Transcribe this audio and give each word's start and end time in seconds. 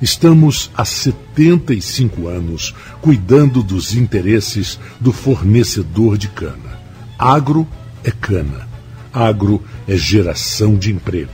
Estamos 0.00 0.70
há 0.76 0.84
75 0.84 2.28
anos 2.28 2.74
cuidando 3.00 3.62
dos 3.62 3.94
interesses 3.94 4.78
do 5.00 5.12
fornecedor 5.12 6.16
de 6.16 6.28
cana. 6.28 6.78
Agro 7.18 7.66
é 8.04 8.10
cana. 8.10 8.68
Agro 9.12 9.62
é 9.88 9.96
geração 9.96 10.76
de 10.76 10.92
emprego. 10.92 11.30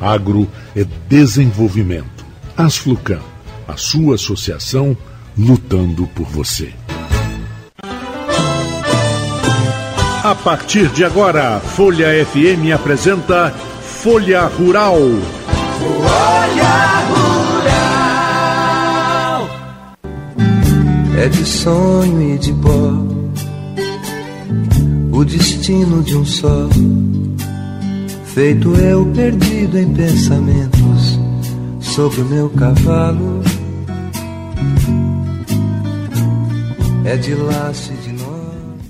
Agro 0.00 0.48
é 0.74 0.86
desenvolvimento. 1.08 2.24
Asflucan, 2.56 3.20
a 3.66 3.76
sua 3.76 4.14
associação 4.14 4.96
lutando 5.36 6.06
por 6.06 6.26
você. 6.26 6.72
A 10.24 10.34
partir 10.34 10.88
de 10.88 11.04
agora, 11.04 11.60
Folha 11.60 12.08
FM 12.26 12.72
apresenta 12.74 13.50
Folha 13.82 14.46
Rural. 14.46 14.96
Folha 15.78 17.04
Rural. 17.06 17.17
É 21.18 21.28
de 21.28 21.44
sonho 21.44 22.34
e 22.34 22.38
de 22.38 22.52
pó, 22.52 22.92
o 25.12 25.24
destino 25.24 26.00
de 26.04 26.16
um 26.16 26.24
só. 26.24 26.68
Feito 28.26 28.72
eu 28.76 29.04
perdido 29.06 29.80
em 29.80 29.92
pensamentos 29.92 31.18
sobre 31.80 32.20
o 32.20 32.24
meu 32.24 32.48
cavalo. 32.50 33.42
É 37.04 37.16
de 37.16 37.34
laço 37.34 37.92
e 37.92 37.96
de 37.96 38.12
nó. 38.12 38.38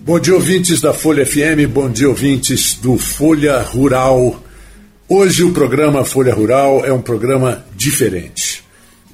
Bom 0.05 0.21
dia, 0.21 0.35
ouvintes 0.35 0.83
da 0.83 0.93
Folha 0.93 1.25
FM, 1.25 1.67
bom 1.73 1.89
dia, 1.89 2.11
ouvintes 2.11 2.75
do 2.75 2.99
Folha 2.99 3.63
Rural. 3.63 4.39
Hoje 5.09 5.45
o 5.45 5.53
programa 5.53 6.05
Folha 6.05 6.35
Rural 6.35 6.85
é 6.85 6.93
um 6.93 7.01
programa 7.01 7.65
diferente. 7.75 8.58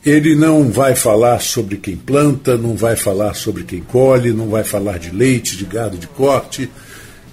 Ele 0.05 0.35
não 0.35 0.71
vai 0.71 0.95
falar 0.95 1.41
sobre 1.41 1.79
quem 1.79 1.97
planta, 1.97 2.59
não 2.59 2.77
vai 2.77 2.95
falar 2.95 3.33
sobre 3.35 3.65
quem 3.65 3.81
colhe, 3.81 4.35
não 4.35 4.49
vai 4.49 4.63
falar 4.63 4.99
de 4.99 5.11
leite, 5.11 5.57
de 5.57 5.65
gado 5.65 5.97
de 5.97 6.07
corte. 6.07 6.69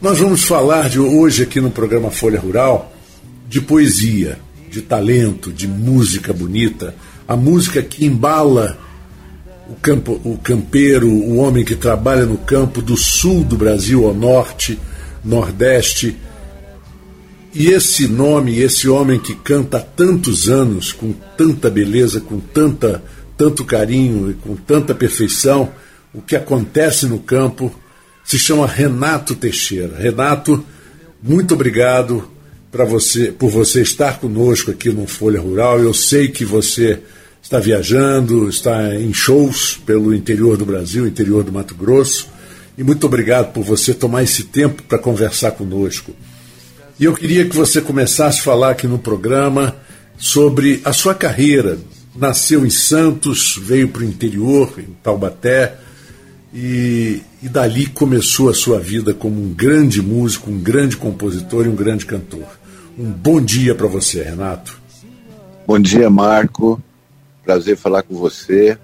Nós 0.01 0.19
vamos 0.19 0.43
falar 0.43 0.89
de 0.89 0.97
hoje 0.97 1.43
aqui 1.43 1.59
no 1.59 1.69
programa 1.69 2.09
Folha 2.09 2.39
Rural 2.39 2.93
de 3.51 3.59
poesia, 3.59 4.39
de 4.69 4.81
talento, 4.81 5.51
de 5.51 5.67
música 5.67 6.31
bonita, 6.31 6.95
a 7.27 7.35
música 7.35 7.81
que 7.81 8.05
embala 8.05 8.77
o, 9.69 9.75
campo, 9.75 10.21
o 10.23 10.37
campeiro, 10.37 11.09
o 11.09 11.35
homem 11.35 11.65
que 11.65 11.75
trabalha 11.75 12.25
no 12.25 12.37
campo 12.37 12.81
do 12.81 12.95
sul 12.95 13.43
do 13.43 13.57
Brasil 13.57 14.07
ao 14.07 14.13
norte, 14.13 14.79
nordeste 15.25 16.15
e 17.53 17.67
esse 17.67 18.07
nome, 18.07 18.59
esse 18.59 18.87
homem 18.87 19.19
que 19.19 19.35
canta 19.35 19.77
há 19.77 19.81
tantos 19.81 20.49
anos, 20.49 20.93
com 20.93 21.11
tanta 21.37 21.69
beleza, 21.69 22.21
com 22.21 22.39
tanta, 22.39 23.03
tanto 23.35 23.65
carinho 23.65 24.31
e 24.31 24.33
com 24.33 24.55
tanta 24.55 24.95
perfeição, 24.95 25.71
o 26.13 26.21
que 26.21 26.35
acontece 26.35 27.05
no 27.05 27.19
campo, 27.19 27.73
se 28.23 28.39
chama 28.39 28.65
Renato 28.65 29.35
Teixeira. 29.35 29.97
Renato, 29.97 30.63
muito 31.21 31.53
obrigado 31.53 32.29
para 32.71 32.85
você, 32.85 33.33
por 33.33 33.49
você 33.49 33.81
estar 33.81 34.19
conosco 34.19 34.71
aqui 34.71 34.89
no 34.89 35.05
Folha 35.05 35.41
Rural. 35.41 35.79
Eu 35.79 35.93
sei 35.93 36.29
que 36.29 36.45
você 36.45 36.99
está 37.41 37.59
viajando, 37.59 38.47
está 38.47 38.95
em 38.95 39.13
shows 39.13 39.77
pelo 39.85 40.13
interior 40.13 40.55
do 40.55 40.65
Brasil, 40.65 41.05
interior 41.05 41.43
do 41.43 41.51
Mato 41.51 41.75
Grosso. 41.75 42.29
E 42.77 42.83
muito 42.83 43.05
obrigado 43.05 43.51
por 43.51 43.63
você 43.63 43.93
tomar 43.93 44.23
esse 44.23 44.45
tempo 44.45 44.83
para 44.83 44.97
conversar 44.97 45.51
conosco. 45.51 46.13
E 47.01 47.05
eu 47.05 47.15
queria 47.15 47.49
que 47.49 47.55
você 47.55 47.81
começasse 47.81 48.41
a 48.41 48.43
falar 48.43 48.69
aqui 48.69 48.85
no 48.85 48.99
programa 48.99 49.75
sobre 50.19 50.79
a 50.85 50.93
sua 50.93 51.15
carreira. 51.15 51.79
Nasceu 52.15 52.63
em 52.63 52.69
Santos, 52.69 53.57
veio 53.59 53.87
para 53.87 54.03
o 54.03 54.05
interior, 54.05 54.71
em 54.77 54.93
Taubaté, 55.01 55.77
e, 56.53 57.23
e 57.41 57.49
dali 57.49 57.87
começou 57.87 58.51
a 58.51 58.53
sua 58.53 58.79
vida 58.79 59.15
como 59.15 59.41
um 59.41 59.51
grande 59.51 59.99
músico, 59.99 60.51
um 60.51 60.59
grande 60.59 60.95
compositor 60.95 61.65
e 61.65 61.69
um 61.69 61.75
grande 61.75 62.05
cantor. 62.05 62.47
Um 62.95 63.09
bom 63.09 63.41
dia 63.41 63.73
para 63.73 63.87
você, 63.87 64.21
Renato. 64.21 64.79
Bom 65.65 65.79
dia, 65.79 66.07
Marco. 66.07 66.79
Prazer 67.43 67.77
falar 67.77 68.03
com 68.03 68.13
você. 68.13 68.77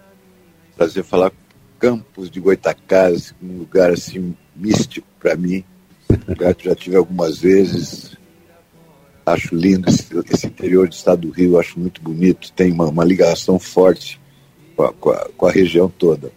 Prazer 0.75 1.03
falar 1.03 1.29
com 1.29 1.37
Campos 1.77 2.31
de 2.31 2.39
Goitacazes, 2.39 3.35
um 3.39 3.59
lugar 3.59 3.91
assim 3.91 4.35
místico 4.55 5.05
para 5.19 5.35
mim 5.35 5.63
que 6.57 6.65
já 6.65 6.75
tive 6.75 6.95
algumas 6.95 7.39
vezes. 7.39 8.15
Acho 9.25 9.55
lindo 9.55 9.89
esse, 9.89 10.05
esse, 10.31 10.45
interior 10.47 10.87
do 10.87 10.93
estado 10.93 11.27
do 11.27 11.31
Rio, 11.31 11.59
acho 11.59 11.77
muito 11.77 12.01
bonito, 12.01 12.53
tem 12.53 12.71
uma, 12.71 12.85
uma 12.85 13.03
ligação 13.03 13.59
forte 13.59 14.17
com 14.75 14.83
a, 14.83 14.93
com, 14.93 15.09
a, 15.09 15.29
com 15.35 15.45
a, 15.45 15.51
região 15.51 15.89
toda. 15.89 16.31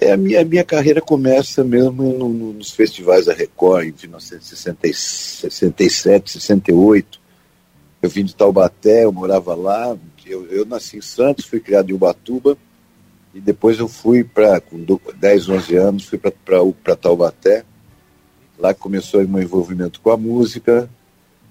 É, 0.00 0.10
a, 0.12 0.16
minha, 0.16 0.44
minha 0.44 0.64
carreira 0.64 1.00
começa 1.00 1.62
mesmo 1.62 2.02
no, 2.02 2.28
no, 2.28 2.52
nos 2.52 2.72
festivais 2.72 3.26
da 3.26 3.32
Record, 3.32 3.86
em 3.86 3.94
1967, 4.02 6.32
68. 6.32 7.20
Eu 8.02 8.10
vim 8.10 8.24
de 8.24 8.34
Taubaté, 8.34 9.04
eu 9.04 9.12
morava 9.12 9.54
lá, 9.54 9.96
eu, 10.26 10.46
eu 10.46 10.66
nasci 10.66 10.98
em 10.98 11.00
Santos, 11.00 11.44
fui 11.44 11.60
criado 11.60 11.90
em 11.90 11.94
Ubatuba, 11.94 12.58
e 13.32 13.40
depois 13.40 13.78
eu 13.78 13.86
fui 13.86 14.24
para, 14.24 14.60
com 14.60 14.84
10, 15.16 15.48
11 15.48 15.76
anos, 15.76 16.04
fui 16.04 16.18
para 16.18 16.96
Taubaté, 16.96 17.64
Lá 18.58 18.72
começou 18.72 19.22
o 19.22 19.28
meu 19.28 19.42
envolvimento 19.42 20.00
com 20.00 20.10
a 20.10 20.16
música, 20.16 20.88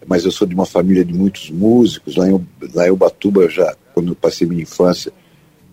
mas 0.07 0.25
eu 0.25 0.31
sou 0.31 0.47
de 0.47 0.55
uma 0.55 0.65
família 0.65 1.05
de 1.05 1.13
muitos 1.13 1.49
músicos. 1.49 2.15
Lá 2.15 2.29
em, 2.29 2.47
lá 2.73 2.87
em 2.87 2.91
Ubatuba, 2.91 3.47
já, 3.49 3.75
quando 3.93 4.09
eu 4.09 4.15
passei 4.15 4.47
minha 4.47 4.63
infância, 4.63 5.11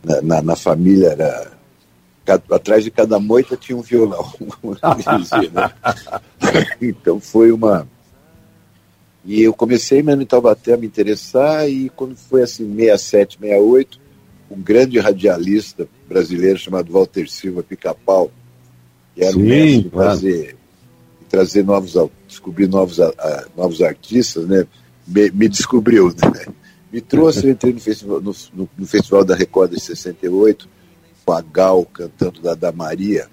na, 0.04 0.21
na, 0.21 0.42
na 0.42 0.56
família 0.56 1.09
era. 1.09 1.62
Atrás 2.53 2.84
de 2.84 2.91
cada 2.91 3.19
moita 3.19 3.56
tinha 3.56 3.76
um 3.76 3.82
violão, 3.82 4.32
dizia, 5.19 5.50
né? 5.50 5.72
então 6.81 7.19
foi 7.19 7.50
uma. 7.50 7.87
E 9.25 9.42
eu 9.42 9.53
comecei 9.53 10.04
mesmo 10.04 10.22
em 10.22 10.26
Taubaté 10.26 10.75
a 10.75 10.76
me 10.76 10.87
interessar, 10.87 11.69
e 11.69 11.88
quando 11.91 12.15
foi 12.15 12.42
assim, 12.42 12.76
67, 12.76 13.38
68, 13.41 14.00
um 14.48 14.60
grande 14.60 15.00
radialista 15.00 15.88
brasileiro 16.09 16.59
chamado 16.59 16.92
Walter 16.92 17.28
Silva 17.28 17.62
Pica-Pau, 17.62 18.31
que 19.15 19.25
era 19.25 19.32
Sim, 19.32 19.41
o 19.41 19.42
mestre 19.42 19.82
de 19.82 19.91
fazer 19.91 20.56
trazer 21.32 21.65
novos, 21.65 21.94
descobrir 22.28 22.69
novos, 22.69 22.98
novos 23.56 23.81
artistas, 23.81 24.47
né? 24.47 24.66
Me, 25.09 25.31
me 25.31 25.48
descobriu, 25.48 26.09
né? 26.09 26.53
Me 26.93 27.00
trouxe, 27.00 27.47
eu 27.47 27.53
entrei 27.53 27.72
no 27.72 27.81
festival, 27.81 28.20
no, 28.20 28.34
no, 28.53 28.69
no 28.76 28.87
festival 28.87 29.25
da 29.25 29.34
Record 29.34 29.71
de 29.71 29.81
68, 29.81 30.69
com 31.25 31.32
a 31.32 31.41
Gal 31.41 31.87
cantando 31.87 32.42
da, 32.42 32.54
da 32.54 32.71
Maria, 32.71 33.28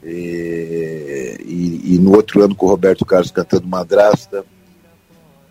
e, 0.00 1.36
e, 1.44 1.94
e, 1.94 1.98
no 1.98 2.14
outro 2.14 2.40
ano 2.44 2.54
com 2.54 2.66
o 2.66 2.68
Roberto 2.68 3.04
Carlos 3.04 3.32
cantando 3.32 3.66
Madrasta. 3.66 4.44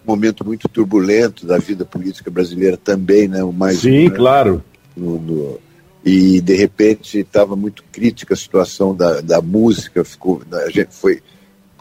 Um 0.05 0.11
momento 0.11 0.45
muito 0.45 0.69
turbulento 0.69 1.45
da 1.45 1.57
vida 1.57 1.83
política 1.83 2.29
brasileira 2.31 2.77
também, 2.77 3.27
né? 3.27 3.43
O 3.43 3.51
mais 3.51 3.79
Sim, 3.79 4.09
né? 4.09 4.15
claro. 4.15 4.63
No, 4.95 5.19
no, 5.19 5.59
e 6.05 6.39
de 6.39 6.55
repente 6.55 7.19
estava 7.19 7.55
muito 7.55 7.83
crítica 7.91 8.33
a 8.33 8.37
situação 8.37 8.95
da, 8.95 9.21
da 9.21 9.41
música, 9.41 10.03
ficou, 10.03 10.41
a 10.51 10.69
gente 10.69 10.93
foi 10.93 11.21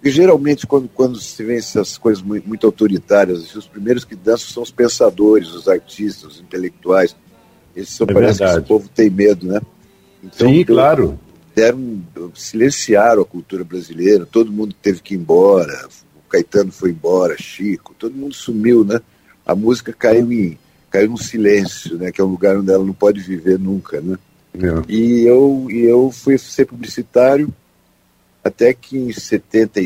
porque 0.02 0.10
geralmente, 0.10 0.66
quando, 0.66 0.88
quando 0.88 1.20
se 1.20 1.44
vê 1.44 1.58
essas 1.58 1.96
coisas 1.96 2.20
muito, 2.24 2.48
muito 2.48 2.66
autoritárias, 2.66 3.44
assim, 3.44 3.56
os 3.56 3.68
primeiros 3.68 4.04
que 4.04 4.16
dançam 4.16 4.48
são 4.48 4.62
os 4.64 4.72
pensadores, 4.72 5.50
os 5.50 5.68
artistas, 5.68 6.24
os 6.24 6.40
intelectuais. 6.40 7.14
Eles 7.76 7.88
são, 7.90 8.08
é 8.10 8.12
parece 8.12 8.40
verdade. 8.40 8.52
que 8.52 8.58
esse 8.58 8.68
povo 8.68 8.88
tem 8.92 9.08
medo, 9.08 9.46
né? 9.46 9.60
Então, 10.20 10.48
Sim, 10.48 10.64
claro. 10.64 11.20
Deram, 11.54 12.02
silenciaram 12.34 13.22
a 13.22 13.24
cultura 13.24 13.62
brasileira, 13.62 14.26
todo 14.26 14.50
mundo 14.50 14.74
teve 14.82 15.00
que 15.00 15.14
ir 15.14 15.18
embora, 15.18 15.86
o 16.16 16.28
Caetano 16.28 16.72
foi 16.72 16.90
embora, 16.90 17.36
Chico, 17.38 17.94
todo 17.96 18.16
mundo 18.16 18.34
sumiu, 18.34 18.84
né? 18.84 19.00
A 19.46 19.54
música 19.54 19.92
caiu 19.92 20.32
em 20.32 20.58
caiu 20.90 21.10
no 21.10 21.18
silêncio, 21.18 21.96
né? 21.96 22.10
Que 22.10 22.20
é 22.20 22.24
um 22.24 22.28
lugar 22.28 22.56
onde 22.56 22.72
ela 22.72 22.84
não 22.84 22.92
pode 22.92 23.20
viver 23.20 23.56
nunca, 23.56 24.00
né? 24.00 24.18
É. 24.54 24.92
E 24.92 25.24
eu 25.24 25.68
e 25.70 25.84
eu 25.84 26.10
fui 26.10 26.36
ser 26.38 26.66
publicitário 26.66 27.54
até 28.42 28.72
que 28.74 28.98
em 28.98 29.12
70, 29.12 29.80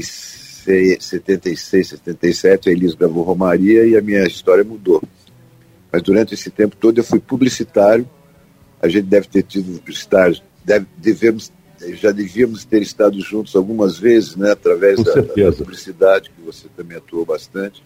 76, 0.99 1.89
77, 1.89 2.69
a 2.69 2.73
Elis 2.73 2.95
gravou 2.95 3.23
Romaria 3.23 3.87
e 3.87 3.97
a 3.97 4.01
minha 4.01 4.25
história 4.27 4.65
mudou. 4.65 5.03
Mas 5.93 6.03
durante 6.03 6.35
esse 6.35 6.51
tempo 6.51 6.77
todo 6.77 6.99
eu 6.99 7.05
fui 7.05 7.21
publicitário. 7.21 8.09
A 8.81 8.89
gente 8.89 9.07
deve 9.07 9.27
ter 9.29 9.43
tido 9.43 9.81
estar, 9.89 10.31
deve, 10.65 10.87
devemos, 10.99 11.51
já 11.95 12.13
devíamos 12.13 12.65
ter 12.65 12.83
estado 12.83 13.19
juntos 13.21 13.57
algumas 13.57 13.99
vezes, 13.99 14.37
né, 14.37 14.53
através 14.53 15.03
da, 15.03 15.15
da, 15.15 15.53
publicidade, 15.53 16.31
que 16.31 16.43
você 16.43 16.69
também 16.77 16.99
atuou 16.99 17.25
bastante. 17.25 17.83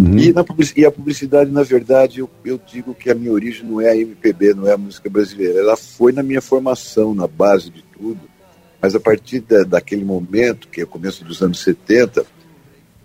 Uhum. 0.00 0.18
E, 0.18 0.32
na, 0.32 0.44
e, 0.76 0.84
a 0.84 0.90
publicidade, 0.90 1.50
na 1.50 1.62
verdade, 1.62 2.20
eu, 2.20 2.30
eu, 2.44 2.58
digo 2.58 2.92
que 2.94 3.10
a 3.10 3.14
minha 3.14 3.30
origem 3.30 3.64
não 3.64 3.80
é 3.80 3.90
a 3.90 3.96
MPB, 3.96 4.54
não 4.54 4.66
é 4.66 4.72
a 4.72 4.78
música 4.78 5.08
brasileira. 5.08 5.60
Ela 5.60 5.76
foi 5.76 6.12
na 6.12 6.22
minha 6.22 6.40
formação, 6.40 7.14
na 7.14 7.28
base 7.28 7.70
de 7.70 7.84
tudo. 7.96 8.31
Mas 8.82 8.96
a 8.96 9.00
partir 9.00 9.40
da, 9.40 9.62
daquele 9.62 10.04
momento, 10.04 10.66
que 10.66 10.80
é 10.80 10.84
o 10.84 10.88
começo 10.88 11.24
dos 11.24 11.40
anos 11.40 11.60
70, 11.60 12.26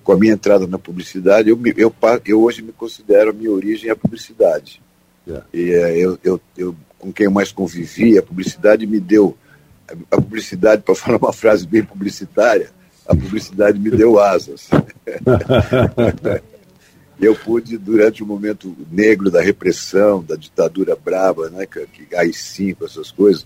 com 0.04 0.12
a 0.12 0.18
minha 0.18 0.34
entrada 0.34 0.66
na 0.66 0.80
publicidade, 0.80 1.50
eu, 1.50 1.60
eu, 1.78 1.94
eu 2.26 2.42
hoje 2.42 2.64
me 2.64 2.72
considero 2.72 3.30
a 3.30 3.34
minha 3.34 3.52
origem 3.52 3.92
a 3.92 3.96
publicidade. 3.96 4.82
Yeah. 5.28 5.46
E 5.54 5.72
é, 5.72 5.98
eu, 5.98 6.18
eu, 6.24 6.42
eu, 6.58 6.76
com 6.98 7.14
quem 7.14 7.26
eu 7.26 7.32
mais 7.32 7.52
convivi, 7.52 8.18
a 8.18 8.24
publicidade 8.24 8.88
me 8.88 9.00
deu. 9.00 9.38
A 10.10 10.16
publicidade, 10.16 10.82
para 10.82 10.96
falar 10.96 11.20
uma 11.20 11.32
frase 11.32 11.68
bem 11.68 11.84
publicitária, 11.84 12.72
a 13.06 13.16
publicidade 13.16 13.78
me 13.78 13.92
deu 13.92 14.20
asas. 14.20 14.68
eu 17.22 17.36
pude, 17.36 17.78
durante 17.78 18.24
o 18.24 18.26
momento 18.26 18.76
negro 18.92 19.30
da 19.30 19.42
repressão, 19.42 20.24
da 20.24 20.36
ditadura 20.36 20.96
brava, 20.96 21.50
né, 21.50 21.66
que, 21.66 21.86
que 21.88 22.16
AI-5, 22.16 22.78
essas 22.84 23.12
coisas, 23.12 23.46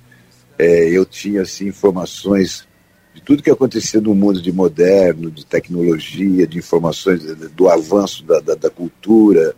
é, 0.61 0.87
eu 0.89 1.03
tinha 1.03 1.41
assim, 1.41 1.67
informações 1.67 2.67
de 3.15 3.21
tudo 3.21 3.41
que 3.41 3.49
acontecia 3.49 3.99
no 3.99 4.13
mundo 4.13 4.39
de 4.39 4.51
moderno, 4.51 5.31
de 5.31 5.43
tecnologia, 5.43 6.45
de 6.45 6.59
informações 6.59 7.23
do 7.55 7.67
avanço 7.67 8.23
da, 8.23 8.39
da, 8.39 8.53
da 8.53 8.69
cultura, 8.69 9.55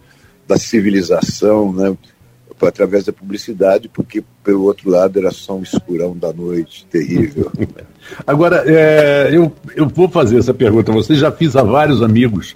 da 0.48 0.58
civilização, 0.58 1.74
né? 1.74 1.98
através 2.62 3.04
da 3.04 3.12
publicidade, 3.12 3.90
porque 3.90 4.24
pelo 4.42 4.64
outro 4.64 4.90
lado 4.90 5.20
era 5.20 5.32
só 5.32 5.58
um 5.58 5.64
escurão 5.64 6.16
da 6.16 6.32
noite 6.32 6.88
terrível. 6.90 7.52
Agora, 8.26 8.64
é, 8.66 9.30
eu, 9.34 9.52
eu 9.76 9.90
vou 9.90 10.08
fazer 10.08 10.38
essa 10.38 10.54
pergunta. 10.54 10.90
Você 10.94 11.16
já 11.16 11.30
fiz 11.30 11.58
a 11.58 11.64
vários 11.64 12.02
amigos 12.02 12.56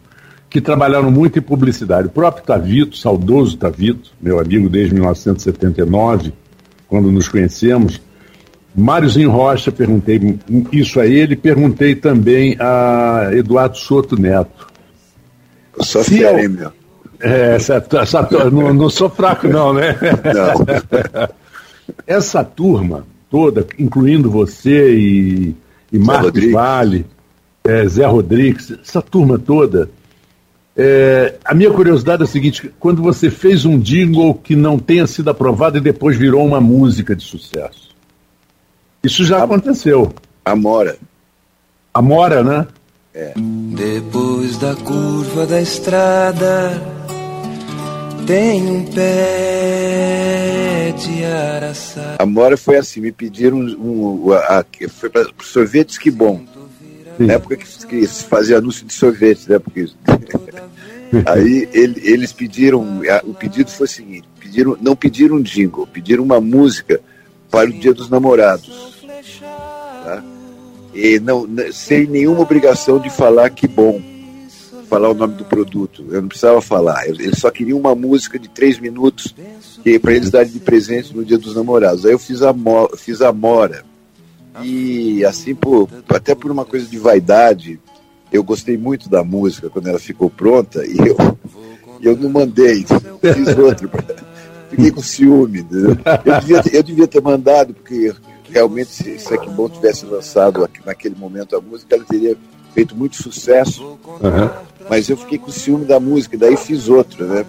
que 0.49 0.61
trabalharam 0.61 1.11
muito 1.11 1.37
em 1.37 1.41
publicidade. 1.41 2.07
O 2.07 2.11
próprio 2.11 2.45
Tavito, 2.45 2.95
saudoso 2.95 3.57
Tavito, 3.57 4.11
meu 4.21 4.39
amigo 4.39 4.69
desde 4.69 4.93
1979, 4.93 6.31
quando 6.87 7.11
nos 7.11 7.27
conhecemos, 7.27 7.99
Máriozinho 8.77 9.31
Rocha, 9.31 9.71
perguntei 9.71 10.37
isso 10.71 10.99
a 10.99 11.07
ele, 11.07 11.35
perguntei 11.35 11.95
também 11.95 12.55
a 12.59 13.31
Eduardo 13.33 13.75
Soto 13.75 14.15
Neto. 14.15 14.67
Eu 15.75 15.83
sou 15.83 16.03
fera, 16.03 16.39
hein, 16.39 16.49
meu? 16.49 16.71
É, 17.19 17.55
essa, 17.55 17.83
essa, 17.93 18.29
não, 18.51 18.71
não 18.75 18.87
sou 18.87 19.09
fraco, 19.09 19.47
não, 19.47 19.73
né? 19.73 19.95
Não. 20.31 21.27
essa 22.05 22.43
turma 22.43 23.03
toda, 23.31 23.65
incluindo 23.79 24.29
você 24.29 24.93
e, 24.95 25.55
e 25.91 25.97
Marcos 25.97 26.51
Vale, 26.51 27.03
é, 27.63 27.87
Zé 27.87 28.05
Rodrigues, 28.05 28.77
essa 28.79 29.01
turma 29.01 29.39
toda. 29.39 29.89
É, 30.75 31.33
a 31.43 31.55
minha 31.55 31.71
curiosidade 31.71 32.21
é 32.21 32.25
a 32.25 32.27
seguinte: 32.27 32.71
quando 32.79 33.01
você 33.01 33.31
fez 33.31 33.65
um 33.65 33.79
jingle 33.79 34.35
que 34.35 34.55
não 34.55 34.77
tenha 34.77 35.07
sido 35.07 35.31
aprovado 35.31 35.79
e 35.79 35.81
depois 35.81 36.15
virou 36.15 36.45
uma 36.45 36.61
música 36.61 37.15
de 37.15 37.23
sucesso. 37.23 37.86
Isso 39.07 39.23
já 39.23 39.39
a, 39.39 39.43
aconteceu. 39.45 40.13
Amora. 40.43 40.97
Amora, 41.93 42.43
né? 42.43 42.67
É. 43.13 43.31
Depois 43.37 44.57
da 44.57 44.75
curva 44.75 45.47
da 45.47 45.61
estrada 45.61 46.73
tem 48.27 48.69
um 48.69 48.83
pé 48.91 50.13
de 50.97 51.23
araçá. 51.23 52.17
Amora 52.19 52.57
foi 52.57 52.75
assim, 52.75 52.99
me 52.99 53.13
pediram 53.13 53.59
um, 53.59 54.25
um 54.25 54.33
a, 54.33 54.59
a, 54.59 54.65
foi 54.89 55.09
para 55.09 55.25
sorvetes 55.41 55.97
que 55.97 56.11
bom. 56.11 56.43
Sim. 57.17 57.27
Na 57.27 57.35
época 57.35 57.55
que, 57.55 57.65
que 57.87 58.05
se 58.05 58.25
fazia 58.25 58.57
anúncio 58.57 58.85
de 58.85 58.93
sorvete, 58.93 59.49
né? 59.49 59.57
Porque 59.57 59.89
aí 61.25 61.69
ele, 61.71 62.01
eles 62.03 62.33
pediram, 62.33 62.99
o 63.23 63.33
pedido 63.33 63.71
foi 63.71 63.85
o 63.85 63.89
seguinte, 63.89 64.27
pediram, 64.37 64.77
não 64.81 64.97
pediram 64.97 65.37
um 65.37 65.41
jingle, 65.41 65.87
pediram 65.87 66.25
uma 66.25 66.41
música 66.41 66.99
para 67.49 67.69
o 67.69 67.73
Dia 67.73 67.93
dos 67.93 68.09
Namorados 68.09 68.96
tá? 70.07 70.23
E 70.93 71.19
não, 71.19 71.45
sem 71.73 72.07
nenhuma 72.07 72.41
obrigação 72.41 72.97
de 72.97 73.09
falar 73.09 73.49
que 73.49 73.67
bom, 73.67 74.01
falar 74.89 75.09
o 75.09 75.13
nome 75.13 75.35
do 75.35 75.43
produto. 75.43 76.05
Eu 76.09 76.21
não 76.21 76.29
precisava 76.29 76.61
falar. 76.61 77.07
Eles 77.07 77.37
só 77.37 77.51
queriam 77.51 77.77
uma 77.77 77.93
música 77.93 78.39
de 78.39 78.47
três 78.47 78.79
minutos 78.79 79.35
que 79.83 79.99
para 79.99 80.13
eles 80.13 80.31
darem 80.31 80.51
de 80.51 80.59
presente 80.59 81.15
no 81.15 81.25
Dia 81.25 81.37
dos 81.37 81.55
Namorados. 81.55 82.05
Aí 82.05 82.13
eu 82.13 82.19
fiz 82.19 82.41
a, 82.41 82.55
fiz 82.97 83.21
a 83.21 83.33
Mora. 83.33 83.83
E 84.63 85.23
assim, 85.25 85.53
por, 85.53 85.87
até 86.09 86.33
por 86.33 86.49
uma 86.49 86.65
coisa 86.65 86.87
de 86.87 86.97
vaidade, 86.97 87.79
eu 88.31 88.43
gostei 88.43 88.75
muito 88.75 89.07
da 89.07 89.23
música 89.23 89.69
quando 89.69 89.87
ela 89.87 89.99
ficou 89.99 90.31
pronta 90.31 90.83
e 90.83 90.97
eu, 90.97 91.17
eu 92.01 92.17
não 92.17 92.29
mandei, 92.29 92.83
fiz 92.85 93.57
outro. 93.57 93.91
Fiquei 94.69 94.91
com 94.91 95.01
ciúme. 95.01 95.65
Eu 96.25 96.39
devia, 96.41 96.61
eu 96.73 96.83
devia 96.83 97.07
ter 97.07 97.21
mandado, 97.21 97.73
porque 97.73 98.13
realmente, 98.49 98.91
se, 98.91 99.19
se 99.19 99.33
a 99.33 99.37
Bom 99.37 99.69
tivesse 99.69 100.05
lançado 100.05 100.69
naquele 100.85 101.15
momento 101.15 101.55
a 101.55 101.61
música, 101.61 101.95
ela 101.95 102.05
teria 102.05 102.35
feito 102.73 102.95
muito 102.95 103.21
sucesso. 103.21 103.83
Uhum. 103.83 104.49
Mas 104.89 105.09
eu 105.09 105.17
fiquei 105.17 105.37
com 105.37 105.51
ciúme 105.51 105.85
da 105.85 105.99
música, 105.99 106.37
daí 106.37 106.55
fiz 106.55 106.87
outra, 106.87 107.25
né? 107.25 107.45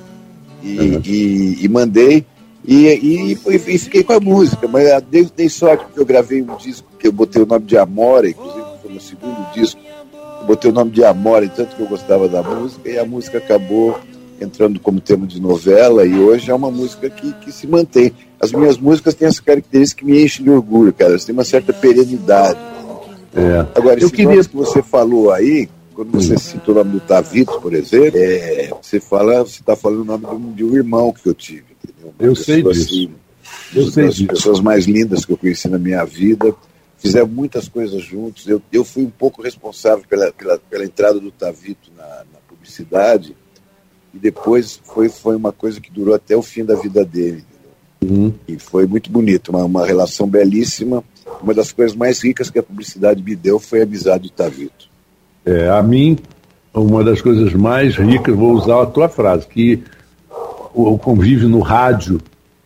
E, 0.63 0.79
uhum. 0.79 1.03
e, 1.05 1.65
e 1.65 1.69
mandei. 1.69 2.27
E, 2.65 2.87
e, 2.87 3.33
e, 3.33 3.79
fiquei 3.79 4.03
com 4.03 4.13
a 4.13 4.21
música, 4.21 4.67
mas 4.69 4.85
dei, 5.03 5.31
dei 5.35 5.49
sorte 5.49 5.85
porque 5.85 6.01
eu 6.01 6.05
gravei 6.05 6.43
um 6.43 6.57
disco 6.57 6.87
que 6.99 7.07
eu 7.07 7.13
botei 7.13 7.43
o 7.43 7.47
nome 7.47 7.65
de 7.65 7.79
Amora, 7.79 8.29
inclusive 8.29 8.65
foi 8.83 8.93
no 8.93 9.01
segundo 9.01 9.53
disco, 9.55 9.81
eu 10.41 10.47
botei 10.47 10.71
o 10.71 10.75
nome 10.75 10.91
de 10.91 11.05
Amora, 11.05 11.49
tanto 11.49 11.77
que 11.77 11.83
eu 11.83 11.87
gostava 11.87 12.29
da 12.29 12.43
música, 12.43 12.91
e 12.91 12.99
a 12.99 13.07
música 13.07 13.39
acabou 13.39 13.99
entrando 14.41 14.79
como 14.81 15.01
tema 15.01 15.27
de 15.27 15.41
novela, 15.41 16.07
e 16.07 16.15
hoje 16.19 16.51
é 16.51 16.55
uma 16.55 16.71
música 16.71 17.11
que, 17.11 17.33
que 17.35 17.53
se 17.53 17.67
mantém. 17.67 18.13
As 18.41 18.53
minhas 18.53 18.79
músicas 18.79 19.15
têm 19.15 19.29
essa 19.29 19.43
característica 19.43 20.05
que 20.05 20.11
me 20.11 20.23
enche 20.23 20.43
de 20.43 20.51
orgulho, 20.51 20.93
cara. 20.93 21.11
Elas 21.11 21.25
têm 21.25 21.33
uma 21.33 21.45
certa 21.45 21.73
perenidade. 21.73 22.59
É. 23.35 23.67
Agora, 23.75 23.99
esse 23.99 24.13
queria... 24.13 24.43
que 24.43 24.57
você 24.57 24.83
falou 24.83 25.33
aí, 25.33 25.69
quando 25.95 26.13
você 26.13 26.39
citou 26.39 26.75
o 26.75 26.79
nome 26.79 26.93
do 26.93 27.01
Tavito, 27.01 27.61
por 27.61 27.75
exemplo, 27.75 28.13
é, 28.15 28.71
você 28.81 29.01
fala, 29.01 29.41
você 29.41 29.61
está 29.61 29.75
falando 29.75 30.03
o 30.03 30.19
nome 30.19 30.53
de 30.55 30.65
um, 30.65 30.75
irmão 30.77 31.13
que 31.13 31.29
eu 31.29 31.35
tive. 31.35 31.65
Entendeu? 31.85 32.15
eu 32.21 32.37
sei 32.37 32.63
disso. 32.63 32.85
Assim, 32.85 33.11
eu 33.75 33.91
sei 33.91 34.05
das 34.05 34.15
disso. 34.15 34.29
pessoas 34.29 34.61
mais 34.61 34.87
lindas 34.87 35.25
que 35.25 35.33
eu 35.33 35.37
conheci 35.37 35.69
na 35.69 35.79
minha 35.79 36.05
vida. 36.05 36.55
Fizemos 36.99 37.31
muitas 37.31 37.69
coisas 37.69 38.03
juntos. 38.03 38.47
Eu, 38.49 38.63
eu 38.73 38.85
fui 38.85 39.05
um 39.05 39.11
pouco 39.11 39.43
responsável 39.43 40.05
pela, 40.09 40.33
pela, 40.33 40.59
pela 40.59 40.85
entrada 40.85 41.19
do 41.19 41.31
Tavito 41.31 41.91
na, 41.97 42.05
na 42.05 42.39
publicidade 42.49 43.37
e 44.15 44.19
depois 44.19 44.81
foi, 44.85 45.09
foi 45.09 45.37
uma 45.37 45.53
coisa 45.53 45.81
que 45.81 45.91
durou 45.91 46.15
até 46.15 46.37
o 46.37 46.43
fim 46.43 46.65
da 46.65 46.75
vida 46.75 47.05
dele. 47.05 47.45
Uhum. 48.03 48.33
E 48.47 48.59
foi 48.59 48.87
muito 48.87 49.11
bonito, 49.11 49.51
uma, 49.51 49.65
uma 49.65 49.87
relação 49.87 50.27
belíssima. 50.27 51.03
Uma 51.43 51.55
das 51.55 51.73
coisas 51.73 51.97
mais 51.97 52.23
ricas 52.23 52.51
que 52.51 52.59
a 52.59 52.63
publicidade 52.63 53.23
me 53.23 53.37
deu 53.37 53.59
foi 53.59 53.81
a 53.81 53.85
amizade 53.85 54.25
do 54.25 54.31
Tavito. 54.31 54.89
É, 55.45 55.69
a 55.69 55.83
mim, 55.83 56.19
uma 56.73 57.03
das 57.05 57.21
coisas 57.21 57.53
mais 57.55 57.97
ricas, 57.97 58.35
vou 58.35 58.53
usar 58.53 58.83
a 58.83 58.87
tua 58.87 59.09
frase, 59.09 59.47
que 59.47 59.83
o, 60.75 60.95
o 60.95 60.99
convívio 60.99 61.49
no 61.49 61.61
rádio 61.61 62.21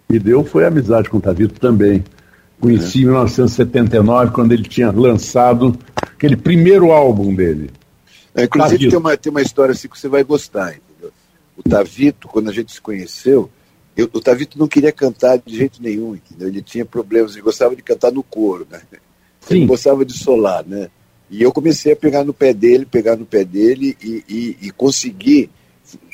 me 0.08 0.18
deu 0.18 0.44
foi 0.44 0.64
a 0.64 0.68
amizade 0.68 1.08
com 1.08 1.16
o 1.16 1.20
Tavito 1.20 1.58
também. 1.58 2.04
Conheci 2.60 2.98
é. 2.98 3.02
em 3.02 3.06
1979, 3.06 4.32
quando 4.32 4.52
ele 4.52 4.64
tinha 4.64 4.90
lançado 4.90 5.76
aquele 5.96 6.36
primeiro 6.36 6.92
álbum 6.92 7.34
dele. 7.34 7.70
É, 8.34 8.44
inclusive 8.44 8.88
tem 8.88 8.98
uma, 8.98 9.16
tem 9.16 9.30
uma 9.30 9.42
história 9.42 9.72
assim 9.72 9.88
que 9.88 9.98
você 9.98 10.08
vai 10.08 10.22
gostar. 10.22 10.74
O 11.64 11.68
Tavito, 11.68 12.28
quando 12.28 12.50
a 12.50 12.52
gente 12.52 12.72
se 12.72 12.80
conheceu, 12.80 13.50
eu, 13.96 14.08
o 14.12 14.20
Tavito 14.20 14.58
não 14.58 14.66
queria 14.66 14.92
cantar 14.92 15.38
de 15.38 15.56
jeito 15.56 15.82
nenhum, 15.82 16.14
entendeu? 16.14 16.48
Ele 16.48 16.62
tinha 16.62 16.84
problemas, 16.84 17.32
ele 17.32 17.42
gostava 17.42 17.76
de 17.76 17.82
cantar 17.82 18.10
no 18.10 18.22
coro, 18.22 18.66
né? 18.70 18.80
Sim. 19.40 19.56
Ele 19.56 19.66
gostava 19.66 20.04
de 20.04 20.12
solar, 20.12 20.64
né? 20.64 20.88
E 21.30 21.42
eu 21.42 21.52
comecei 21.52 21.92
a 21.92 21.96
pegar 21.96 22.24
no 22.24 22.34
pé 22.34 22.52
dele, 22.52 22.84
pegar 22.84 23.16
no 23.16 23.24
pé 23.24 23.44
dele 23.44 23.96
e, 24.02 24.24
e, 24.28 24.56
e 24.62 24.70
conseguir 24.70 25.50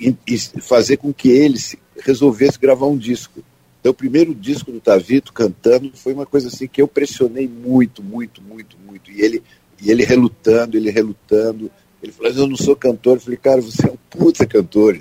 e, 0.00 0.14
e 0.26 0.38
fazer 0.60 0.96
com 0.96 1.12
que 1.12 1.28
ele 1.28 1.58
resolvesse 1.98 2.58
gravar 2.58 2.86
um 2.86 2.96
disco. 2.96 3.42
Então, 3.80 3.92
o 3.92 3.94
primeiro 3.94 4.34
disco 4.34 4.72
do 4.72 4.80
Tavito 4.80 5.32
cantando 5.32 5.90
foi 5.94 6.12
uma 6.12 6.26
coisa 6.26 6.48
assim 6.48 6.66
que 6.66 6.82
eu 6.82 6.88
pressionei 6.88 7.48
muito, 7.48 8.02
muito, 8.02 8.42
muito, 8.42 8.76
muito. 8.86 9.10
E 9.10 9.20
ele, 9.20 9.42
e 9.80 9.90
ele 9.90 10.04
relutando, 10.04 10.76
ele 10.76 10.90
relutando. 10.90 11.70
Ele 12.02 12.12
falou: 12.12 12.32
Eu 12.32 12.46
não 12.46 12.56
sou 12.56 12.74
cantor. 12.76 13.16
Eu 13.16 13.20
falei: 13.20 13.38
Cara, 13.38 13.60
você 13.60 13.86
é 13.86 13.90
um 13.90 13.98
puta 14.10 14.46
cantor. 14.46 15.00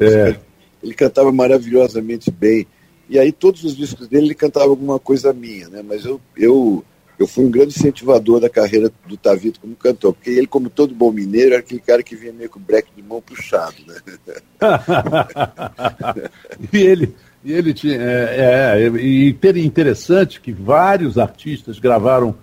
É. 0.00 0.36
Ele 0.82 0.94
cantava 0.94 1.30
maravilhosamente 1.30 2.30
bem. 2.30 2.66
E 3.08 3.18
aí 3.18 3.32
todos 3.32 3.64
os 3.64 3.76
discos 3.76 4.08
dele 4.08 4.26
ele 4.26 4.34
cantava 4.34 4.66
alguma 4.66 4.98
coisa 4.98 5.32
minha, 5.32 5.68
né? 5.68 5.82
Mas 5.86 6.04
eu, 6.04 6.20
eu, 6.36 6.84
eu 7.18 7.26
fui 7.26 7.44
um 7.44 7.50
grande 7.50 7.74
incentivador 7.76 8.40
da 8.40 8.48
carreira 8.48 8.90
do 9.06 9.16
Tavito 9.16 9.60
como 9.60 9.76
cantor, 9.76 10.14
porque 10.14 10.30
ele, 10.30 10.46
como 10.46 10.70
todo 10.70 10.94
bom 10.94 11.10
mineiro, 11.12 11.52
era 11.52 11.60
aquele 11.60 11.80
cara 11.80 12.02
que 12.02 12.16
vinha 12.16 12.32
meio 12.32 12.48
com 12.48 12.58
o 12.58 12.62
breque 12.62 12.90
de 12.96 13.02
mão 13.02 13.20
puxado, 13.20 13.76
né? 13.86 13.96
e 16.72 16.78
ele, 16.78 17.14
e 17.44 17.52
ele 17.52 17.74
tinha. 17.74 17.96
É, 18.00 18.84
é, 18.84 18.88
e 19.00 19.36
interessante 19.64 20.40
que 20.40 20.52
vários 20.52 21.18
artistas 21.18 21.78
gravaram 21.78 22.34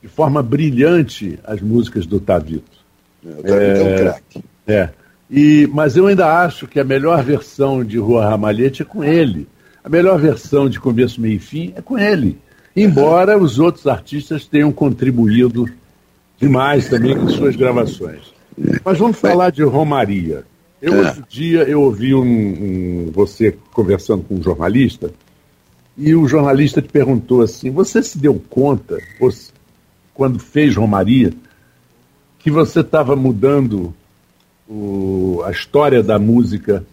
de 0.00 0.08
forma 0.08 0.42
brilhante 0.42 1.38
as 1.44 1.60
músicas 1.60 2.06
do 2.06 2.20
Tavito. 2.20 2.78
É, 3.24 3.28
o 3.28 3.42
Tavito 3.42 3.52
é, 3.52 3.78
é 3.78 3.82
um 3.82 3.98
craque. 3.98 4.44
É. 4.66 4.90
E, 5.36 5.68
mas 5.72 5.96
eu 5.96 6.06
ainda 6.06 6.44
acho 6.44 6.68
que 6.68 6.78
a 6.78 6.84
melhor 6.84 7.20
versão 7.24 7.82
de 7.82 7.98
Rua 7.98 8.24
Ramalhete 8.24 8.82
é 8.82 8.84
com 8.84 9.02
ele. 9.02 9.48
A 9.82 9.88
melhor 9.88 10.16
versão 10.16 10.68
de 10.68 10.78
Começo, 10.78 11.20
Meio 11.20 11.34
e 11.34 11.38
Fim 11.40 11.72
é 11.74 11.82
com 11.82 11.98
ele. 11.98 12.38
Embora 12.76 13.36
os 13.42 13.58
outros 13.58 13.88
artistas 13.88 14.46
tenham 14.46 14.70
contribuído 14.70 15.68
demais 16.38 16.88
também 16.88 17.18
com 17.18 17.28
suas 17.28 17.56
gravações. 17.56 18.32
Mas 18.84 18.96
vamos 18.96 19.18
falar 19.18 19.50
de 19.50 19.64
Romaria. 19.64 20.44
Eu, 20.80 20.94
é. 20.94 21.08
outro 21.08 21.24
dia, 21.28 21.64
eu 21.64 21.82
ouvi 21.82 22.14
um, 22.14 22.22
um, 22.22 23.10
você 23.12 23.56
conversando 23.72 24.22
com 24.22 24.36
um 24.36 24.42
jornalista, 24.42 25.10
e 25.98 26.14
o 26.14 26.28
jornalista 26.28 26.80
te 26.80 26.88
perguntou 26.88 27.42
assim: 27.42 27.72
você 27.72 28.04
se 28.04 28.18
deu 28.18 28.40
conta, 28.48 28.98
você, 29.18 29.50
quando 30.14 30.38
fez 30.38 30.76
Romaria, 30.76 31.32
que 32.38 32.52
você 32.52 32.80
estava 32.80 33.16
mudando 33.16 33.92
o, 34.68 35.42
a 35.44 35.50
história 35.50 36.02
da 36.02 36.18
música 36.18 36.84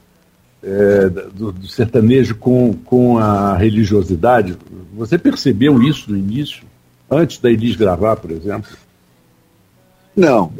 é, 0.63 1.09
do, 1.09 1.51
do, 1.51 1.67
sertanejo 1.67 2.35
com, 2.35 2.73
com 2.73 3.17
a 3.17 3.55
religiosidade. 3.57 4.57
Você 4.93 5.17
percebeu 5.17 5.81
isso 5.81 6.11
no 6.11 6.17
início, 6.17 6.63
antes 7.09 7.39
da 7.39 7.49
Elis 7.49 7.75
gravar, 7.75 8.15
por 8.17 8.31
exemplo? 8.31 8.69
Não. 10.15 10.51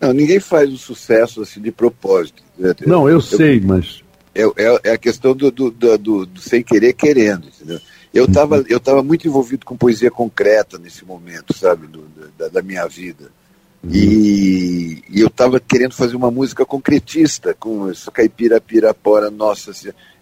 Não, 0.00 0.12
ninguém 0.12 0.40
faz 0.40 0.72
o 0.72 0.78
sucesso 0.78 1.42
assim 1.42 1.60
de 1.60 1.70
propósito. 1.70 2.42
Não, 2.86 3.08
eu, 3.08 3.16
eu 3.16 3.20
sei, 3.20 3.60
mas. 3.60 4.02
É, 4.34 4.42
é, 4.42 4.80
é, 4.84 4.92
a 4.92 4.98
questão 4.98 5.34
do, 5.34 5.50
do, 5.50 5.70
do, 5.70 5.98
do, 5.98 6.40
sem 6.40 6.62
querer 6.62 6.94
querendo, 6.94 7.48
entendeu? 7.48 7.80
Eu 8.12 8.24
estava 8.24 8.58
uhum. 8.58 8.64
eu 8.68 8.80
tava 8.80 9.02
muito 9.02 9.28
envolvido 9.28 9.64
com 9.64 9.76
poesia 9.76 10.10
concreta 10.10 10.78
nesse 10.78 11.04
momento, 11.04 11.56
sabe, 11.56 11.86
do, 11.86 12.04
da, 12.38 12.48
da 12.48 12.62
minha 12.62 12.86
vida. 12.86 13.30
E, 13.82 15.02
e, 15.08 15.20
eu 15.20 15.28
estava 15.28 15.58
querendo 15.58 15.94
fazer 15.94 16.14
uma 16.14 16.30
música 16.30 16.66
concretista, 16.66 17.54
com 17.58 17.88
essa 17.88 18.10
caipira 18.10 18.60
pirapora, 18.60 19.30
nossa, 19.30 19.72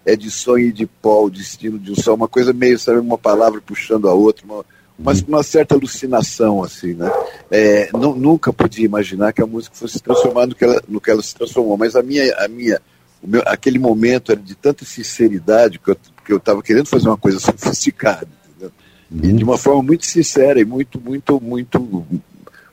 é 0.05 0.15
de 0.15 0.31
sonho 0.31 0.67
e 0.67 0.71
de 0.71 0.85
pó, 0.85 1.25
o 1.25 1.29
destino 1.29 1.77
de 1.77 1.91
um 1.91 1.95
sol, 1.95 2.15
uma 2.15 2.27
coisa 2.27 2.53
meio, 2.53 2.79
sabe, 2.79 2.99
uma 2.99 3.17
palavra 3.17 3.61
puxando 3.61 4.07
a 4.07 4.13
outra, 4.13 4.45
uma, 4.45 4.65
uma, 4.97 5.11
uhum. 5.11 5.23
uma 5.27 5.43
certa 5.43 5.75
alucinação, 5.75 6.63
assim, 6.63 6.93
né? 6.93 7.11
É, 7.51 7.89
não, 7.93 8.15
nunca 8.15 8.53
podia 8.53 8.85
imaginar 8.85 9.33
que 9.33 9.41
a 9.41 9.47
música 9.47 9.75
fosse 9.75 9.95
se 9.95 10.03
transformar 10.03 10.47
no 10.47 10.55
que 10.55 10.63
ela, 10.63 10.81
no 10.87 11.01
que 11.01 11.11
ela 11.11 11.21
se 11.21 11.35
transformou, 11.35 11.77
mas 11.77 11.97
a 11.97 12.01
minha, 12.01 12.33
a 12.37 12.47
minha, 12.47 12.81
meu, 13.21 13.43
aquele 13.45 13.77
momento 13.77 14.31
era 14.31 14.39
de 14.39 14.55
tanta 14.55 14.85
sinceridade 14.85 15.79
que 15.79 16.31
eu 16.31 16.37
estava 16.37 16.63
querendo 16.63 16.87
fazer 16.87 17.09
uma 17.09 17.17
coisa 17.17 17.39
sofisticada, 17.39 18.29
entendeu? 18.49 18.71
E 19.11 19.27
uhum. 19.27 19.35
de 19.35 19.43
uma 19.43 19.57
forma 19.57 19.83
muito 19.83 20.05
sincera 20.05 20.61
e 20.61 20.65
muito, 20.65 20.99
muito, 21.01 21.41
muito 21.41 22.07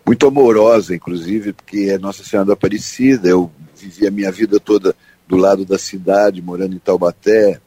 muito 0.06 0.24
amorosa, 0.24 0.94
inclusive, 0.94 1.52
porque 1.52 1.88
é 1.90 1.98
Nossa 1.98 2.22
Senhora 2.22 2.46
da 2.46 2.52
Aparecida. 2.52 3.28
Eu 3.28 3.50
vivi 3.76 4.06
a 4.06 4.10
minha 4.10 4.30
vida 4.30 4.60
toda 4.60 4.94
do 5.26 5.36
lado 5.36 5.64
da 5.64 5.76
cidade, 5.76 6.40
morando 6.40 6.76
em 6.76 6.78
Taubaté. 6.78 7.60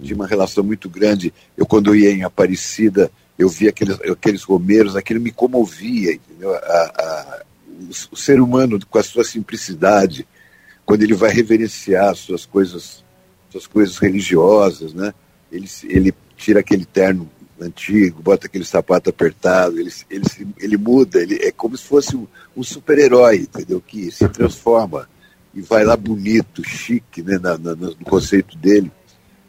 Tinha 0.00 0.14
uma 0.14 0.26
relação 0.26 0.62
muito 0.62 0.90
grande. 0.90 1.32
Eu, 1.56 1.64
quando 1.64 1.88
eu 1.88 1.96
ia 1.96 2.10
em 2.10 2.22
Aparecida, 2.22 3.10
eu 3.38 3.48
via 3.48 3.70
aqueles, 3.70 3.98
aqueles 4.02 4.42
romeiros, 4.42 4.94
aquilo 4.94 5.20
me 5.20 5.32
comovia, 5.32 6.12
entendeu? 6.12 6.54
A, 6.54 6.58
a, 6.58 7.42
o, 8.12 8.16
ser 8.16 8.40
humano, 8.42 8.78
com 8.86 8.98
a 8.98 9.02
sua 9.02 9.24
simplicidade, 9.24 10.28
quando 10.84 11.02
ele 11.02 11.14
vai 11.14 11.30
reverenciar 11.32 12.14
suas 12.14 12.44
coisas, 12.44 13.02
suas 13.50 13.66
coisas 13.66 13.96
religiosas, 13.96 14.92
né? 14.92 15.14
Ele, 15.50 15.66
ele 15.84 16.14
tira 16.36 16.60
aquele 16.60 16.84
terno 16.84 17.28
antigo, 17.64 18.22
bota 18.22 18.46
aquele 18.46 18.64
sapato 18.64 19.10
apertado, 19.10 19.78
ele, 19.78 19.92
ele, 20.10 20.24
ele 20.58 20.76
muda, 20.76 21.20
ele 21.20 21.36
é 21.36 21.52
como 21.52 21.76
se 21.76 21.84
fosse 21.84 22.16
um, 22.16 22.26
um 22.56 22.62
super-herói, 22.62 23.36
entendeu? 23.42 23.80
Que 23.80 24.10
se 24.10 24.28
transforma 24.30 25.08
e 25.54 25.60
vai 25.60 25.84
lá 25.84 25.96
bonito, 25.96 26.62
chique, 26.64 27.22
né, 27.22 27.38
na, 27.38 27.58
na, 27.58 27.74
no 27.74 28.04
conceito 28.04 28.56
dele. 28.56 28.90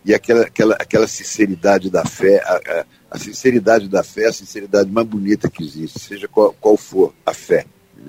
E 0.03 0.13
aquela, 0.13 0.41
aquela, 0.41 0.73
aquela 0.75 1.07
sinceridade 1.07 1.89
da 1.89 2.03
fé, 2.03 2.41
a, 2.43 2.55
a, 2.55 2.85
a, 3.11 3.19
sinceridade 3.19 3.87
da 3.87 4.03
fé 4.03 4.23
é 4.23 4.29
a 4.29 4.33
sinceridade 4.33 4.89
mais 4.89 5.07
bonita 5.07 5.49
que 5.49 5.63
existe, 5.63 5.99
seja 5.99 6.27
qual, 6.27 6.55
qual 6.59 6.75
for 6.75 7.13
a 7.23 7.33
fé. 7.33 7.65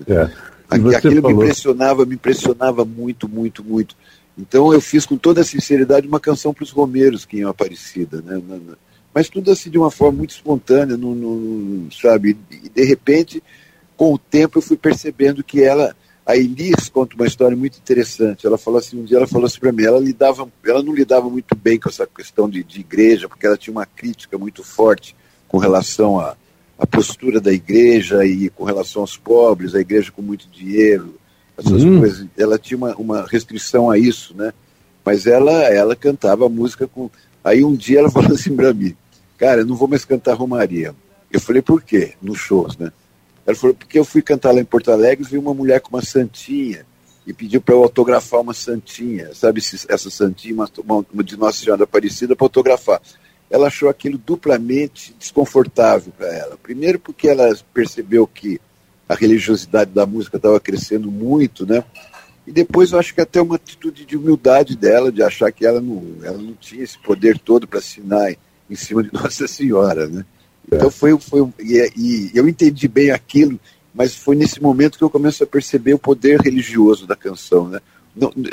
É. 0.07 0.31
Aquilo 0.71 1.21
falou... 1.21 1.37
me 1.37 1.45
impressionava, 1.45 2.07
me 2.07 2.15
impressionava 2.15 2.85
muito, 2.85 3.29
muito, 3.29 3.63
muito. 3.63 3.95
Então 4.39 4.73
eu 4.73 4.81
fiz 4.81 5.05
com 5.05 5.19
toda 5.19 5.43
a 5.43 5.45
sinceridade 5.45 6.09
uma 6.09 6.19
canção 6.19 6.55
para 6.55 6.65
os 6.65 6.71
romeiros 6.71 7.27
que 7.27 7.39
iam 7.39 7.51
Aparecida, 7.51 8.23
né? 8.23 8.41
Na, 8.49 8.77
mas 9.15 9.29
tudo 9.29 9.51
assim 9.51 9.71
de 9.71 9.79
uma 9.79 9.91
forma 9.91 10.19
muito 10.19 10.31
espontânea, 10.31 10.97
não, 10.97 11.15
não, 11.15 11.91
sabe? 11.91 12.37
E 12.51 12.69
de 12.69 12.85
repente, 12.85 13.43
com 13.97 14.15
o 14.15 14.19
tempo, 14.19 14.59
eu 14.59 14.63
fui 14.63 14.77
percebendo 14.77 15.45
que 15.45 15.63
ela, 15.63 15.95
a 16.25 16.37
Elis 16.37 16.89
conta 16.89 17.15
uma 17.15 17.27
história 17.27 17.57
muito 17.57 17.79
interessante. 17.79 18.47
Ela 18.47 18.57
falou 18.57 18.79
assim, 18.79 18.99
um 18.99 19.05
dia 19.05 19.19
ela 19.19 19.27
falou 19.27 19.47
assim 19.47 19.61
para 19.61 19.73
mim, 19.73 19.85
ela 19.85 19.99
lidava, 19.99 20.49
ela 20.65 20.83
não 20.83 20.95
lidava 20.95 21.29
muito 21.29 21.55
bem 21.55 21.79
com 21.79 21.89
essa 21.89 22.07
questão 22.07 22.49
de, 22.49 22.65
de 22.65 22.81
igreja, 22.81 23.29
porque 23.29 23.47
ela 23.47 23.57
tinha 23.57 23.73
uma 23.73 23.87
crítica 23.87 24.39
muito 24.39 24.65
forte 24.65 25.15
com 25.47 25.59
relação 25.59 26.19
à, 26.19 26.35
à 26.79 26.87
postura 26.87 27.41
da 27.41 27.53
igreja 27.53 28.25
e 28.25 28.49
com 28.49 28.65
relação 28.65 29.03
aos 29.03 29.17
pobres, 29.17 29.75
a 29.75 29.81
igreja 29.81 30.11
com 30.11 30.23
muito 30.23 30.49
dinheiro, 30.49 31.17
essas 31.57 31.85
uhum. 31.85 32.01
coisas. 32.01 32.27
Ela 32.39 32.59
tinha 32.59 32.79
uma, 32.79 32.95
uma 32.97 33.27
restrição 33.27 33.91
a 33.91 33.99
isso, 33.99 34.35
né? 34.35 34.55
Mas 35.05 35.27
ela, 35.27 35.53
ela 35.65 35.95
cantava 35.95 36.49
música 36.49 36.87
com. 36.87 37.11
Aí 37.45 37.65
um 37.65 37.75
dia 37.75 37.99
ela 37.99 38.11
falou 38.11 38.33
assim 38.33 38.55
para 38.57 38.73
mim: 38.73 38.97
cara, 39.43 39.63
eu 39.63 39.67
não 39.67 39.75
vou 39.75 39.89
mais 39.89 40.05
cantar 40.05 40.35
Romaria. 40.35 40.95
Eu 41.29 41.41
falei, 41.41 41.61
por 41.61 41.83
quê? 41.83 42.13
Nos 42.23 42.39
shows, 42.39 42.77
né? 42.77 42.93
Ela 43.45 43.57
falou, 43.57 43.75
porque 43.75 43.99
eu 43.99 44.05
fui 44.05 44.23
cantar 44.23 44.53
lá 44.53 44.61
em 44.61 44.65
Porto 44.65 44.93
Alegre 44.93 45.25
e 45.27 45.29
vi 45.29 45.37
uma 45.37 45.53
mulher 45.53 45.81
com 45.81 45.89
uma 45.89 46.01
santinha 46.01 46.87
e 47.27 47.33
pediu 47.33 47.61
para 47.61 47.75
eu 47.75 47.83
autografar 47.83 48.41
uma 48.41 48.55
santinha, 48.55 49.35
sabe 49.35 49.61
essa 49.89 50.11
santinha, 50.11 50.55
uma, 50.55 50.71
uma 51.13 51.25
de 51.25 51.37
Nossa 51.37 51.59
Senhora 51.59 51.83
Aparecida, 51.83 52.37
para 52.37 52.45
autografar. 52.45 53.03
Ela 53.51 53.67
achou 53.67 53.89
aquilo 53.89 54.17
duplamente 54.17 55.13
desconfortável 55.19 56.13
para 56.17 56.33
ela. 56.33 56.57
Primeiro 56.57 57.01
porque 57.01 57.27
ela 57.27 57.53
percebeu 57.75 58.29
que 58.29 58.61
a 59.09 59.15
religiosidade 59.17 59.91
da 59.91 60.07
música 60.07 60.37
estava 60.37 60.61
crescendo 60.61 61.11
muito, 61.11 61.67
né? 61.67 61.83
E 62.47 62.53
depois 62.53 62.93
eu 62.93 62.99
acho 63.01 63.13
que 63.13 63.21
até 63.21 63.43
uma 63.43 63.57
atitude 63.57 64.05
de 64.05 64.17
humildade 64.17 64.77
dela, 64.77 65.11
de 65.11 65.21
achar 65.21 65.51
que 65.51 65.67
ela 65.67 65.81
não, 65.81 66.15
ela 66.23 66.39
não 66.39 66.55
tinha 66.55 66.85
esse 66.85 66.97
poder 66.97 67.41
todo 67.41 67.67
para 67.67 67.81
assinar 67.81 68.31
em 68.73 68.77
cima 68.77 69.03
de 69.03 69.11
Nossa 69.15 69.47
Senhora, 69.47 70.07
né? 70.09 70.25
Então 70.71 70.91
foi, 70.91 71.19
foi 71.19 71.49
e, 71.59 71.93
e, 71.97 72.31
eu 72.35 72.49
entendi 72.49 72.89
bem 72.89 73.11
aquilo, 73.11 73.59
mas 73.95 74.15
foi 74.15 74.35
nesse 74.37 74.63
momento 74.63 74.97
que 74.97 75.05
eu 75.05 75.11
começo 75.11 75.43
a 75.45 75.47
perceber 75.47 75.95
o 75.95 75.99
poder 75.99 76.41
religioso 76.41 77.07
da 77.07 77.17
canção, 77.17 77.69
né? 77.69 77.81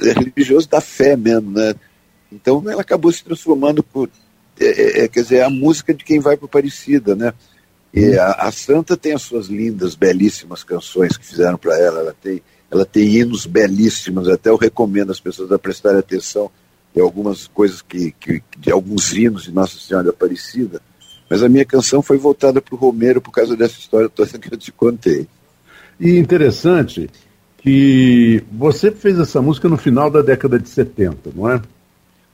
É 0.04 0.20
religioso 0.20 0.68
da 0.70 0.82
fé 0.82 1.16
mesmo, 1.16 1.52
né? 1.52 1.76
Então 2.32 2.64
ela 2.70 2.82
acabou 2.82 3.12
se 3.12 3.24
transformando 3.24 3.84
por, 3.84 4.10
é, 4.60 4.66
é, 4.66 5.04
é 5.04 5.08
quer 5.08 5.22
dizer, 5.22 5.44
a 5.44 5.50
música 5.50 5.94
de 5.94 6.04
quem 6.04 6.20
vai 6.20 6.36
para 6.36 6.46
Aparecida, 6.46 7.16
né? 7.16 7.34
E 7.94 8.16
a, 8.18 8.32
a, 8.32 8.52
Santa 8.52 8.96
tem 8.96 9.14
as 9.14 9.24
suas 9.24 9.48
lindas, 9.48 9.96
belíssimas 9.96 10.64
canções 10.64 11.18
que 11.18 11.26
fizeram 11.26 11.58
para 11.58 11.78
ela. 11.78 12.02
Ela 12.02 12.16
tem, 12.22 12.42
ela 12.70 12.86
tem 12.86 13.08
hinos 13.08 13.46
belíssimos. 13.48 14.30
Até 14.30 14.50
eu 14.50 14.58
recomendo 14.58 15.12
as 15.12 15.20
pessoas 15.20 15.52
a 15.52 15.58
prestarem 15.58 16.00
atenção 16.00 16.52
tem 16.94 17.04
algumas 17.04 17.48
coisas 17.48 17.82
que, 17.82 18.14
que, 18.20 18.42
de 18.58 18.72
alguns 18.72 19.14
hinos 19.14 19.44
de 19.44 19.52
Nossa 19.52 19.78
Senhora 19.78 20.10
Aparecida, 20.10 20.82
mas 21.30 21.44
a 21.44 21.50
minha 21.50 21.66
canção 21.66 22.02
foi 22.02 22.18
voltada 22.18 22.62
para 22.62 22.74
o 22.74 22.78
Romero 22.78 23.22
por 23.22 23.32
causa 23.32 23.56
dessa 23.56 23.78
história 23.80 24.10
toda 24.10 24.38
que 24.40 24.54
eu 24.54 24.58
te 24.58 24.72
contei. 24.72 25.28
E 26.00 26.18
interessante 26.18 27.10
que 27.58 28.44
você 28.52 28.92
fez 28.92 29.20
essa 29.20 29.42
música 29.42 29.68
no 29.68 29.78
final 29.78 30.10
da 30.10 30.22
década 30.22 30.58
de 30.58 30.70
70, 30.70 31.32
não 31.36 31.50
é? 31.50 31.62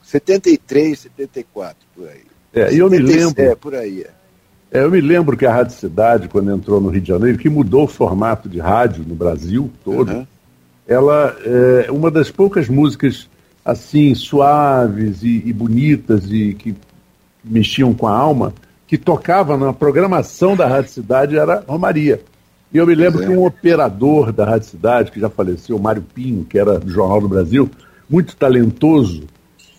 73, 0.04 1.00
74, 1.00 1.76
por 1.96 2.08
aí. 2.08 2.22
É, 2.54 2.74
e 2.74 2.78
eu 2.78 2.90
me 2.90 3.00
lembro. 3.00 3.42
É, 3.42 3.56
por 3.56 3.76
aí. 3.76 4.04
É. 4.04 4.12
É, 4.72 4.84
eu 4.84 4.92
me 4.92 5.02
lembro 5.02 5.36
que 5.36 5.46
a 5.46 5.54
Rádio 5.54 5.76
Cidade, 5.76 6.30
quando 6.30 6.52
entrou 6.52 6.80
no 6.80 6.90
Rio 6.90 7.02
de 7.02 7.08
Janeiro, 7.08 7.38
que 7.38 7.50
mudou 7.50 7.84
o 7.84 7.88
formato 7.88 8.48
de 8.48 8.60
rádio 8.60 9.04
no 9.06 9.16
Brasil 9.16 9.72
todo, 9.84 10.12
uhum. 10.12 10.28
ela 10.88 11.36
é 11.44 11.92
uma 11.92 12.12
das 12.12 12.30
poucas 12.30 12.70
músicas 12.70 13.28
assim 13.66 14.14
suaves 14.14 15.24
e, 15.24 15.42
e, 15.44 15.52
bonitas 15.52 16.32
e 16.32 16.54
que 16.54 16.76
mexiam 17.44 17.94
com 17.94 18.08
a 18.08 18.16
alma, 18.16 18.54
que 18.86 18.98
tocava 18.98 19.58
na 19.58 19.74
programação 19.74 20.56
da 20.56 20.68
Rádio 20.68 20.92
Cidade 20.92 21.38
era 21.38 21.64
Romaria. 21.68 22.22
E 22.72 22.78
eu 22.78 22.86
me 22.86 22.94
lembro 22.94 23.24
é. 23.24 23.26
que 23.26 23.32
um 23.32 23.44
operador 23.44 24.32
da 24.32 24.46
Rádio 24.46 24.70
Cidade, 24.70 25.12
que 25.12 25.20
já 25.20 25.30
faleceu, 25.30 25.80
Mário 25.80 26.04
Pinho, 26.14 26.46
que 26.46 26.60
era 26.60 26.80
do 26.80 26.90
Jornal 26.90 27.22
do 27.22 27.28
Brasil, 27.28 27.70
muito 28.08 28.36
talentoso, 28.36 29.24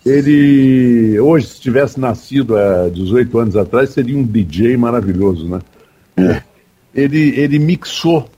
ele 0.05 1.19
hoje, 1.19 1.49
se 1.49 1.61
tivesse 1.61 1.99
nascido 1.99 2.57
há 2.57 2.89
18 2.89 3.39
anos 3.39 3.57
atrás, 3.57 3.91
seria 3.91 4.17
um 4.17 4.23
DJ 4.23 4.77
maravilhoso, 4.77 5.49
né? 5.49 5.61
é. 6.17 6.43
ele, 6.95 7.39
ele 7.39 7.59
mixou 7.59 8.29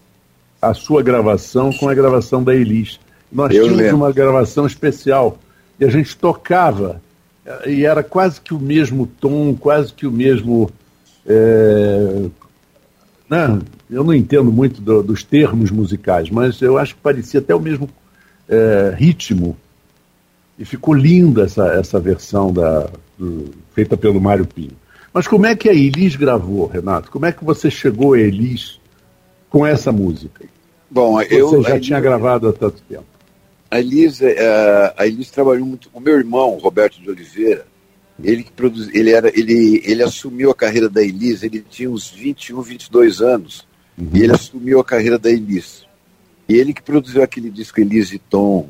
a 0.61 0.75
sua 0.75 1.03
gravação 1.03 1.71
com 1.73 1.89
a 1.89 1.95
gravação 1.95 2.43
da 2.43 2.55
Elis. 2.55 2.99
Nós 3.31 3.55
Eu 3.55 3.65
tínhamos 3.65 3.79
lembro. 3.79 3.97
uma 3.97 4.13
gravação 4.13 4.67
especial 4.67 5.39
e 5.79 5.85
a 5.85 5.89
gente 5.89 6.17
tocava 6.17 7.01
e 7.67 7.85
era 7.85 8.03
quase 8.03 8.41
que 8.41 8.53
o 8.53 8.59
mesmo 8.59 9.07
tom, 9.07 9.55
quase 9.55 9.93
que 9.93 10.07
o 10.07 10.13
mesmo. 10.13 10.71
É, 11.27 12.27
né? 13.29 13.59
Eu 13.91 14.05
não 14.05 14.13
entendo 14.13 14.53
muito 14.53 14.81
do, 14.83 15.03
dos 15.03 15.23
termos 15.23 15.71
musicais, 15.71 16.29
mas 16.31 16.61
eu 16.61 16.77
acho 16.77 16.95
que 16.95 17.01
parecia 17.01 17.41
até 17.41 17.55
o 17.55 17.61
mesmo 17.61 17.89
é, 18.49 18.95
ritmo. 18.97 19.57
E 20.59 20.65
ficou 20.65 20.93
linda 20.93 21.45
essa, 21.45 21.67
essa 21.69 22.01
versão 22.01 22.53
da, 22.53 22.91
do, 23.17 23.51
feita 23.73 23.97
pelo 23.97 24.21
Mário 24.21 24.47
Pinho. 24.47 24.77
Mas 25.15 25.27
como 25.27 25.47
é 25.47 25.55
que 25.55 25.69
a 25.69 25.73
Elis 25.73 26.17
gravou, 26.17 26.67
Renato? 26.67 27.11
Como 27.11 27.25
é 27.25 27.33
que 27.33 27.45
você 27.45 27.71
chegou 27.71 28.15
a 28.15 28.19
Elis 28.19 28.79
com 29.49 29.65
essa 29.65 29.91
música? 29.91 30.45
Bom, 30.91 31.13
você 31.13 31.41
eu 31.41 31.63
já 31.63 31.79
tinha 31.79 32.01
gravado 32.01 32.49
há 32.49 32.53
tanto 32.53 32.83
tempo. 32.89 33.18
A 33.71 33.79
Elis, 33.79 34.23
é, 34.23 34.95
a 34.97 35.07
Elis 35.07 35.31
trabalhou 35.31 35.67
muito. 35.67 35.91
O 35.93 36.01
meu 36.01 36.17
irmão, 36.17 36.59
Roberto 36.59 37.01
de 37.01 37.11
Oliveira, 37.11 37.67
ele 38.23 38.43
que 38.43 38.53
produz, 38.53 38.89
ele 38.95 39.11
era, 39.11 39.29
ele, 39.29 39.83
ele 39.85 40.03
assumiu 40.03 40.51
a 40.51 40.55
carreira 40.55 40.89
da 40.89 41.03
Elis, 41.03 41.43
ele 41.43 41.65
tinha 41.69 41.91
uns 41.91 42.11
21, 42.11 42.61
22 42.63 43.21
anos, 43.21 43.67
uhum. 43.97 44.11
e 44.15 44.23
ele 44.23 44.33
assumiu 44.33 44.81
a 44.81 44.85
carreira 44.85 45.19
da 45.19 45.31
Elis. 45.31 45.87
E 46.49 46.55
ele 46.55 46.73
que 46.73 46.83
produziu 46.83 47.23
aquele 47.23 47.51
disco 47.51 47.81
Elis 47.81 48.13
e 48.13 48.19
Tom. 48.19 48.69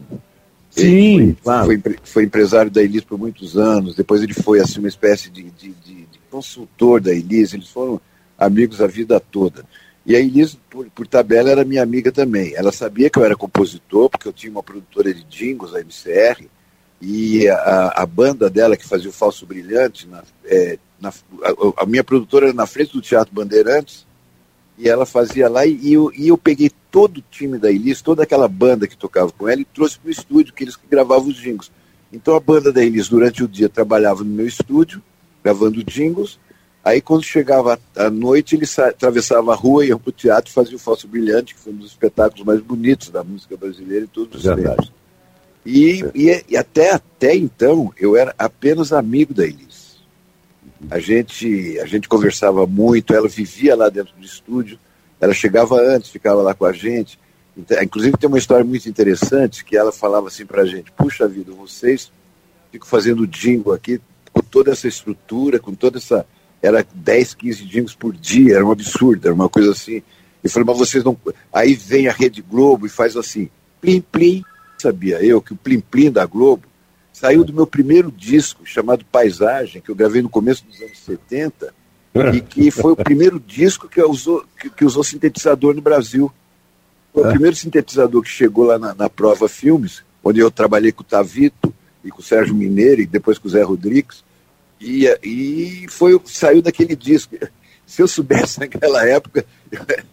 Sim, 0.71 1.19
foi, 1.19 1.37
claro. 1.43 1.67
Foi, 1.67 1.97
foi, 2.03 2.25
empresário 2.25 2.71
da 2.71 2.83
Elis 2.83 3.03
por 3.03 3.19
muitos 3.19 3.57
anos, 3.57 3.95
depois 3.95 4.23
ele 4.23 4.35
foi 4.35 4.61
assim, 4.61 4.81
uma 4.81 4.89
espécie 4.89 5.31
de, 5.31 5.45
de, 5.45 5.69
de, 5.69 5.95
de 5.95 6.21
consultor 6.31 7.01
da 7.01 7.13
Elis, 7.13 7.55
eles 7.55 7.69
foram 7.69 8.01
amigos 8.37 8.81
a 8.81 8.87
vida 8.87 9.19
toda. 9.19 9.65
E 10.09 10.17
a 10.17 10.21
Elis, 10.21 10.59
por, 10.71 10.87
por, 10.89 11.07
tabela, 11.07 11.51
era 11.51 11.67
minha 11.67 11.83
amiga 11.83 12.11
também. 12.11 12.55
Ela 12.55 12.73
sabia 12.73 13.11
que 13.11 13.19
eu 13.19 13.25
era 13.27 13.37
compositor, 13.37 14.09
porque 14.09 14.27
eu 14.27 14.33
tinha 14.33 14.51
uma 14.51 14.63
produtora 14.63 15.13
de 15.13 15.23
jingles, 15.25 15.75
a 15.75 15.81
MCR, 15.81 16.49
e 16.99 17.47
a, 17.47 17.93
a 17.95 18.07
banda 18.07 18.49
dela, 18.49 18.75
que 18.75 18.89
fazia 18.89 19.11
o 19.11 19.13
Falso 19.13 19.45
Brilhante, 19.45 20.09
na, 20.09 20.25
é, 20.47 20.79
na, 20.99 21.11
a, 21.11 21.83
a, 21.83 21.87
minha 21.87 22.03
produtora 22.03 22.47
era 22.47 22.55
na 22.55 22.67
frente 22.67 22.95
do 22.95 23.03
Teatro 23.03 23.35
Bandeirantes, 23.35 24.07
e 24.79 24.89
ela 24.89 25.05
fazia 25.05 25.47
lá, 25.47 25.67
e, 25.67 25.93
eu, 25.93 26.11
e 26.17 26.29
eu 26.29 26.39
peguei 26.39 26.71
todo 26.91 27.19
o 27.19 27.25
time 27.31 27.59
da 27.59 27.71
Elis, 27.71 28.01
toda 28.01 28.23
aquela 28.23 28.49
banda 28.49 28.89
que 28.89 28.97
tocava 28.97 29.31
com 29.31 29.47
ela, 29.47 29.61
e 29.61 29.67
trouxe 29.67 29.99
para 29.99 30.09
o 30.09 30.11
estúdio, 30.11 30.55
que 30.55 30.65
eles 30.65 30.75
que 30.75 30.87
gravavam 30.89 31.29
os 31.29 31.37
jingles. 31.37 31.71
Então 32.11 32.35
a 32.35 32.41
banda 32.41 32.73
da 32.73 32.83
Elis, 32.83 33.11
durante 33.11 33.45
o 33.45 33.49
dia, 33.49 33.69
trabalhava 33.69 34.25
no 34.25 34.31
meu 34.31 34.47
estúdio, 34.47 35.03
gravando 35.45 35.85
jingles, 35.85 36.39
Aí 36.89 37.03
quando 37.03 37.23
chegava 37.23 37.79
a 37.95 38.09
noite, 38.09 38.57
ele 38.57 38.65
atravessava 38.79 39.53
a 39.53 39.55
rua, 39.55 39.85
ia 39.85 39.99
para 39.99 40.09
o 40.09 40.13
teatro 40.13 40.51
e 40.51 40.55
fazia 40.55 40.75
o 40.75 40.79
Falso 40.79 41.07
Brilhante, 41.07 41.55
que 41.55 41.61
foi 41.61 41.71
um 41.71 41.77
dos 41.77 41.91
espetáculos 41.91 42.47
mais 42.47 42.63
bonitos 42.63 43.11
da 43.11 43.23
música 43.23 43.59
brasileira 43.59 44.07
em 44.07 44.09
todos 44.09 44.43
os 44.43 44.55
tempos. 44.55 44.91
E, 45.67 46.03
e, 46.15 46.45
e, 46.49 46.57
até, 46.57 46.95
até 46.95 47.37
então 47.37 47.93
eu 48.01 48.17
era 48.17 48.35
apenas 48.39 48.91
amigo 48.91 49.35
da 49.35 49.45
Elis. 49.45 49.99
A 50.91 50.99
gente, 50.99 51.79
a 51.79 51.85
gente 51.85 52.09
conversava 52.09 52.67
muito, 52.67 53.13
ela 53.13 53.29
vivia 53.29 53.77
lá 53.77 53.91
dentro 53.91 54.15
do 54.17 54.25
estúdio, 54.25 54.79
ela 55.21 55.35
chegava 55.35 55.79
antes, 55.79 56.09
ficava 56.09 56.41
lá 56.41 56.55
com 56.55 56.65
a 56.65 56.73
gente. 56.73 57.19
Então, 57.55 57.83
inclusive 57.83 58.17
tem 58.17 58.29
uma 58.29 58.39
história 58.39 58.65
muito 58.65 58.89
interessante 58.89 59.63
que 59.63 59.77
ela 59.77 59.93
falava 59.93 60.29
assim 60.29 60.47
para 60.47 60.63
a 60.63 60.67
gente, 60.67 60.91
puxa 60.93 61.29
vida, 61.29 61.53
vocês 61.53 62.11
ficam 62.73 62.89
fazendo 62.89 63.27
jingle 63.27 63.75
aqui 63.75 64.01
com 64.33 64.41
toda 64.41 64.73
essa 64.73 64.89
estrutura, 64.89 65.59
com 65.59 65.75
toda 65.75 65.99
essa 65.99 66.25
era 66.63 66.87
10, 66.93 67.35
15 67.35 67.65
jingles 67.65 67.95
por 67.95 68.15
dia, 68.15 68.57
era 68.57 68.67
um 68.67 68.73
absurdo, 68.73 69.27
era 69.27 69.35
uma 69.35 69.49
coisa 69.49 69.73
assim. 69.73 70.03
Eu 70.43 70.51
falei, 70.51 70.67
mas 70.67 70.79
vocês 70.79 71.05
não. 71.05 71.17
Aí 71.53 71.75
vem 71.75 72.09
a 72.09 72.13
Rede 72.13 72.43
Globo 72.43 72.87
e 72.87 72.89
faz 72.89 73.17
assim, 73.17 73.49
plim 73.81 74.01
plim. 74.01 74.43
Sabia 74.79 75.23
eu 75.25 75.41
que 75.41 75.53
o 75.53 75.57
plim 75.57 75.81
plim 75.81 76.11
da 76.11 76.25
Globo 76.25 76.63
saiu 77.13 77.45
do 77.45 77.53
meu 77.53 77.67
primeiro 77.67 78.13
disco, 78.13 78.65
chamado 78.65 79.05
Paisagem, 79.05 79.83
que 79.83 79.91
eu 79.91 79.95
gravei 79.95 80.23
no 80.23 80.29
começo 80.29 80.65
dos 80.65 80.81
anos 80.81 80.99
70, 81.01 81.75
e 82.33 82.41
que 82.41 82.71
foi 82.71 82.93
o 82.93 82.97
primeiro 82.97 83.41
disco 83.41 83.89
que 83.89 84.01
usou, 84.01 84.45
que, 84.61 84.71
que 84.71 84.85
usou 84.85 85.03
sintetizador 85.03 85.75
no 85.75 85.83
Brasil. 85.83 86.33
Foi 87.13 87.25
o 87.25 87.27
é. 87.27 87.31
primeiro 87.31 87.57
sintetizador 87.57 88.23
que 88.23 88.29
chegou 88.29 88.67
lá 88.67 88.79
na, 88.79 88.95
na 88.95 89.11
Prova 89.11 89.49
Filmes, 89.49 90.05
onde 90.23 90.39
eu 90.39 90.51
trabalhei 90.51 90.93
com 90.93 91.03
o 91.03 91.07
Tavito 91.07 91.75
e 92.05 92.11
com 92.11 92.21
o 92.21 92.25
Sérgio 92.25 92.55
Mineiro, 92.55 93.01
e 93.01 93.07
depois 93.07 93.37
com 93.37 93.49
o 93.49 93.51
Zé 93.51 93.63
Rodrigues. 93.63 94.23
E, 94.81 95.07
e 95.23 95.87
foi, 95.89 96.21
saiu 96.27 96.63
daquele 96.63 96.95
disco. 96.95 97.37
Se 97.87 98.03
eu 98.03 98.09
soubesse 98.09 98.61
naquela 98.61 99.07
época, 99.09 99.45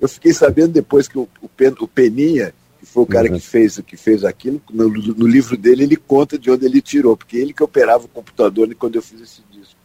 eu 0.00 0.08
fiquei 0.08 0.32
sabendo 0.32 0.72
depois 0.72 1.06
que 1.06 1.18
o, 1.18 1.28
o, 1.40 1.48
Pen, 1.48 1.74
o 1.80 1.86
Peninha, 1.86 2.54
que 2.80 2.86
foi 2.86 3.02
o 3.02 3.06
cara 3.06 3.28
uhum. 3.28 3.38
que, 3.38 3.46
fez, 3.46 3.78
que 3.86 3.96
fez 3.96 4.24
aquilo, 4.24 4.60
no, 4.70 4.88
no, 4.88 5.26
livro 5.26 5.56
dele 5.56 5.82
ele 5.84 5.96
conta 5.96 6.38
de 6.38 6.50
onde 6.50 6.64
ele 6.64 6.80
tirou, 6.80 7.16
porque 7.16 7.36
ele 7.36 7.52
que 7.52 7.62
operava 7.62 8.06
o 8.06 8.08
computador 8.08 8.74
quando 8.74 8.96
eu 8.96 9.02
fiz 9.02 9.20
esse 9.20 9.42
disco. 9.50 9.76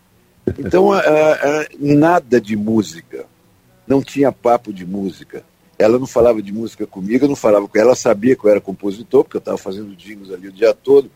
Então, 0.57 0.91
a, 0.91 0.99
a, 0.99 1.67
nada 1.79 2.39
de 2.39 2.55
música, 2.55 3.25
não 3.87 4.01
tinha 4.01 4.31
papo 4.31 4.71
de 4.73 4.85
música. 4.85 5.43
Ela 5.77 5.99
não 5.99 6.07
falava 6.07 6.41
de 6.41 6.53
música 6.53 6.85
comigo, 6.85 7.25
eu 7.25 7.29
não 7.29 7.35
falava 7.35 7.67
com 7.67 7.77
ela, 7.77 7.89
ela 7.89 7.95
sabia 7.95 8.35
que 8.35 8.45
eu 8.45 8.51
era 8.51 8.61
compositor, 8.61 9.23
porque 9.23 9.37
eu 9.37 9.39
estava 9.39 9.57
fazendo 9.57 9.95
jingles 9.95 10.31
ali 10.31 10.47
o 10.47 10.51
dia 10.51 10.73
todo. 10.73 11.09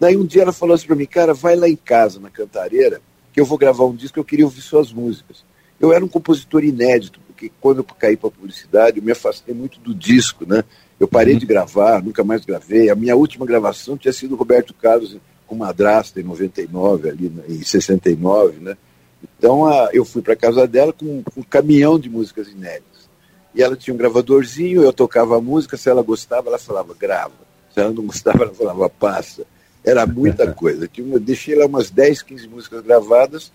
Daí 0.00 0.16
um 0.16 0.24
dia 0.24 0.42
ela 0.42 0.52
falou 0.52 0.74
assim 0.74 0.86
para 0.86 0.96
mim, 0.96 1.04
cara, 1.04 1.34
vai 1.34 1.54
lá 1.54 1.68
em 1.68 1.76
casa, 1.76 2.18
na 2.18 2.30
Cantareira, 2.30 3.02
que 3.34 3.40
eu 3.40 3.44
vou 3.44 3.58
gravar 3.58 3.84
um 3.84 3.94
disco, 3.94 4.18
eu 4.18 4.24
queria 4.24 4.46
ouvir 4.46 4.62
suas 4.62 4.90
músicas. 4.90 5.44
Eu 5.78 5.92
era 5.92 6.02
um 6.02 6.08
compositor 6.08 6.64
inédito, 6.64 7.20
porque 7.26 7.52
quando 7.60 7.78
eu 7.78 7.84
caí 7.84 8.16
para 8.16 8.30
publicidade, 8.30 8.98
eu 8.98 9.04
me 9.04 9.12
afastei 9.12 9.54
muito 9.54 9.78
do 9.78 9.94
disco, 9.94 10.46
né? 10.46 10.64
Eu 10.98 11.06
parei 11.06 11.36
de 11.36 11.44
gravar, 11.44 12.02
nunca 12.02 12.24
mais 12.24 12.44
gravei. 12.44 12.88
A 12.88 12.94
minha 12.94 13.14
última 13.14 13.44
gravação 13.44 13.96
tinha 13.96 14.12
sido 14.12 14.36
Roberto 14.36 14.72
Carlos 14.72 15.16
com 15.46 15.54
Madrasta 15.54 16.20
em 16.20 16.24
99, 16.24 17.08
ali 17.10 17.32
em 17.48 17.62
69, 17.62 18.58
né? 18.60 18.76
Então 19.22 19.66
a, 19.66 19.90
eu 19.92 20.04
fui 20.04 20.22
para 20.22 20.34
casa 20.34 20.66
dela 20.66 20.92
com, 20.92 21.22
com 21.22 21.40
um 21.40 21.42
caminhão 21.42 21.98
de 21.98 22.08
músicas 22.08 22.48
inéditas. 22.48 23.08
E 23.54 23.62
ela 23.62 23.76
tinha 23.76 23.92
um 23.92 23.98
gravadorzinho, 23.98 24.82
eu 24.82 24.92
tocava 24.92 25.36
a 25.36 25.40
música, 25.40 25.76
se 25.76 25.90
ela 25.90 26.02
gostava, 26.02 26.48
ela 26.48 26.58
falava, 26.58 26.94
grava. 26.94 27.34
Se 27.74 27.80
ela 27.80 27.90
não 27.90 28.06
gostava, 28.06 28.44
ela 28.44 28.54
falava, 28.54 28.88
passa. 28.88 29.44
Era 29.84 30.06
muita 30.06 30.50
coisa. 30.54 30.88
Eu 30.96 31.20
deixei 31.20 31.54
lá 31.54 31.66
umas 31.66 31.90
10, 31.90 32.22
15 32.22 32.48
músicas 32.48 32.82
gravadas. 32.82 33.52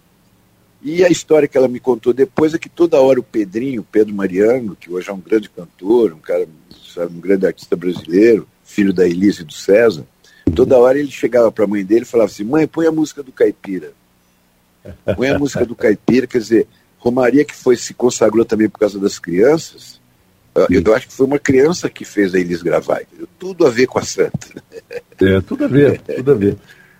E 0.81 1.03
a 1.03 1.09
história 1.09 1.47
que 1.47 1.57
ela 1.57 1.67
me 1.67 1.79
contou 1.79 2.13
depois 2.13 2.53
é 2.53 2.59
que 2.59 2.69
toda 2.69 3.01
hora 3.01 3.19
o 3.19 3.23
Pedrinho, 3.23 3.85
Pedro 3.91 4.13
Mariano, 4.13 4.75
que 4.75 4.91
hoje 4.91 5.09
é 5.09 5.13
um 5.13 5.19
grande 5.19 5.49
cantor, 5.49 6.13
um 6.13 6.19
cara, 6.19 6.47
sabe, 6.93 7.15
um 7.17 7.19
grande 7.19 7.47
artista 7.47 7.75
brasileiro, 7.75 8.47
filho 8.63 8.93
da 8.93 9.07
Elise 9.07 9.41
e 9.41 9.45
do 9.45 9.53
César, 9.53 10.05
toda 10.55 10.77
hora 10.77 10.99
ele 10.99 11.09
chegava 11.09 11.51
para 11.51 11.65
a 11.65 11.67
mãe 11.67 11.83
dele 11.83 12.01
e 12.01 12.05
falava 12.05 12.29
assim: 12.29 12.43
mãe, 12.43 12.67
põe 12.67 12.85
a 12.85 12.91
música 12.91 13.23
do 13.23 13.31
Caipira. 13.31 13.93
Põe 15.15 15.29
a 15.29 15.39
música 15.39 15.65
do 15.65 15.75
Caipira, 15.75 16.27
quer 16.27 16.37
dizer, 16.37 16.67
Romaria, 16.99 17.43
que 17.43 17.55
foi 17.55 17.75
se 17.75 17.93
consagrou 17.93 18.45
também 18.45 18.69
por 18.69 18.79
causa 18.79 18.99
das 18.99 19.17
crianças, 19.17 19.99
eu, 20.69 20.81
eu 20.85 20.95
acho 20.95 21.07
que 21.07 21.13
foi 21.13 21.25
uma 21.25 21.39
criança 21.39 21.89
que 21.89 22.05
fez 22.05 22.33
a 22.33 22.39
Elis 22.39 22.61
gravar. 22.61 23.01
Tudo 23.37 23.67
a 23.67 23.69
ver 23.69 23.87
com 23.87 23.99
a 23.99 24.03
Santa. 24.03 24.47
É, 25.21 25.41
tudo 25.41 25.65
a 25.65 25.67
ver, 25.67 25.99
tudo 26.01 26.31
a 26.31 26.35
ver. 26.35 26.57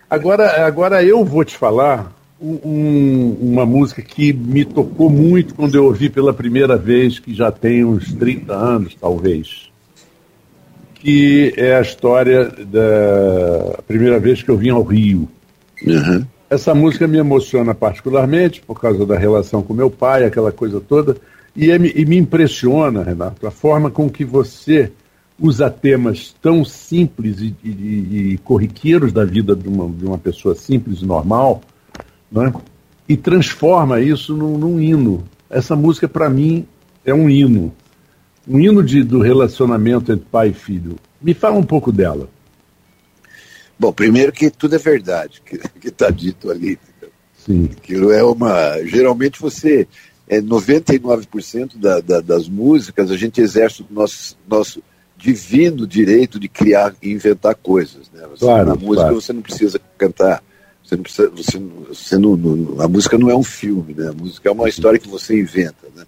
Agora, 0.10 0.66
agora 0.66 1.04
eu 1.04 1.24
vou 1.24 1.44
te 1.44 1.58
falar 1.58 2.14
um, 2.40 3.38
uma 3.42 3.66
música 3.66 4.02
que 4.02 4.34
me 4.34 4.66
tocou 4.66 5.10
muito 5.10 5.56
quando 5.56 5.76
eu 5.76 5.86
ouvi 5.86 6.10
pela 6.10 6.34
primeira 6.34 6.78
vez, 6.78 7.20
que 7.20 7.34
já 7.34 7.52
tem 7.52 7.84
uns 7.84 8.14
30 8.14 8.54
anos, 8.54 8.96
talvez. 9.00 9.70
Que 10.96 11.54
é 11.56 11.76
a 11.76 11.82
história 11.82 12.46
da 12.46 13.80
primeira 13.88 14.20
vez 14.20 14.44
que 14.44 14.50
eu 14.50 14.58
vim 14.58 14.70
ao 14.70 14.84
Rio. 14.84 15.30
Uhum. 15.86 16.26
Essa 16.50 16.76
música 16.76 17.08
me 17.08 17.18
emociona 17.18 17.74
particularmente 17.74 18.62
por 18.62 18.80
causa 18.80 19.06
da 19.06 19.18
relação 19.18 19.62
com 19.62 19.74
meu 19.74 19.90
pai, 19.90 20.24
aquela 20.24 20.52
coisa 20.52 20.80
toda. 20.80 21.18
E, 21.56 21.72
é, 21.72 21.76
e 21.76 22.06
me 22.06 22.18
impressiona, 22.18 23.04
Renato, 23.04 23.48
a 23.48 23.52
forma 23.52 23.90
com 23.90 24.10
que 24.10 24.26
você 24.26 24.92
usa 25.40 25.70
temas 25.70 26.36
tão 26.42 26.64
simples 26.64 27.40
e, 27.40 27.56
e, 27.64 28.34
e 28.34 28.38
corriqueiros 28.40 29.12
da 29.12 29.26
vida 29.26 29.56
de 29.56 29.68
uma, 29.68 29.90
de 29.90 30.06
uma 30.06 30.18
pessoa 30.18 30.56
simples 30.56 31.02
e 31.02 31.06
normal, 31.06 31.62
né? 32.32 32.54
e 33.08 33.16
transforma 33.16 34.02
isso 34.02 34.36
num, 34.36 34.58
num 34.58 34.80
hino. 34.80 35.24
Essa 35.50 35.76
música, 35.76 36.08
para 36.08 36.30
mim, 36.30 36.66
é 37.06 37.14
um 37.14 37.30
hino. 37.30 37.74
Um 38.48 38.60
hino 38.60 38.84
de, 38.84 39.04
do 39.04 39.20
relacionamento 39.20 40.12
entre 40.12 40.26
pai 40.26 40.50
e 40.50 40.54
filho. 40.54 40.96
Me 41.22 41.34
fala 41.34 41.56
um 41.56 41.64
pouco 41.64 41.92
dela. 41.92 42.30
Bom, 43.78 43.92
primeiro 43.92 44.32
que 44.32 44.50
tudo 44.50 44.76
é 44.76 44.80
verdade, 44.80 45.42
que 45.46 45.88
está 45.88 46.10
dito 46.10 46.50
ali. 46.50 46.80
Sim. 47.38 47.70
Aquilo 47.78 48.12
é 48.12 48.24
uma. 48.24 48.82
Geralmente 48.86 49.40
você 49.40 49.88
é, 50.28 50.42
99% 50.42 51.78
da, 51.78 52.00
da, 52.00 52.22
das 52.22 52.48
músicas 52.48 53.12
a 53.12 53.18
gente 53.18 53.42
exerce 53.42 53.82
o 53.82 53.88
nosso, 53.90 54.38
nosso 54.48 54.82
divino 55.18 55.88
direito 55.88 56.40
de 56.40 56.48
criar 56.48 56.94
e 57.02 57.12
inventar 57.12 57.56
coisas. 57.56 58.10
Né? 58.14 58.26
Você, 58.32 58.46
claro, 58.46 58.70
na 58.70 58.76
música 58.76 58.96
claro. 58.96 59.22
você 59.22 59.34
não 59.34 59.42
precisa 59.42 59.80
cantar 59.98 60.44
Você 60.84 60.96
não 60.96 61.04
precisa, 61.04 61.30
você, 61.30 61.60
você 61.88 62.18
não, 62.18 62.36
não, 62.36 62.82
a 62.82 62.88
música 62.88 63.18
não 63.18 63.30
é 63.30 63.36
um 63.36 63.44
filme, 63.44 63.94
né? 63.94 64.10
A 64.10 64.14
música 64.14 64.50
é 64.50 64.52
uma 64.52 64.70
história 64.70 65.00
que 65.00 65.08
você 65.08 65.40
inventa, 65.40 65.88
né? 65.96 66.06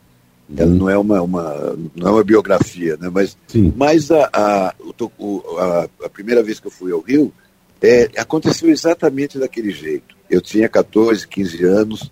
Ela 0.55 0.71
não 0.71 0.89
é 0.89 0.97
uma, 0.97 1.21
uma, 1.21 1.77
não 1.93 2.07
é 2.07 2.11
uma 2.11 2.23
biografia, 2.23 2.95
né? 2.97 3.09
Mas, 3.11 3.37
mas 3.75 4.11
a, 4.11 4.29
a, 4.31 4.67
a, 4.69 5.89
a, 6.05 6.09
primeira 6.09 6.41
vez 6.41 6.59
que 6.59 6.67
eu 6.67 6.71
fui 6.71 6.91
ao 6.91 7.01
Rio 7.01 7.33
é, 7.81 8.09
aconteceu 8.17 8.69
exatamente 8.69 9.37
daquele 9.37 9.71
jeito. 9.71 10.15
Eu 10.29 10.39
tinha 10.39 10.69
14, 10.69 11.27
15 11.27 11.63
anos, 11.65 12.11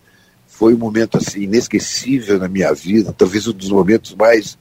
foi 0.58 0.74
um 0.74 0.78
momento 0.78 1.18
assim 1.18 1.42
inesquecível 1.42 2.40
na 2.40 2.48
minha 2.48 2.74
vida, 2.74 3.12
talvez 3.12 3.46
um 3.46 3.52
dos 3.52 3.70
momentos 3.70 4.16
mais 4.16 4.58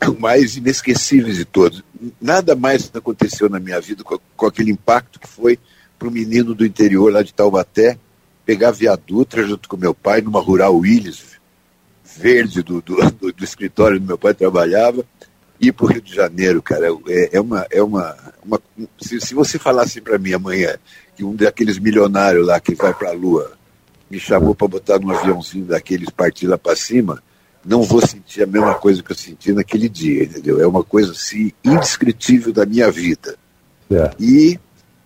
mais 0.18 0.56
inesquecíveis 0.56 1.36
de 1.36 1.44
todos. 1.44 1.84
Nada 2.20 2.56
mais 2.56 2.90
aconteceu 2.92 3.48
na 3.48 3.60
minha 3.60 3.80
vida 3.80 4.02
com, 4.02 4.18
com 4.36 4.46
aquele 4.46 4.72
impacto 4.72 5.20
que 5.20 5.28
foi 5.28 5.56
para 5.96 6.08
o 6.08 6.10
menino 6.10 6.54
do 6.54 6.66
interior 6.66 7.12
lá 7.12 7.22
de 7.22 7.32
Taubaté 7.32 7.96
pegar 8.44 8.72
viadutra 8.72 9.46
junto 9.46 9.68
com 9.68 9.76
meu 9.76 9.94
pai 9.94 10.20
numa 10.20 10.40
rural 10.40 10.76
Willis, 10.76 11.38
verde 12.16 12.62
do, 12.62 12.82
do, 12.82 12.96
do, 13.12 13.32
do 13.32 13.44
escritório 13.44 13.96
onde 13.96 14.06
meu 14.06 14.18
pai 14.18 14.34
trabalhava, 14.34 15.04
ir 15.60 15.70
para 15.72 15.86
o 15.86 15.88
Rio 15.88 16.02
de 16.02 16.14
Janeiro, 16.14 16.60
cara. 16.60 16.88
É, 17.08 17.36
é 17.36 17.40
uma. 17.40 17.66
É 17.70 17.82
uma, 17.82 18.16
uma 18.44 18.60
se, 19.00 19.20
se 19.20 19.34
você 19.34 19.56
falasse 19.56 20.00
para 20.00 20.18
mim 20.18 20.32
amanhã 20.32 20.76
que 21.14 21.22
um 21.22 21.36
daqueles 21.36 21.78
milionários 21.78 22.44
lá 22.44 22.58
que 22.58 22.74
vai 22.74 22.92
para 22.92 23.10
a 23.10 23.12
Lua 23.12 23.57
me 24.10 24.18
chamou 24.18 24.54
para 24.54 24.68
botar 24.68 24.98
num 24.98 25.10
aviãozinho 25.10 25.66
daqueles 25.66 26.10
partir 26.10 26.46
lá 26.46 26.56
para 26.56 26.76
cima, 26.76 27.22
não 27.64 27.82
vou 27.82 28.04
sentir 28.06 28.42
a 28.42 28.46
mesma 28.46 28.74
coisa 28.74 29.02
que 29.02 29.12
eu 29.12 29.16
senti 29.16 29.52
naquele 29.52 29.88
dia, 29.88 30.24
entendeu? 30.24 30.60
É 30.60 30.66
uma 30.66 30.82
coisa 30.82 31.12
assim 31.12 31.52
indescritível 31.64 32.52
da 32.52 32.64
minha 32.64 32.90
vida. 32.90 33.36
É. 33.90 34.10
E, 34.18 34.58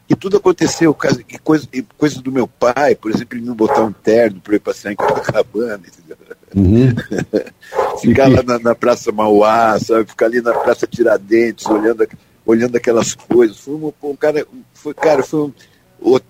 e 0.08 0.14
tudo 0.14 0.36
aconteceu, 0.36 0.96
e 1.28 1.38
coisa, 1.38 1.68
e 1.72 1.82
coisa 1.82 2.20
do 2.20 2.30
meu 2.30 2.46
pai, 2.46 2.94
por 2.94 3.10
exemplo, 3.10 3.36
ele 3.36 3.48
me 3.48 3.54
botar 3.54 3.82
um 3.82 3.92
terno 3.92 4.40
para 4.40 4.54
ir 4.54 4.60
passear 4.60 4.92
em 4.92 4.96
Copacabana, 4.96 5.82
entendeu? 5.86 6.16
Uhum. 6.54 6.94
Ficar 8.00 8.28
lá 8.28 8.42
na, 8.42 8.58
na, 8.58 8.74
Praça 8.74 9.10
Mauá, 9.10 9.78
sabe? 9.80 10.08
Ficar 10.08 10.26
ali 10.26 10.40
na 10.40 10.52
Praça 10.52 10.86
Tiradentes, 10.86 11.66
olhando, 11.66 12.06
olhando 12.44 12.76
aquelas 12.76 13.14
coisas. 13.14 13.58
Foi 13.58 13.74
um, 13.74 13.92
um 14.02 14.16
cara, 14.16 14.46
foi, 14.74 14.92
cara, 14.92 15.22
foi 15.22 15.40
um, 15.40 15.52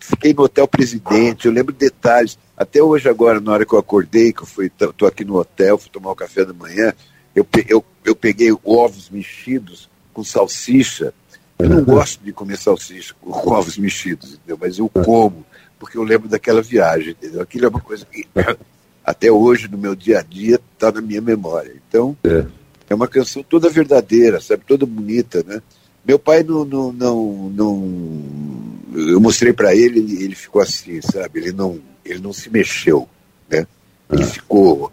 fiquei 0.01 0.35
no 0.35 0.43
Hotel 0.43 0.69
Presidente, 0.69 1.47
eu 1.47 1.53
lembro 1.53 1.73
detalhes. 1.73 2.39
Até 2.57 2.83
hoje 2.83 3.09
agora, 3.09 3.41
na 3.41 3.53
hora 3.53 3.67
que 3.67 3.73
eu 3.73 3.79
acordei, 3.79 4.33
que 4.33 4.43
eu 4.43 4.47
fui, 4.47 4.71
tô 4.97 5.07
aqui 5.07 5.25
no 5.25 5.37
hotel, 5.37 5.79
fui 5.79 5.91
tomar 5.91 6.11
o 6.11 6.17
café 6.17 6.45
da 6.45 6.53
manhã, 6.53 6.93
eu, 7.35 7.47
eu, 7.69 7.85
eu 8.05 8.15
peguei 8.15 8.51
ovos 8.65 9.09
mexidos 9.11 9.89
com 10.13 10.23
salsicha. 10.23 11.15
Eu 11.59 11.69
não 11.69 11.85
gosto 11.85 12.23
de 12.23 12.33
comer 12.33 12.59
salsicha 12.59 13.15
com 13.21 13.31
ovos 13.51 13.79
mexidos, 13.79 14.35
entendeu? 14.35 14.59
mas 14.61 14.79
eu 14.79 14.89
como, 14.89 15.45
porque 15.79 15.97
eu 15.97 16.03
lembro 16.03 16.29
daquela 16.29 16.61
viagem, 16.61 17.11
entendeu? 17.11 17.41
Aquilo 17.41 17.67
é 17.67 17.69
uma 17.69 17.81
coisa 17.81 18.05
que 18.05 18.27
até 19.05 19.31
hoje, 19.31 19.69
no 19.69 19.79
meu 19.79 19.95
dia 19.95 20.19
a 20.19 20.23
dia, 20.23 20.61
está 20.75 20.93
na 20.93 21.01
minha 21.01 21.21
memória. 21.21 21.75
Então, 21.89 22.17
é. 22.25 22.45
é. 22.89 22.95
uma 22.95 23.09
canção 23.09 23.43
toda 23.43 23.69
verdadeira, 23.69 24.41
sabe? 24.41 24.63
Toda 24.67 24.87
bonita, 24.87 25.43
né? 25.47 25.61
Meu 26.05 26.19
pai 26.19 26.43
não. 26.43 26.65
não, 26.65 26.93
não, 26.93 27.51
não 27.55 28.62
eu 28.95 29.21
mostrei 29.21 29.53
para 29.53 29.75
ele, 29.75 29.99
ele, 29.99 30.25
ele 30.25 30.35
ficou 30.35 30.61
assim, 30.63 31.01
sabe? 31.01 31.41
Ele 31.41 31.53
não, 31.53 31.81
ele 32.05 32.21
não 32.21 32.33
se 32.33 32.51
mexeu, 32.51 33.09
né? 33.51 33.67
Ele 34.11 34.23
ah. 34.23 34.27
ficou. 34.27 34.93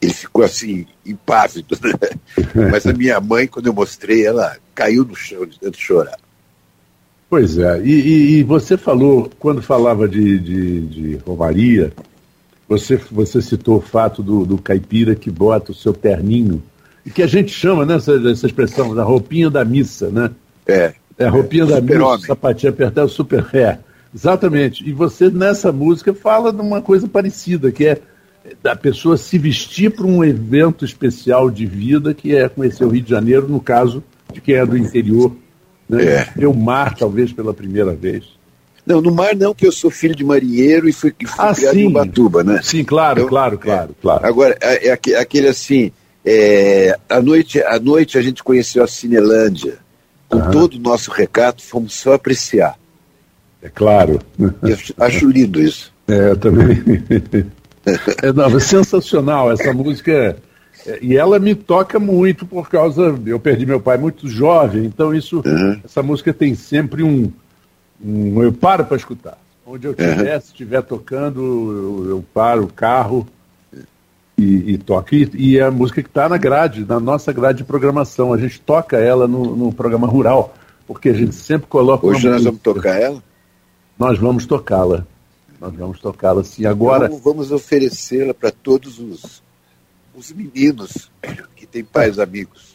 Ele 0.00 0.12
ficou 0.12 0.44
assim, 0.44 0.86
impávido, 1.06 1.78
né? 1.82 2.68
Mas 2.70 2.86
a 2.86 2.92
minha 2.92 3.18
mãe, 3.20 3.46
quando 3.46 3.66
eu 3.66 3.72
mostrei, 3.72 4.26
ela 4.26 4.56
caiu 4.74 5.04
no 5.04 5.16
chão 5.16 5.46
de 5.46 5.58
tanto 5.58 5.78
chorar. 5.78 6.18
Pois 7.30 7.56
é, 7.56 7.80
e, 7.82 7.90
e, 7.90 8.30
e, 8.38 8.42
você 8.42 8.76
falou, 8.76 9.30
quando 9.38 9.62
falava 9.62 10.06
de, 10.06 10.38
de, 10.38 10.80
de 10.82 11.16
Romaria, 11.26 11.92
você, 12.68 12.96
você 13.10 13.40
citou 13.40 13.78
o 13.78 13.80
fato 13.80 14.22
do, 14.22 14.44
do 14.44 14.58
caipira 14.58 15.14
que 15.14 15.30
bota 15.30 15.72
o 15.72 15.74
seu 15.74 15.92
terninho, 15.92 16.62
e 17.04 17.10
que 17.10 17.22
a 17.22 17.26
gente 17.26 17.52
chama, 17.52 17.84
né, 17.84 17.96
essa, 17.96 18.14
essa 18.30 18.46
expressão, 18.46 18.94
da 18.94 19.02
roupinha 19.02 19.50
da 19.50 19.64
missa, 19.64 20.10
né? 20.10 20.30
É. 20.66 20.94
É 21.18 21.26
a 21.26 21.30
roupinha 21.30 21.66
da 21.66 21.80
missa, 21.80 22.26
sapatinha 22.26 22.70
apertada, 22.70 23.08
super 23.08 23.40
ré. 23.40 23.78
Exatamente. 24.14 24.88
E 24.88 24.92
você, 24.92 25.28
nessa 25.30 25.72
música, 25.72 26.14
fala 26.14 26.52
de 26.52 26.60
uma 26.60 26.80
coisa 26.80 27.08
parecida, 27.08 27.72
que 27.72 27.86
é 27.86 28.00
da 28.62 28.76
pessoa 28.76 29.16
se 29.16 29.38
vestir 29.38 29.90
para 29.90 30.06
um 30.06 30.24
evento 30.24 30.84
especial 30.84 31.50
de 31.50 31.66
vida, 31.66 32.12
que 32.12 32.34
é 32.34 32.48
conhecer 32.48 32.84
o 32.84 32.88
Rio 32.88 33.02
de 33.02 33.10
Janeiro, 33.10 33.48
no 33.48 33.60
caso 33.60 34.02
de 34.32 34.40
quem 34.40 34.56
é 34.56 34.66
do 34.66 34.76
interior, 34.76 35.34
né? 35.88 36.04
É. 36.04 36.28
Ver 36.36 36.46
o 36.46 36.54
mar, 36.54 36.94
talvez, 36.94 37.32
pela 37.32 37.54
primeira 37.54 37.94
vez. 37.94 38.24
Não, 38.86 39.00
no 39.00 39.10
mar 39.10 39.34
não, 39.34 39.54
que 39.54 39.66
eu 39.66 39.72
sou 39.72 39.90
filho 39.90 40.14
de 40.14 40.22
marinheiro 40.22 40.88
e 40.88 40.92
fui, 40.92 41.14
fui 41.24 41.28
ah, 41.38 41.54
criado 41.54 41.74
sim. 41.74 41.80
em 41.80 41.86
Ubatuba, 41.86 42.44
né? 42.44 42.60
Sim, 42.62 42.84
claro, 42.84 43.20
então, 43.20 43.28
claro, 43.28 43.58
claro, 43.58 43.90
é. 43.98 44.02
claro. 44.02 44.26
Agora, 44.26 44.58
é, 44.60 44.88
é 44.88 44.92
aquele 44.92 45.48
assim, 45.48 45.90
é, 46.24 46.98
à, 47.08 47.22
noite, 47.22 47.62
à 47.62 47.78
noite 47.78 48.18
a 48.18 48.22
gente 48.22 48.42
conheceu 48.42 48.84
a 48.84 48.86
Cinelândia. 48.86 49.78
Com 50.34 50.46
uhum. 50.46 50.50
todo 50.50 50.74
o 50.74 50.80
nosso 50.80 51.12
recato, 51.12 51.62
fomos 51.62 51.94
só 51.94 52.14
apreciar. 52.14 52.76
É 53.62 53.68
claro. 53.68 54.20
Eu 54.38 54.76
acho 54.98 55.28
lindo 55.28 55.60
isso. 55.60 55.92
É, 56.08 56.30
eu 56.30 56.36
também. 56.36 56.82
é, 58.22 58.32
não, 58.32 58.56
é 58.56 58.60
sensacional 58.60 59.52
essa 59.52 59.72
música. 59.72 60.36
É, 60.86 60.98
e 61.00 61.16
ela 61.16 61.38
me 61.38 61.54
toca 61.54 62.00
muito 62.00 62.44
por 62.44 62.68
causa. 62.68 63.14
Eu 63.24 63.38
perdi 63.38 63.64
meu 63.64 63.80
pai 63.80 63.96
muito 63.96 64.28
jovem, 64.28 64.84
então 64.84 65.14
isso. 65.14 65.40
Uhum. 65.46 65.80
Essa 65.84 66.02
música 66.02 66.32
tem 66.32 66.54
sempre 66.56 67.02
um, 67.02 67.30
um, 68.04 68.42
eu 68.42 68.52
paro 68.52 68.84
para 68.84 68.96
escutar. 68.96 69.38
Onde 69.64 69.86
eu 69.86 69.92
estiver, 69.92 70.34
uhum. 70.34 70.40
se 70.40 70.46
estiver 70.48 70.82
tocando, 70.82 71.40
eu, 71.40 72.10
eu, 72.10 72.24
paro 72.34 72.64
o 72.64 72.72
carro 72.72 73.26
e, 74.36 74.72
e 74.72 74.78
toco. 74.78 75.14
E, 75.14 75.30
e, 75.34 75.58
é 75.58 75.62
a 75.62 75.70
música 75.70 76.02
que 76.02 76.08
está 76.08 76.28
na 76.28 76.36
grade, 76.36 76.84
na 76.84 76.98
nossa 76.98 77.32
grade 77.32 77.58
de 77.58 77.64
programação. 77.64 78.32
A 78.32 78.38
gente 78.38 78.60
toca 78.60 78.96
ela 78.98 79.26
no, 79.28 79.56
no 79.56 79.72
programa 79.72 80.06
rural, 80.06 80.54
porque 80.86 81.08
a 81.08 81.14
gente 81.14 81.34
sempre 81.34 81.66
coloca. 81.68 82.06
Hoje 82.06 82.28
nós 82.28 82.44
vamos 82.44 82.60
tocar 82.60 83.00
ela? 83.00 83.22
Nós 83.98 84.18
vamos 84.18 84.46
tocá-la. 84.46 85.06
Nós 85.60 85.74
vamos 85.74 86.00
tocá-la 86.00 86.44
sim. 86.44 86.66
Agora. 86.66 87.08
Vamos, 87.08 87.22
vamos 87.22 87.52
oferecê-la 87.52 88.34
para 88.34 88.50
todos 88.50 88.98
os, 88.98 89.42
os 90.14 90.32
meninos 90.32 91.10
que 91.56 91.66
têm 91.66 91.84
pais 91.84 92.18
amigos. 92.18 92.74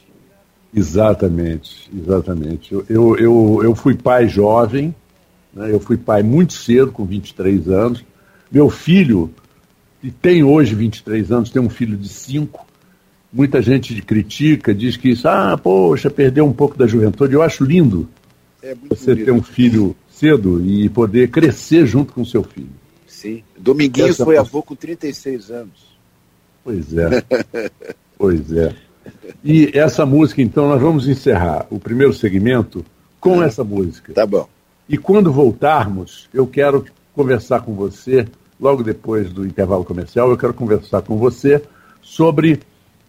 Exatamente, 0.73 1.89
exatamente. 1.95 2.73
Eu, 2.73 2.85
eu, 2.87 3.17
eu, 3.17 3.59
eu 3.63 3.75
fui 3.75 3.95
pai 3.95 4.27
jovem, 4.27 4.93
né? 5.53 5.71
Eu 5.71 5.79
fui 5.79 5.97
pai 5.97 6.23
muito 6.23 6.53
cedo, 6.53 6.91
com 6.91 7.05
23 7.05 7.67
anos. 7.69 8.05
Meu 8.51 8.69
filho, 8.69 9.33
que 10.01 10.11
tem 10.11 10.43
hoje 10.43 10.75
23 10.75 11.31
anos, 11.31 11.49
tem 11.49 11.61
um 11.61 11.69
filho 11.69 11.97
de 11.97 12.07
5. 12.07 12.65
Muita 13.31 13.61
gente 13.61 14.01
critica, 14.01 14.73
diz 14.73 14.97
que 14.97 15.09
isso, 15.09 15.27
ah, 15.27 15.57
poxa, 15.57 16.09
perdeu 16.09 16.45
um 16.45 16.53
pouco 16.53 16.77
da 16.77 16.87
juventude. 16.87 17.33
Eu 17.33 17.41
acho 17.41 17.63
lindo 17.63 18.09
é 18.61 18.75
você 18.89 19.11
bonito. 19.11 19.25
ter 19.25 19.31
um 19.31 19.43
filho 19.43 19.95
cedo 20.09 20.63
e 20.65 20.89
poder 20.89 21.29
crescer 21.29 21.85
junto 21.85 22.13
com 22.13 22.25
seu 22.25 22.43
filho. 22.43 22.69
Sim. 23.07 23.43
Dominguinhos 23.57 24.11
Essa 24.11 24.25
foi 24.25 24.37
avô 24.37 24.63
com 24.63 24.75
36 24.75 25.51
anos. 25.51 25.89
Pois 26.63 26.93
é. 26.97 27.23
pois 28.17 28.51
é. 28.51 28.75
E 29.43 29.71
essa 29.73 30.05
música, 30.05 30.41
então, 30.41 30.67
nós 30.67 30.81
vamos 30.81 31.07
encerrar 31.07 31.67
o 31.69 31.79
primeiro 31.79 32.13
segmento 32.13 32.85
com 33.19 33.41
ah, 33.41 33.45
essa 33.45 33.63
música. 33.63 34.13
Tá 34.13 34.25
bom. 34.25 34.47
E 34.87 34.97
quando 34.97 35.31
voltarmos, 35.31 36.27
eu 36.33 36.47
quero 36.47 36.85
conversar 37.13 37.61
com 37.61 37.73
você, 37.73 38.27
logo 38.59 38.83
depois 38.83 39.31
do 39.31 39.45
intervalo 39.45 39.85
comercial, 39.85 40.29
eu 40.29 40.37
quero 40.37 40.53
conversar 40.53 41.01
com 41.01 41.17
você 41.17 41.61
sobre 42.01 42.59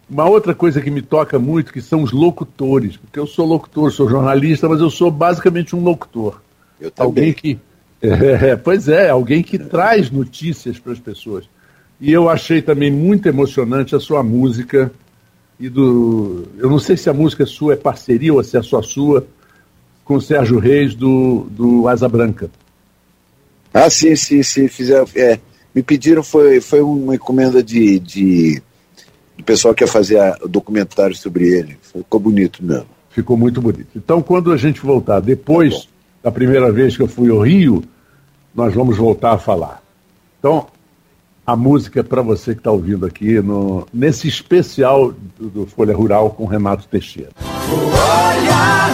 uma 0.08 0.28
outra 0.28 0.54
coisa 0.54 0.80
que 0.80 0.90
me 0.90 1.02
toca 1.02 1.38
muito, 1.38 1.72
que 1.72 1.80
são 1.80 2.02
os 2.02 2.12
locutores. 2.12 2.96
Porque 2.96 3.18
eu 3.18 3.26
sou 3.26 3.46
locutor, 3.46 3.92
sou 3.92 4.08
jornalista, 4.08 4.68
mas 4.68 4.80
eu 4.80 4.90
sou 4.90 5.10
basicamente 5.10 5.74
um 5.74 5.82
locutor. 5.82 6.40
Eu 6.80 6.90
também. 6.90 7.06
Alguém 7.06 7.32
que. 7.32 7.58
É, 8.02 8.56
pois 8.56 8.88
é, 8.88 9.10
alguém 9.10 9.42
que 9.42 9.58
traz 9.58 10.10
notícias 10.10 10.78
para 10.78 10.94
as 10.94 10.98
pessoas. 10.98 11.44
E 12.00 12.10
eu 12.10 12.30
achei 12.30 12.62
também 12.62 12.90
muito 12.90 13.28
emocionante 13.28 13.94
a 13.94 14.00
sua 14.00 14.22
música. 14.22 14.90
E 15.58 15.68
do. 15.68 16.46
Eu 16.56 16.70
não 16.70 16.78
sei 16.78 16.96
se 16.96 17.10
a 17.10 17.12
música 17.12 17.44
sua 17.44 17.74
é 17.74 17.76
parceria 17.76 18.32
ou 18.32 18.42
se 18.42 18.56
é 18.56 18.62
só 18.62 18.80
sua, 18.80 19.26
com 20.02 20.14
o 20.14 20.20
Sérgio 20.20 20.58
Reis 20.58 20.94
do, 20.94 21.46
do 21.50 21.86
Asa 21.86 22.08
Branca. 22.08 22.50
Ah, 23.72 23.88
sim, 23.88 24.14
sim, 24.16 24.42
sim. 24.42 24.68
Fizeram, 24.68 25.06
é, 25.14 25.38
me 25.74 25.83
pediram, 25.83 26.22
foi, 26.22 26.61
foi 26.61 26.80
uma 26.80 27.14
encomenda 27.14 27.62
de, 27.62 27.98
de 27.98 28.62
do 29.37 29.44
pessoal 29.44 29.74
que 29.74 29.83
ia 29.83 29.88
fazer 29.88 30.20
o 30.42 30.48
documentário 30.48 31.16
sobre 31.16 31.46
ele. 31.48 31.78
Ficou 31.83 32.20
bonito 32.20 32.64
mesmo. 32.64 32.87
Ficou 33.11 33.37
muito 33.37 33.61
bonito. 33.61 33.88
Então, 33.96 34.22
quando 34.22 34.52
a 34.52 34.56
gente 34.56 34.80
voltar, 34.80 35.20
depois 35.20 35.85
tá 35.85 35.90
da 36.24 36.30
primeira 36.30 36.70
vez 36.70 36.96
que 36.96 37.02
eu 37.02 37.09
fui 37.09 37.30
ao 37.30 37.40
Rio, 37.40 37.83
nós 38.54 38.74
vamos 38.74 38.96
voltar 38.96 39.33
a 39.33 39.38
falar. 39.38 39.83
Então, 40.38 40.66
a 41.46 41.56
música 41.56 42.00
é 42.00 42.02
para 42.02 42.22
você 42.22 42.54
que 42.54 42.61
está 42.61 42.70
ouvindo 42.70 43.06
aqui 43.06 43.40
no, 43.40 43.87
nesse 43.92 44.28
especial 44.28 45.12
do, 45.38 45.48
do 45.48 45.66
Folha 45.66 45.96
Rural 45.96 46.30
com 46.30 46.44
Renato 46.44 46.87
Teixeira. 46.87 47.30
Folha 47.37 48.89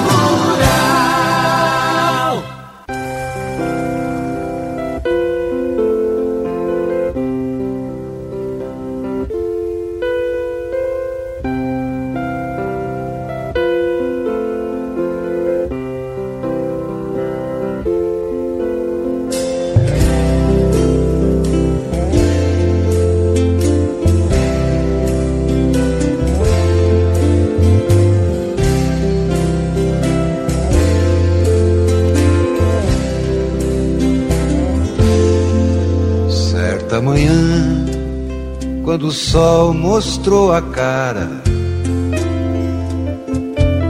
mostrou 40.26 40.52
a 40.52 40.60
cara, 40.60 41.28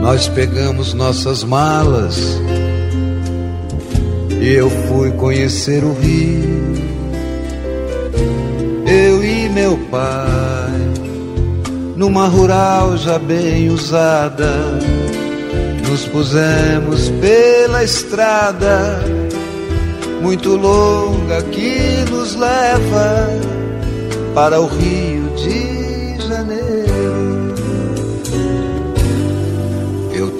nós 0.03 0.27
pegamos 0.27 0.93
nossas 0.93 1.43
malas 1.43 2.39
e 4.39 4.53
eu 4.53 4.69
fui 4.69 5.09
conhecer 5.13 5.83
o 5.83 5.93
Rio. 5.93 6.75
Eu 8.85 9.23
e 9.23 9.49
meu 9.49 9.79
pai, 9.89 10.79
numa 11.95 12.27
rural 12.27 12.95
já 12.97 13.17
bem 13.17 13.71
usada, 13.71 14.53
nos 15.89 16.05
pusemos 16.05 17.09
pela 17.19 17.83
estrada 17.83 19.03
muito 20.21 20.55
longa 20.55 21.41
que 21.41 22.05
nos 22.11 22.35
leva 22.35 23.27
para 24.35 24.61
o 24.61 24.67
Rio 24.67 25.16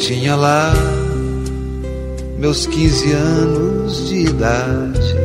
tinha 0.07 0.37
lá 0.37 0.73
meus 2.37 2.65
15 2.65 3.11
anos 3.11 4.07
de 4.07 4.19
idade 4.19 5.15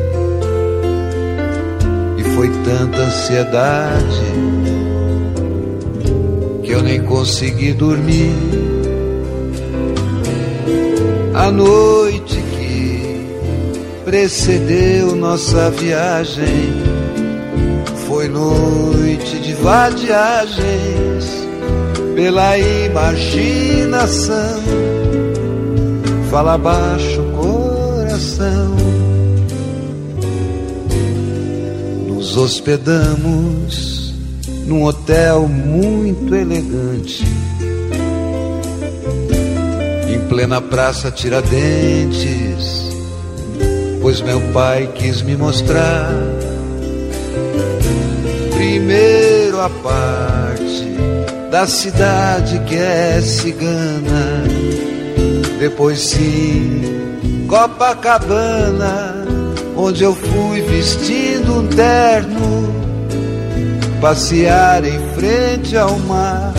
e 2.19 2.25
foi 2.35 2.49
tanta 2.65 2.99
ansiedade 2.99 4.25
que 6.65 6.73
eu 6.73 6.83
nem 6.83 7.01
consegui 7.05 7.73
dormir. 7.73 8.35
A 11.33 11.49
noite 11.53 12.43
que 12.57 13.25
precedeu 14.05 15.15
nossa 15.15 15.71
viagem 15.71 16.73
foi 18.09 18.27
noite 18.27 19.39
de 19.39 19.55
vadiagens 19.55 20.92
pela 22.23 22.57
imaginação. 22.57 24.63
Fala 26.31 26.57
baixo, 26.57 27.21
coração. 27.37 28.77
Nos 32.07 32.37
hospedamos 32.37 34.15
num 34.67 34.85
hotel 34.85 35.49
muito 35.49 36.33
elegante. 36.33 37.25
Em 40.09 40.21
plena 40.29 40.61
praça 40.61 41.11
Tiradentes, 41.11 42.89
pois 44.01 44.21
meu 44.21 44.41
pai 44.53 44.89
quis 44.95 45.23
me 45.23 45.37
mostrar 45.37 46.13
primeiro 48.55 49.61
a 49.61 49.69
parte 49.69 50.52
da 51.53 51.67
cidade 51.67 52.59
que 52.61 52.77
é 52.77 53.21
cigana, 53.21 54.43
depois 55.61 56.01
sim 56.01 56.81
Copacabana, 57.47 59.27
onde 59.77 60.03
eu 60.03 60.15
fui 60.15 60.63
vestindo 60.63 61.59
um 61.59 61.67
terno, 61.67 62.73
passear 64.01 64.83
em 64.83 64.99
frente 65.15 65.77
ao 65.77 65.99
mar. 65.99 66.55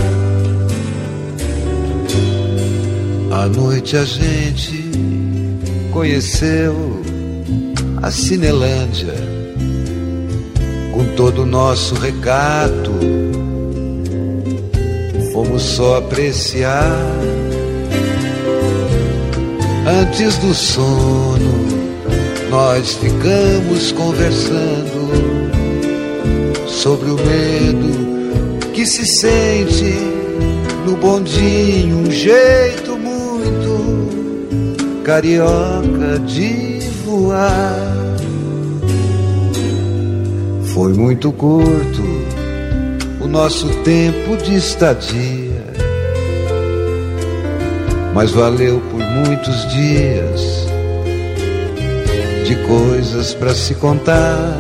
À 3.32 3.48
noite 3.48 3.98
a 3.98 4.06
gente 4.06 4.92
conheceu 5.92 7.02
a 8.00 8.12
Cinelândia 8.12 9.16
com 10.94 11.16
todo 11.16 11.42
o 11.42 11.46
nosso 11.48 11.96
recato, 11.96 12.92
fomos 15.54 15.62
só 15.62 15.98
apreciar. 15.98 16.98
Antes 20.02 20.38
do 20.38 20.54
sono, 20.54 21.68
nós 22.50 22.94
ficamos 22.96 23.92
conversando 23.92 25.12
sobre 26.68 27.12
o 27.12 27.16
medo 27.16 28.64
que 28.74 28.86
se 28.86 29.06
sente 29.06 29.94
no 30.86 30.96
bondinho, 30.98 32.08
um 32.08 32.12
jeito 32.12 32.98
muito 32.98 35.04
carioca 35.04 36.20
de 36.26 36.80
voar. 37.06 37.94
Foi 40.74 40.94
muito 40.94 41.32
curto 41.32 42.04
o 43.22 43.28
nosso 43.28 43.70
tempo 43.84 44.36
de 44.38 44.56
estadia, 44.56 45.43
mas 48.14 48.32
valeu 48.32 48.82
por 48.92 49.00
muitos 49.00 49.68
dias 49.70 50.68
de 52.46 52.56
coisas 52.68 53.34
para 53.34 53.54
se 53.54 53.74
contar. 53.76 54.58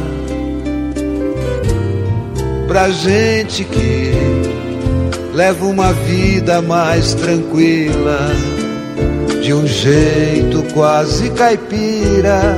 Pra 2.67 2.89
gente 2.89 3.63
que 3.65 4.11
leva 5.33 5.65
uma 5.65 5.93
vida 5.93 6.61
mais 6.61 7.13
tranquila, 7.13 8.31
de 9.41 9.53
um 9.53 9.67
jeito 9.67 10.63
quase 10.73 11.29
caipira, 11.31 12.57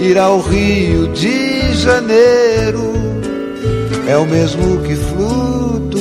ir 0.00 0.18
ao 0.18 0.40
Rio 0.40 1.08
de 1.08 1.74
Janeiro 1.74 2.94
é 4.06 4.16
o 4.16 4.26
mesmo 4.26 4.82
que 4.82 4.94
flutuar. 4.96 5.94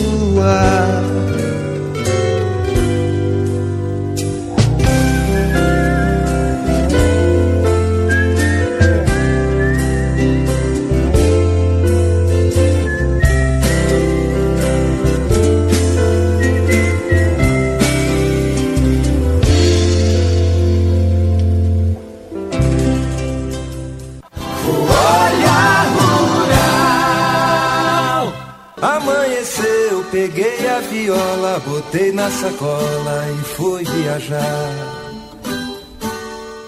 Viola, 30.82 31.58
botei 31.66 32.12
na 32.12 32.30
sacola 32.30 33.26
e 33.32 33.44
fui 33.46 33.84
viajar. 33.86 34.70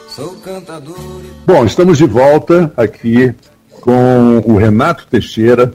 Sou 0.07 0.29
cantador. 0.35 0.95
Bom, 1.45 1.65
estamos 1.65 1.97
de 1.97 2.05
volta 2.05 2.71
aqui 2.77 3.35
com 3.81 4.41
o 4.45 4.55
Renato 4.55 5.05
Teixeira. 5.07 5.73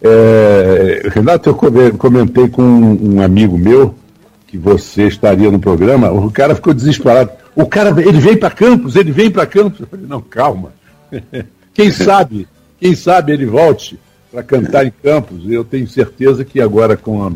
É, 0.00 1.06
Renato, 1.12 1.50
eu 1.50 1.54
comentei 1.98 2.48
com 2.48 2.62
um 2.62 3.20
amigo 3.20 3.58
meu 3.58 3.94
que 4.46 4.56
você 4.56 5.02
estaria 5.06 5.50
no 5.50 5.58
programa. 5.58 6.10
O 6.10 6.30
cara 6.30 6.54
ficou 6.54 6.72
desesperado. 6.72 7.30
O 7.54 7.66
cara, 7.66 7.90
ele 8.00 8.20
vem 8.20 8.38
para 8.38 8.50
Campos, 8.50 8.96
ele 8.96 9.12
vem 9.12 9.30
para 9.30 9.44
Campos. 9.44 9.80
Eu 9.80 9.86
falei, 9.86 10.06
não, 10.06 10.22
calma. 10.22 10.72
Quem 11.74 11.90
sabe, 11.90 12.48
quem 12.80 12.94
sabe 12.94 13.32
ele 13.32 13.44
volte 13.44 13.98
para 14.34 14.42
cantar 14.42 14.84
em 14.84 14.92
Campos. 15.02 15.44
Eu 15.48 15.62
tenho 15.62 15.86
certeza 15.86 16.44
que 16.44 16.60
agora 16.60 16.96
com 16.96 17.24
a 17.24 17.30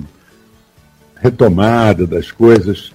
retomada 1.22 2.04
das 2.06 2.32
coisas. 2.32 2.92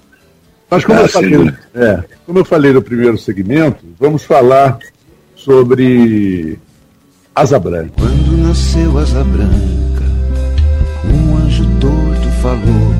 Mas 0.69 0.83
como, 0.83 0.99
ah, 0.99 1.03
eu 1.03 1.09
falei, 1.09 1.53
é, 1.73 2.03
como 2.25 2.39
eu 2.39 2.45
falei 2.45 2.73
no 2.73 2.81
primeiro 2.81 3.17
segmento, 3.17 3.85
vamos 3.97 4.23
falar 4.25 4.77
sobre 5.35 6.59
Asa 7.33 7.57
Branca. 7.57 7.93
Quando 7.97 8.37
nasceu 8.45 8.97
Asa 8.97 9.23
Branca, 9.23 10.03
um 11.05 11.37
anjo 11.37 11.65
torto 11.79 12.29
falou: 12.41 12.93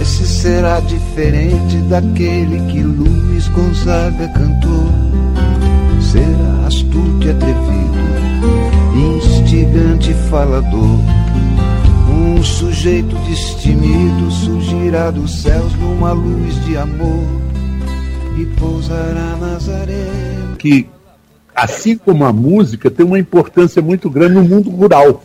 Esse 0.00 0.26
será 0.26 0.80
diferente 0.80 1.76
daquele 1.88 2.58
que 2.72 2.82
Luiz 2.82 3.46
Gonzaga 3.48 4.26
cantou. 4.28 4.88
Será 6.00 6.66
astuto 6.66 7.26
e 7.26 7.30
atrevido, 7.30 7.67
instigante 9.58 10.12
e 10.12 10.14
falador 10.30 10.98
um 12.08 12.42
sujeito 12.42 13.16
destemido 13.28 14.30
surgirá 14.30 15.10
dos 15.10 15.42
céus 15.42 15.74
numa 15.74 16.12
luz 16.12 16.64
de 16.64 16.76
amor 16.76 17.26
e 18.38 18.46
pousará 18.58 19.36
nas 19.36 19.68
areias. 19.68 20.56
Que, 20.58 20.88
assim 21.54 21.96
como 21.98 22.24
a 22.24 22.32
música, 22.32 22.88
tem 22.90 23.04
uma 23.04 23.18
importância 23.18 23.82
muito 23.82 24.08
grande 24.08 24.34
no 24.34 24.44
mundo 24.44 24.70
rural. 24.70 25.24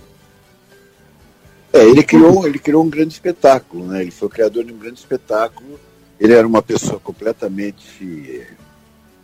É, 1.72 1.88
ele 1.88 2.04
criou, 2.04 2.48
ele 2.48 2.58
criou 2.58 2.84
um 2.84 2.90
grande 2.90 3.14
espetáculo, 3.14 3.86
né? 3.86 4.02
Ele 4.02 4.12
foi 4.12 4.28
o 4.28 4.32
criador 4.32 4.64
de 4.64 4.74
um 4.74 4.78
grande 4.78 5.00
espetáculo. 5.00 5.80
Ele 6.20 6.34
era 6.34 6.48
uma 6.48 6.62
pessoa 6.62 7.00
completamente 7.00 8.42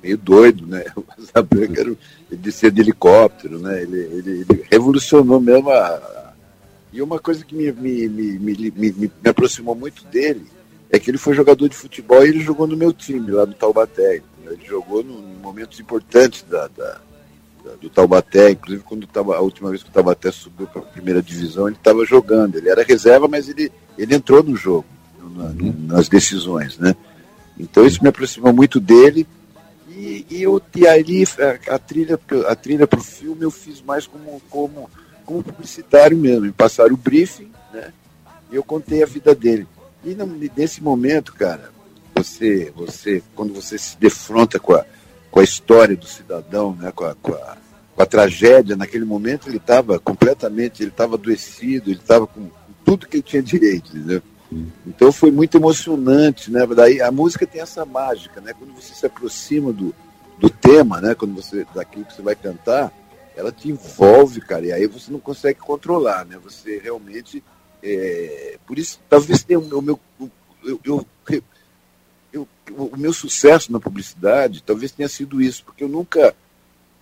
meio 0.01 0.17
doido, 0.17 0.65
né? 0.65 0.85
O 0.95 1.25
Zabranca 1.25 1.81
ele 1.81 1.97
descia 2.31 2.71
de 2.71 2.81
helicóptero, 2.81 3.59
né? 3.59 3.81
Ele, 3.81 3.97
ele, 3.97 4.45
ele 4.49 4.65
revolucionou 4.69 5.39
mesmo 5.39 5.69
a, 5.69 6.33
E 6.91 7.01
uma 7.01 7.19
coisa 7.19 7.43
que 7.43 7.55
me, 7.55 7.71
me, 7.71 8.07
me, 8.07 8.39
me, 8.39 8.71
me, 8.71 8.91
me 8.91 9.29
aproximou 9.29 9.75
muito 9.75 10.03
dele 10.05 10.45
é 10.89 10.99
que 10.99 11.11
ele 11.11 11.17
foi 11.17 11.35
jogador 11.35 11.67
de 11.69 11.75
futebol 11.75 12.25
e 12.25 12.29
ele 12.29 12.39
jogou 12.39 12.65
no 12.65 12.75
meu 12.75 12.91
time, 12.91 13.31
lá 13.31 13.45
no 13.45 13.53
Taubaté. 13.53 14.21
Ele 14.45 14.65
jogou 14.65 15.01
em 15.01 15.35
momentos 15.39 15.79
importantes 15.79 16.43
da, 16.49 16.67
da, 16.67 17.01
da, 17.63 17.71
do 17.79 17.89
Taubaté, 17.89 18.51
inclusive 18.51 18.83
quando 18.83 19.05
tava, 19.05 19.35
a 19.35 19.41
última 19.41 19.69
vez 19.69 19.83
que 19.83 19.89
o 19.89 19.93
Taubaté 19.93 20.31
subiu 20.31 20.65
para 20.65 20.81
a 20.81 20.85
primeira 20.85 21.21
divisão, 21.21 21.67
ele 21.67 21.77
estava 21.77 22.03
jogando. 22.05 22.55
Ele 22.55 22.69
era 22.69 22.83
reserva, 22.83 23.27
mas 23.27 23.47
ele, 23.47 23.71
ele 23.97 24.15
entrou 24.15 24.41
no 24.41 24.55
jogo, 24.55 24.85
na, 25.35 25.53
nas 25.93 26.09
decisões, 26.09 26.79
né? 26.79 26.95
Então 27.59 27.85
isso 27.85 28.01
me 28.01 28.09
aproximou 28.09 28.51
muito 28.51 28.79
dele. 28.79 29.27
E, 29.99 30.25
e, 30.29 30.43
eu, 30.43 30.61
e 30.73 30.87
aí 30.87 31.25
a, 31.67 31.75
a 31.75 31.77
trilha 31.77 32.17
a 32.47 32.55
trilha 32.55 32.87
para 32.87 32.99
o 32.99 33.03
filme 33.03 33.43
eu 33.43 33.51
fiz 33.51 33.81
mais 33.81 34.07
como, 34.07 34.41
como, 34.49 34.89
como 35.25 35.43
publicitário 35.43 36.17
mesmo. 36.17 36.45
Me 36.45 36.53
passaram 36.53 36.93
o 36.93 36.97
briefing, 36.97 37.51
né? 37.73 37.91
E 38.49 38.55
eu 38.55 38.63
contei 38.63 39.03
a 39.03 39.05
vida 39.05 39.35
dele. 39.35 39.67
E 40.05 40.15
nesse 40.55 40.81
momento, 40.81 41.33
cara, 41.33 41.71
você, 42.15 42.71
você, 42.73 43.21
quando 43.35 43.53
você 43.53 43.77
se 43.77 43.97
defronta 43.97 44.57
com 44.57 44.73
a, 44.73 44.85
com 45.29 45.41
a 45.41 45.43
história 45.43 45.97
do 45.97 46.07
cidadão, 46.07 46.73
né, 46.73 46.93
com, 46.95 47.03
a, 47.03 47.15
com, 47.15 47.33
a, 47.33 47.57
a 47.97 48.05
tragédia, 48.05 48.77
naquele 48.77 49.03
momento 49.03 49.49
ele 49.49 49.57
estava 49.57 49.99
completamente, 49.99 50.81
ele 50.81 50.91
estava 50.91 51.15
adoecido, 51.15 51.89
ele 51.89 51.99
estava 51.99 52.25
com 52.25 52.49
tudo 52.85 53.05
que 53.05 53.17
ele 53.17 53.23
tinha 53.23 53.43
direito, 53.43 53.95
entendeu? 53.95 54.21
Então 54.85 55.11
foi 55.11 55.31
muito 55.31 55.55
emocionante, 55.57 56.51
né? 56.51 56.65
Daí 56.65 57.01
a 57.01 57.11
música 57.11 57.45
tem 57.45 57.61
essa 57.61 57.85
mágica, 57.85 58.41
né? 58.41 58.53
Quando 58.53 58.73
você 58.73 58.93
se 58.93 59.05
aproxima 59.05 59.71
do, 59.71 59.93
do 60.39 60.49
tema, 60.49 60.99
né? 60.99 61.13
Quando 61.13 61.35
você 61.35 61.65
daquilo 61.75 62.05
que 62.05 62.13
você 62.13 62.21
vai 62.21 62.35
cantar, 62.35 62.91
ela 63.35 63.51
te 63.51 63.69
envolve, 63.69 64.41
cara, 64.41 64.65
e 64.65 64.71
aí 64.71 64.87
você 64.87 65.11
não 65.11 65.19
consegue 65.19 65.59
controlar, 65.59 66.25
né? 66.25 66.37
Você 66.43 66.79
realmente 66.79 67.43
é, 67.81 68.57
por 68.67 68.77
isso, 68.77 68.99
talvez 69.09 69.43
tenha 69.43 69.59
o 69.59 69.81
meu, 69.81 69.99
eu, 70.63 70.79
eu, 70.83 71.07
eu, 72.33 72.47
o 72.77 72.97
meu 72.97 73.13
sucesso 73.13 73.71
na 73.71 73.79
publicidade, 73.79 74.63
talvez 74.63 74.91
tenha 74.91 75.07
sido 75.07 75.41
isso, 75.41 75.63
porque 75.63 75.83
eu 75.83 75.87
nunca, 75.87 76.35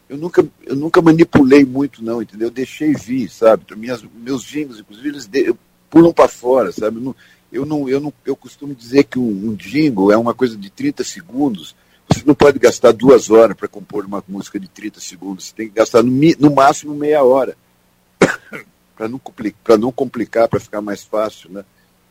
eu 0.07 0.17
nunca, 0.17 0.47
eu 0.63 0.75
nunca 0.75 1.01
manipulei 1.01 1.65
muito, 1.65 2.03
não, 2.03 2.21
entendeu? 2.21 2.47
Eu 2.47 2.53
deixei 2.53 2.93
vir, 2.93 3.29
sabe? 3.29 3.65
Minhas, 3.75 4.03
meus 4.13 4.43
jingles, 4.43 4.79
inclusive, 4.79 5.09
eles 5.09 5.25
de, 5.25 5.53
pulam 5.89 6.13
para 6.13 6.27
fora, 6.27 6.71
sabe? 6.71 6.97
Eu 6.97 7.01
não, 7.01 7.15
eu 7.51 7.65
não, 7.65 7.87
eu 7.87 7.99
não, 7.99 8.13
eu 8.25 8.35
costumo 8.35 8.75
dizer 8.75 9.03
que 9.05 9.17
um, 9.17 9.49
um 9.49 9.55
jingle 9.55 10.11
é 10.11 10.17
uma 10.17 10.33
coisa 10.33 10.57
de 10.57 10.69
30 10.69 11.03
segundos. 11.03 11.75
Você 12.09 12.23
não 12.25 12.35
pode 12.35 12.59
gastar 12.59 12.91
duas 12.91 13.29
horas 13.29 13.55
para 13.55 13.67
compor 13.67 14.05
uma 14.05 14.23
música 14.27 14.59
de 14.59 14.67
30 14.67 14.99
segundos. 14.99 15.45
Você 15.45 15.53
tem 15.55 15.67
que 15.67 15.75
gastar 15.75 16.03
no, 16.03 16.11
no 16.39 16.53
máximo 16.53 16.93
meia 16.95 17.23
hora 17.23 17.57
para 18.95 19.07
não, 19.07 19.19
complicar, 19.19 19.77
não 19.77 19.91
complicar, 19.91 20.47
para 20.47 20.59
ficar 20.59 20.81
mais 20.81 21.03
fácil, 21.03 21.51
né? 21.51 21.65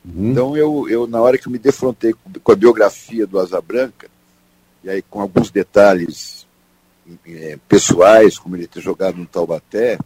Uhum. 0.04 0.30
Então 0.30 0.56
eu, 0.56 0.88
eu, 0.88 1.06
na 1.06 1.20
hora 1.20 1.36
que 1.36 1.48
eu 1.48 1.52
me 1.52 1.58
defrontei 1.58 2.14
com 2.42 2.52
a 2.52 2.56
biografia 2.56 3.26
do 3.26 3.38
Asa 3.38 3.60
Branca, 3.60 4.08
e 4.84 4.88
aí 4.88 5.02
com 5.02 5.20
alguns 5.20 5.50
detalhes 5.50 6.46
é, 7.26 7.58
pessoais, 7.68 8.38
como 8.38 8.56
ele 8.56 8.66
ter 8.66 8.80
jogado 8.80 9.16
no 9.16 9.26
Taubaté, 9.26 9.98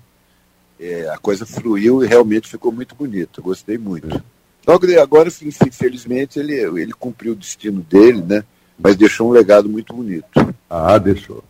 é, 0.79 1.09
a 1.11 1.19
coisa 1.19 1.45
fluiu 1.45 2.03
e 2.03 2.07
realmente 2.07 2.49
ficou 2.49 2.73
muito 2.73 2.95
bonito. 2.95 3.43
Gostei 3.43 3.77
muito. 3.77 4.23
Logo 4.67 4.87
agora, 5.01 5.29
infelizmente, 5.43 6.39
ele, 6.39 6.55
ele 6.55 6.93
cumpriu 6.93 7.33
o 7.33 7.37
destino 7.37 7.81
dele, 7.81 8.23
né? 8.27 8.45
Mas 8.79 8.97
deixou 8.97 9.29
um 9.29 9.33
legado 9.33 9.69
muito 9.69 9.93
bonito. 9.95 10.27
Ah, 10.69 10.99
deixou. 10.99 11.43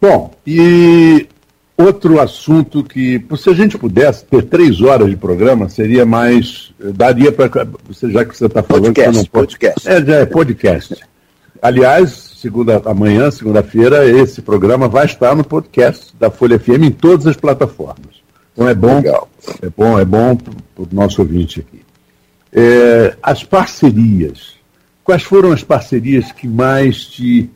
Bom, 0.00 0.34
e 0.46 1.28
Outro 1.76 2.20
assunto 2.20 2.84
que, 2.84 3.24
se 3.36 3.50
a 3.50 3.54
gente 3.54 3.76
pudesse 3.78 4.24
ter 4.24 4.44
três 4.44 4.80
horas 4.80 5.08
de 5.08 5.16
programa, 5.16 5.68
seria 5.68 6.04
mais. 6.04 6.72
Daria 6.78 7.32
para. 7.32 7.48
Já 8.02 8.24
que 8.24 8.36
você 8.36 8.46
está 8.46 8.62
falando. 8.62 8.94
Podcast, 8.94 9.16
não 9.16 9.24
pode, 9.24 9.30
podcast. 9.30 9.88
É, 9.88 10.04
já 10.04 10.16
é 10.16 10.26
podcast. 10.26 10.96
Aliás, 11.60 12.10
segunda, 12.36 12.80
amanhã, 12.84 13.30
segunda-feira, 13.30 14.06
esse 14.06 14.42
programa 14.42 14.86
vai 14.86 15.06
estar 15.06 15.34
no 15.34 15.42
podcast 15.42 16.14
da 16.20 16.30
Folha 16.30 16.58
FM 16.58 16.84
em 16.84 16.90
todas 16.90 17.26
as 17.26 17.36
plataformas. 17.36 18.22
Então 18.52 18.68
é 18.68 18.74
bom, 18.74 18.96
Legal. 18.96 19.28
é 19.62 19.70
bom, 19.70 19.98
é 19.98 20.04
bom 20.04 20.36
para 20.36 20.82
o 20.84 20.88
nosso 20.92 21.22
ouvinte 21.22 21.60
aqui. 21.60 21.81
É, 22.52 23.16
as 23.22 23.42
parcerias. 23.42 24.54
Quais 25.02 25.22
foram 25.22 25.52
as 25.52 25.64
parcerias 25.64 26.30
que 26.30 26.46
mais 26.46 27.04
te 27.06 27.50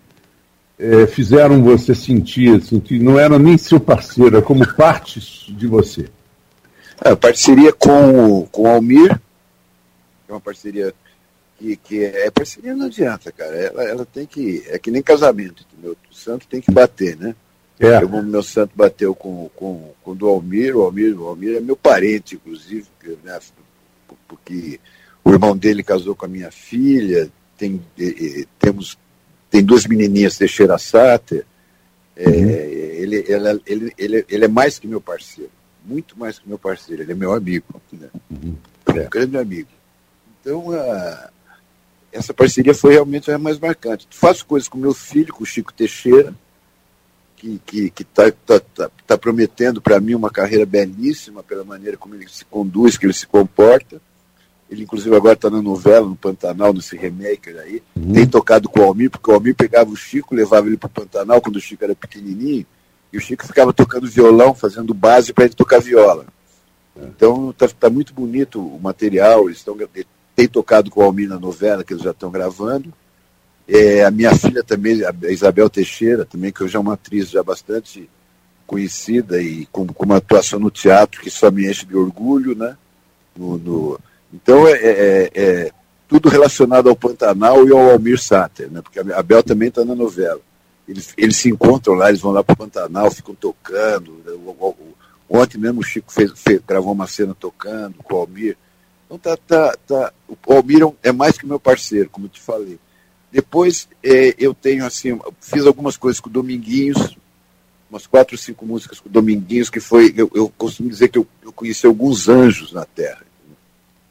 é, 0.79 1.07
fizeram 1.07 1.63
você 1.63 1.95
sentir, 1.95 2.61
sentir, 2.63 3.01
não 3.01 3.19
era 3.19 3.39
nem 3.39 3.57
seu 3.57 3.79
parceiro, 3.79 4.37
era 4.37 4.45
como 4.45 4.67
parte 4.75 5.21
de 5.53 5.67
você? 5.67 6.09
É, 7.05 7.11
a 7.11 7.17
parceria 7.17 7.73
com, 7.73 8.47
com 8.51 8.63
o 8.63 8.67
Almir, 8.67 9.21
é 10.29 10.33
uma 10.33 10.41
parceria 10.41 10.93
que, 11.59 11.77
que 11.77 12.05
é, 12.05 12.27
é 12.27 12.31
parceria 12.31 12.75
não 12.75 12.87
adianta, 12.87 13.31
cara. 13.33 13.55
Ela, 13.55 13.85
ela 13.85 14.07
tem 14.07 14.27
que. 14.27 14.65
É 14.69 14.79
que 14.79 14.91
nem 14.91 15.03
casamento, 15.03 15.65
entendeu? 15.71 15.97
O 16.11 16.15
santo 16.15 16.47
tem 16.47 16.61
que 16.61 16.71
bater, 16.71 17.17
né? 17.17 17.35
É. 17.79 18.03
Eu, 18.03 18.09
meu 18.09 18.43
santo 18.43 18.73
bateu 18.75 19.15
com, 19.15 19.51
com, 19.55 19.93
com 20.03 20.11
o 20.11 20.15
do 20.15 20.27
Almir, 20.27 20.75
o 20.77 20.83
Almir, 20.83 21.19
o 21.19 21.27
Almir 21.27 21.57
é 21.57 21.61
meu 21.61 21.77
parente, 21.77 22.37
inclusive, 22.37 22.87
né, 23.23 23.39
porque 24.29 24.79
o 25.25 25.31
irmão 25.31 25.57
dele 25.57 25.83
casou 25.83 26.15
com 26.15 26.27
a 26.27 26.29
minha 26.29 26.51
filha, 26.51 27.31
tem, 27.57 27.83
temos 28.59 28.99
tem 29.51 29.65
duas 29.65 29.87
menininhas 29.87 30.37
Teixeira 30.37 30.79
Sáter. 30.79 31.45
É, 32.15 32.29
uhum. 32.29 32.51
ele, 32.51 33.17
ele, 33.29 33.63
ele, 33.67 33.95
ele, 33.99 34.27
ele 34.29 34.45
é 34.45 34.49
mais 34.49 34.79
que 34.79 34.87
meu 34.87 35.01
parceiro, 35.01 35.51
muito 35.85 36.19
mais 36.19 36.39
que 36.39 36.49
meu 36.49 36.59
parceiro, 36.59 37.03
ele 37.03 37.13
é 37.13 37.15
meu 37.15 37.33
amigo, 37.33 37.81
né? 37.93 38.09
Uhum. 38.31 38.57
É 38.87 39.01
um 39.03 39.11
grande 39.11 39.37
amigo. 39.37 39.69
Então, 40.41 40.73
a, 40.73 41.31
essa 42.11 42.33
parceria 42.33 42.75
foi 42.75 42.95
realmente 42.95 43.31
a 43.31 43.39
mais 43.39 43.59
marcante. 43.59 44.07
Faço 44.11 44.47
coisas 44.47 44.69
com 44.69 44.79
meu 44.79 44.95
filho, 44.95 45.33
com 45.33 45.43
o 45.43 45.47
Chico 45.47 45.73
Teixeira, 45.73 46.35
que 47.37 47.49
está 47.49 47.65
que, 47.67 47.91
que 47.91 48.05
tá, 48.05 48.33
tá, 48.75 48.91
tá, 49.07 49.19
prometendo 49.19 49.81
para 49.81 50.01
mim 50.01 50.15
uma 50.15 50.31
carreira 50.31 50.65
belíssima 50.65 51.43
pela 51.43 51.65
maneira 51.65 51.97
como 51.97 52.15
ele 52.15 52.27
se 52.29 52.45
conduz, 52.45 52.97
que 52.97 53.07
ele 53.07 53.13
se 53.13 53.27
comporta. 53.27 54.01
Ele, 54.69 54.83
inclusive, 54.83 55.15
agora 55.15 55.35
está 55.35 55.49
na 55.49 55.63
novela, 55.63 56.09
no 56.09 56.17
Pantanal, 56.17 56.73
nesse 56.73 56.97
remake 56.97 57.51
aí. 57.51 57.83
Uhum. 57.95 58.13
Tem 58.13 58.27
tocado 58.27 58.69
com 58.69 58.81
o 58.81 58.85
Almir, 58.85 59.11
porque 59.11 59.31
o 59.31 59.35
Almir 59.35 59.55
pegava 59.55 59.91
o 59.91 59.97
Chico, 59.97 60.35
levava 60.35 60.67
ele 60.67 60.77
para 60.77 60.89
o 60.89 60.91
Pantanal 60.91 61.41
quando 61.41 61.57
o 61.57 61.61
Chico 61.61 61.85
era 61.85 61.95
pequenininho, 61.95 62.67
e 63.13 63.17
o 63.17 63.21
Chico 63.21 63.47
ficava 63.47 63.73
tocando 63.73 64.09
violão, 64.09 64.55
fazendo 64.55 64.93
base 64.93 65.33
para 65.33 65.45
ele 65.45 65.55
tocar 65.55 65.81
viola. 65.81 66.27
Então, 66.97 67.51
está 67.51 67.69
tá 67.69 67.91
muito 67.91 68.13
bonito 68.13 68.61
o 68.61 68.81
material. 68.81 69.49
Eles 69.49 69.65
tem 70.35 70.49
tocado 70.49 70.91
com 70.91 71.01
o 71.01 71.05
Almir 71.05 71.29
na 71.29 71.39
novela, 71.39 71.85
que 71.85 71.93
eles 71.93 72.03
já 72.03 72.11
estão 72.11 72.31
gravando. 72.31 72.93
É, 73.69 74.05
a 74.05 74.11
minha 74.11 74.35
filha 74.35 74.63
também, 74.63 75.03
a 75.05 75.13
Isabel 75.31 75.69
Teixeira, 75.69 76.25
também, 76.25 76.53
que 76.53 76.63
hoje 76.63 76.77
é 76.77 76.81
uma 76.81 76.95
atriz 76.95 77.31
já 77.31 77.43
bastante 77.43 78.09
conhecida 78.67 79.41
e 79.41 79.67
com, 79.67 79.87
com 79.87 80.05
uma 80.05 80.17
atuação 80.17 80.59
no 80.59 80.71
teatro 80.71 81.21
que 81.21 81.31
só 81.31 81.51
me 81.51 81.69
enche 81.69 81.87
de 81.87 81.97
orgulho, 81.97 82.55
né? 82.55 82.77
No, 83.37 83.59
no, 83.59 84.01
então, 84.33 84.67
é, 84.67 84.73
é, 84.73 85.31
é, 85.35 85.71
tudo 86.09 86.29
relacionado 86.29 86.89
ao 86.89 86.97
Pantanal 86.97 87.67
e 87.67 87.73
ao 87.73 87.91
Almir 87.91 88.21
Sater, 88.21 88.71
né? 88.71 88.83
porque 88.83 89.01
a 89.01 89.23
Bel 89.23 89.43
também 89.43 89.69
está 89.69 89.85
na 89.85 89.95
novela. 89.95 90.41
Eles, 90.89 91.13
eles 91.17 91.37
se 91.37 91.49
encontram 91.49 91.95
lá, 91.95 92.09
eles 92.09 92.21
vão 92.21 92.33
lá 92.33 92.45
para 92.45 92.53
o 92.53 92.57
Pantanal, 92.57 93.11
ficam 93.11 93.35
tocando. 93.35 94.23
Ontem 95.29 95.59
mesmo 95.59 95.81
o 95.81 95.85
Chico 95.85 96.13
fez, 96.13 96.31
fez, 96.37 96.61
gravou 96.67 96.93
uma 96.93 97.09
cena 97.09 97.35
tocando 97.39 97.95
com 98.05 98.15
o 98.15 98.19
Almir. 98.19 98.57
Então, 99.07 99.19
tá, 99.19 99.37
tá, 99.37 99.77
tá. 99.87 100.13
o 100.47 100.53
Almir 100.53 100.85
é, 101.03 101.09
é 101.09 101.13
mais 101.13 101.37
que 101.37 101.47
meu 101.47 101.59
parceiro, 101.59 102.09
como 102.11 102.27
eu 102.27 102.31
te 102.31 102.41
falei. 102.41 102.79
Depois, 103.37 103.87
é, 104.03 104.35
eu 104.39 104.55
tenho 104.55 104.87
assim, 104.87 105.21
fiz 105.41 105.67
algumas 105.67 105.97
coisas 105.97 106.21
com 106.21 106.31
o 106.31 106.33
Dominguinhos, 106.33 107.19
umas 107.91 108.07
quatro 108.07 108.39
cinco 108.39 108.65
músicas 108.65 108.99
com 108.99 109.09
o 109.09 109.13
Dominguinhos, 109.13 109.69
que 109.69 109.81
foi, 109.81 110.15
eu, 110.17 110.31
eu 110.35 110.49
costumo 110.57 110.89
dizer 110.89 111.09
que 111.09 111.19
eu, 111.19 111.27
eu 111.43 111.53
conheci 111.53 111.87
alguns 111.87 112.29
anjos 112.29 112.73
na 112.73 112.87
Terra 112.87 113.27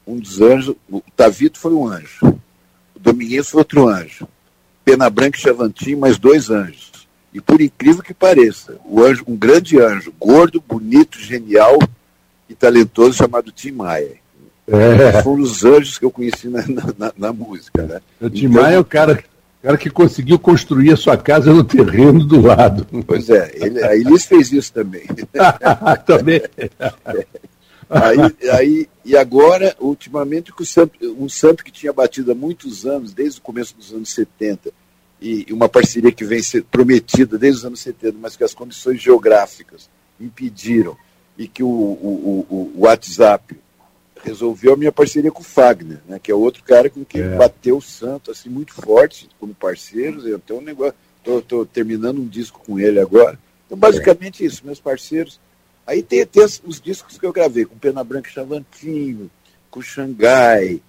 um 0.05 0.17
dos 0.17 0.41
anjos, 0.41 0.75
o 0.89 1.01
Tavito 1.15 1.57
foi 1.59 1.73
um 1.73 1.87
anjo, 1.87 2.19
o 2.95 2.99
Domingues 2.99 3.49
foi 3.49 3.59
outro 3.59 3.87
anjo, 3.87 4.27
Pena 4.83 5.09
Branca 5.09 5.37
e 5.37 5.41
Chavantin, 5.41 5.95
mais 5.95 6.17
dois 6.17 6.49
anjos. 6.49 6.91
E 7.33 7.41
por 7.41 7.59
incrível 7.59 8.03
que 8.03 8.13
pareça, 8.13 8.79
o 8.85 9.01
anjo, 9.03 9.23
um 9.27 9.35
grande 9.35 9.79
anjo, 9.79 10.13
gordo, 10.19 10.63
bonito, 10.65 11.19
genial 11.19 11.77
e 12.47 12.53
talentoso, 12.53 13.17
chamado 13.17 13.51
Tim 13.51 13.71
Maia. 13.71 14.17
É. 14.67 15.21
Foram 15.21 15.43
os 15.43 15.63
anjos 15.63 15.97
que 15.97 16.05
eu 16.05 16.11
conheci 16.11 16.47
na, 16.47 16.63
na, 16.97 17.13
na 17.15 17.33
música. 17.33 17.83
Né? 17.83 18.01
O 18.19 18.29
Tim 18.29 18.45
então, 18.45 18.65
é 18.65 18.79
o 18.79 18.85
cara, 18.85 19.23
cara 19.61 19.77
que 19.77 19.89
conseguiu 19.89 20.39
construir 20.39 20.91
a 20.91 20.97
sua 20.97 21.17
casa 21.17 21.53
no 21.53 21.63
terreno 21.63 22.23
do 22.25 22.41
lado. 22.41 22.87
Pois 23.05 23.29
é, 23.29 23.51
ele, 23.55 23.83
a 23.83 23.95
Elis 23.95 24.25
fez 24.25 24.51
isso 24.51 24.73
também. 24.73 25.05
também. 26.05 26.41
Aí, 27.87 28.49
aí, 28.51 28.89
e 29.03 29.15
agora, 29.15 29.75
ultimamente, 29.79 30.51
um 31.17 31.29
santo 31.29 31.63
que 31.63 31.71
tinha 31.71 31.93
batido 31.93 32.31
há 32.31 32.35
muitos 32.35 32.85
anos, 32.85 33.13
desde 33.13 33.39
o 33.39 33.43
começo 33.43 33.75
dos 33.75 33.93
anos 33.93 34.09
70, 34.09 34.71
e 35.21 35.45
uma 35.51 35.69
parceria 35.69 36.11
que 36.11 36.25
vem 36.25 36.41
ser 36.41 36.63
prometida 36.63 37.37
desde 37.37 37.59
os 37.59 37.65
anos 37.65 37.79
70, 37.81 38.17
mas 38.19 38.35
que 38.35 38.43
as 38.43 38.53
condições 38.53 38.99
geográficas 38.99 39.87
impediram, 40.19 40.97
e 41.37 41.47
que 41.47 41.61
o, 41.61 41.67
o, 41.67 42.45
o, 42.49 42.71
o 42.75 42.81
WhatsApp 42.81 43.55
resolveu 44.25 44.73
a 44.73 44.77
minha 44.77 44.91
parceria 44.91 45.31
com 45.31 45.41
o 45.41 45.45
Fagner, 45.45 45.99
né, 46.07 46.19
que 46.21 46.31
é 46.31 46.35
outro 46.35 46.63
cara 46.63 46.89
com 46.89 47.05
quem 47.05 47.21
é. 47.21 47.35
bateu 47.35 47.77
o 47.77 47.81
santo 47.81 48.31
assim 48.31 48.49
muito 48.49 48.73
forte 48.73 49.29
como 49.39 49.53
parceiros. 49.53 50.25
Eu 50.25 50.39
tenho 50.39 50.59
um 50.59 50.63
negócio, 50.63 50.95
tô, 51.23 51.41
tô, 51.41 51.65
terminando 51.65 52.19
um 52.19 52.27
disco 52.27 52.61
com 52.65 52.79
ele 52.79 52.99
agora. 52.99 53.37
Então 53.65 53.77
basicamente 53.77 54.43
é. 54.43 54.47
isso, 54.47 54.65
meus 54.65 54.79
parceiros. 54.79 55.39
Aí 55.85 56.01
tem, 56.01 56.25
tem 56.25 56.43
os 56.43 56.81
discos 56.81 57.17
que 57.17 57.25
eu 57.25 57.31
gravei 57.31 57.65
com 57.65 57.77
Pena 57.77 58.03
Branca 58.03 58.29
Chavantinho, 58.29 59.29
com 59.69 59.81
Xangai, 59.81 60.81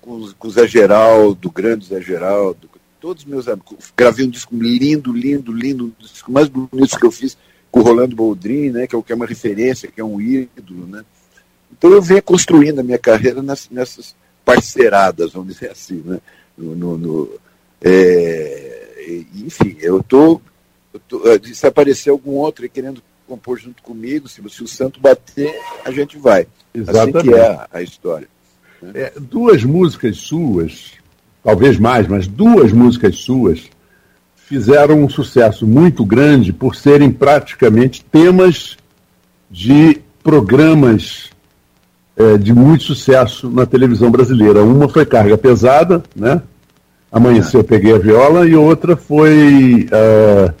com, 0.00 0.32
com 0.38 0.48
o 0.48 0.50
Zé 0.50 0.66
Geraldo, 0.66 1.50
grande 1.50 1.86
Zé 1.86 2.00
Geraldo, 2.00 2.70
todos 3.00 3.24
meus 3.24 3.48
amigos. 3.48 3.92
Gravei 3.96 4.24
um 4.24 4.30
disco 4.30 4.54
lindo, 4.54 5.12
lindo, 5.12 5.52
lindo, 5.52 5.86
um 5.86 5.92
dos 5.98 6.12
discos 6.12 6.32
mais 6.32 6.48
bonitos 6.48 6.96
que 6.96 7.04
eu 7.04 7.10
fiz 7.10 7.36
com 7.70 7.80
o 7.80 7.82
Rolando 7.82 8.14
Boldrin, 8.14 8.70
né, 8.70 8.86
que 8.86 8.94
é, 8.94 9.02
que 9.02 9.12
é 9.12 9.16
uma 9.16 9.26
referência, 9.26 9.90
que 9.90 10.00
é 10.00 10.04
um 10.04 10.20
ídolo, 10.20 10.86
né? 10.86 11.04
Então 11.76 11.90
eu 11.90 12.00
venho 12.00 12.22
construindo 12.22 12.78
a 12.78 12.82
minha 12.82 12.98
carreira 12.98 13.42
nessas, 13.42 13.70
nessas 13.70 14.16
parceiradas, 14.44 15.32
vamos 15.32 15.54
dizer 15.54 15.70
assim, 15.70 16.02
né? 16.04 16.20
No, 16.56 16.74
no, 16.74 16.98
no 16.98 17.30
é, 17.82 18.84
enfim, 19.34 19.76
eu 19.80 20.02
tô, 20.02 20.40
eu 20.92 21.00
tô, 21.00 21.28
eh, 21.28 21.40
se 21.52 21.66
aparecer 21.66 22.10
algum 22.10 22.32
outro 22.32 22.68
querendo 22.68 23.02
compor 23.26 23.58
junto 23.58 23.82
comigo, 23.82 24.28
se, 24.28 24.40
se 24.48 24.62
o 24.62 24.68
santo 24.68 25.00
bater, 25.00 25.54
a 25.84 25.90
gente 25.90 26.16
vai. 26.16 26.46
Exatamente. 26.72 27.18
Assim 27.18 27.28
que 27.28 27.34
é 27.34 27.46
a, 27.46 27.68
a 27.72 27.82
história. 27.82 28.28
Né? 28.80 28.92
É, 28.94 29.12
duas 29.18 29.64
músicas 29.64 30.16
suas, 30.18 30.92
talvez 31.42 31.78
mais, 31.78 32.06
mas 32.06 32.26
duas 32.26 32.72
músicas 32.72 33.16
suas 33.16 33.68
fizeram 34.36 35.02
um 35.02 35.08
sucesso 35.08 35.66
muito 35.66 36.04
grande 36.04 36.52
por 36.52 36.76
serem 36.76 37.10
praticamente 37.10 38.04
temas 38.04 38.76
de 39.50 40.00
programas 40.22 41.33
é, 42.16 42.38
de 42.38 42.52
muito 42.52 42.84
sucesso 42.84 43.50
na 43.50 43.66
televisão 43.66 44.10
brasileira. 44.10 44.62
Uma 44.62 44.88
foi 44.88 45.04
Carga 45.04 45.36
Pesada, 45.36 46.02
né? 46.14 46.40
Amanheceu, 47.10 47.60
eu 47.60 47.64
peguei 47.64 47.94
a 47.94 47.98
viola, 47.98 48.46
e 48.46 48.56
outra 48.56 48.96
foi 48.96 49.86
uh, 49.86 50.52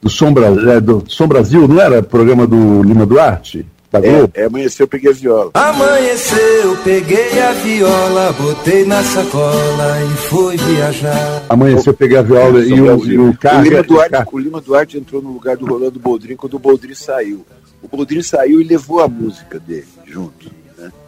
do, 0.00 0.10
Som, 0.10 0.34
é, 0.70 0.78
do 0.78 1.02
Som 1.08 1.26
Brasil, 1.26 1.66
não 1.66 1.80
era? 1.80 2.02
Programa 2.02 2.46
do 2.46 2.82
Lima 2.82 3.06
Duarte? 3.06 3.64
Da 3.90 3.98
é, 4.00 4.28
é 4.34 4.44
Amanheceu, 4.44 4.84
eu 4.84 4.88
peguei 4.88 5.10
a 5.10 5.14
viola. 5.14 5.50
Amanheceu, 5.54 6.76
peguei 6.82 7.40
a 7.40 7.52
viola, 7.52 8.32
botei 8.32 8.86
na 8.86 9.02
sacola 9.02 10.02
e 10.02 10.16
fui 10.28 10.56
viajar. 10.56 11.42
Amanheceu, 11.48 11.92
eu 11.92 11.96
peguei 11.96 12.16
a 12.16 12.22
viola 12.22 12.60
e 12.60 12.80
o, 12.80 13.06
e 13.06 13.18
o 13.18 13.36
Carga... 13.36 13.60
O 13.60 13.62
Lima, 13.62 13.82
Duarte, 13.82 14.28
o 14.32 14.38
Lima 14.38 14.60
Duarte 14.60 14.98
entrou 14.98 15.20
no 15.20 15.32
lugar 15.32 15.56
do 15.58 15.66
Rolando 15.66 15.98
Boldrin 15.98 16.36
quando 16.36 16.54
o 16.54 16.58
Boldrin 16.58 16.94
saiu. 16.94 17.44
O 17.82 17.88
Boldrin 17.88 18.22
saiu 18.22 18.60
e 18.60 18.64
levou 18.64 19.00
a 19.00 19.08
música 19.08 19.58
dele 19.60 19.84
junto. 20.06 20.61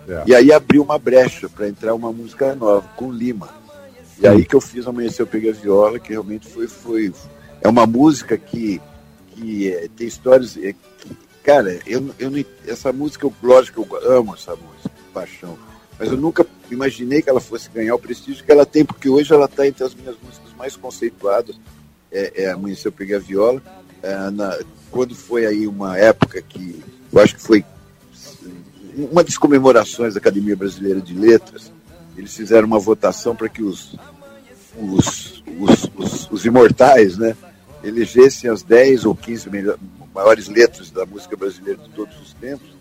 É. 0.09 0.25
E 0.27 0.35
aí 0.35 0.53
abriu 0.53 0.83
uma 0.83 0.99
brecha 0.99 1.49
para 1.49 1.69
entrar 1.69 1.95
uma 1.95 2.13
música 2.13 2.55
nova, 2.55 2.87
com 2.97 3.11
Lima. 3.11 3.49
E 4.19 4.27
aí 4.27 4.45
que 4.45 4.55
eu 4.55 4.61
fiz 4.61 4.87
Amanhecer 4.87 5.23
Eu 5.23 5.27
Peguei 5.27 5.51
a 5.51 5.55
Viola, 5.55 5.99
que 5.99 6.11
realmente 6.11 6.47
foi. 6.49 6.69
foi 6.69 7.13
é 7.61 7.69
uma 7.69 7.87
música 7.87 8.37
que, 8.37 8.81
que 9.31 9.73
é, 9.73 9.89
tem 9.97 10.07
histórias. 10.07 10.57
É, 10.57 10.75
cara, 11.43 11.79
eu, 11.87 12.11
eu 12.19 12.31
não, 12.31 12.45
essa 12.67 12.93
música, 12.93 13.27
eu, 13.27 13.35
lógico 13.43 13.85
que 13.85 13.95
eu 13.95 14.13
amo 14.13 14.35
essa 14.35 14.53
música, 14.53 14.91
paixão. 15.13 15.59
Mas 15.99 16.11
eu 16.11 16.17
nunca 16.17 16.47
imaginei 16.71 17.23
que 17.23 17.31
ela 17.31 17.41
fosse 17.41 17.71
ganhar 17.71 17.95
o 17.95 17.99
prestígio 17.99 18.45
que 18.45 18.53
ela 18.53 18.67
tem, 18.67 18.85
porque 18.85 19.09
hoje 19.09 19.33
ela 19.33 19.47
está 19.47 19.67
entre 19.67 19.85
as 19.85 19.95
minhas 19.95 20.17
músicas 20.23 20.53
mais 20.59 20.77
conceituadas. 20.77 21.59
É, 22.13 22.45
é 22.45 22.51
Amanhecer 22.51 22.89
Eu 22.89 22.93
Peguei 22.93 23.17
a 23.17 23.21
Viola. 23.21 23.63
É, 24.03 24.31
na, 24.31 24.59
quando 24.91 25.15
foi 25.15 25.47
aí 25.47 25.67
uma 25.67 25.97
época 25.97 26.43
que 26.43 26.83
eu 27.13 27.21
acho 27.21 27.35
que 27.37 27.43
foi 27.43 27.65
uma 28.97 29.25
das 29.25 29.37
comemorações 29.37 30.15
da 30.15 30.19
Academia 30.19 30.57
Brasileira 30.57 31.01
de 31.01 31.15
Letras, 31.15 31.73
eles 32.17 32.35
fizeram 32.35 32.67
uma 32.67 32.79
votação 32.79 33.35
para 33.35 33.49
que 33.49 33.63
os, 33.63 33.97
os, 34.79 35.43
os, 35.59 35.91
os, 35.97 36.31
os 36.31 36.45
imortais 36.45 37.19
né, 37.19 37.37
elegessem 37.83 38.49
as 38.49 38.63
10 38.63 39.05
ou 39.05 39.15
15 39.15 39.51
melhor, 39.51 39.79
maiores 40.15 40.49
letras 40.49 40.91
da 40.91 41.05
música 41.05 41.37
brasileira 41.37 41.81
de 41.83 41.89
todos 41.91 42.15
os 42.21 42.33
tempos. 42.35 42.75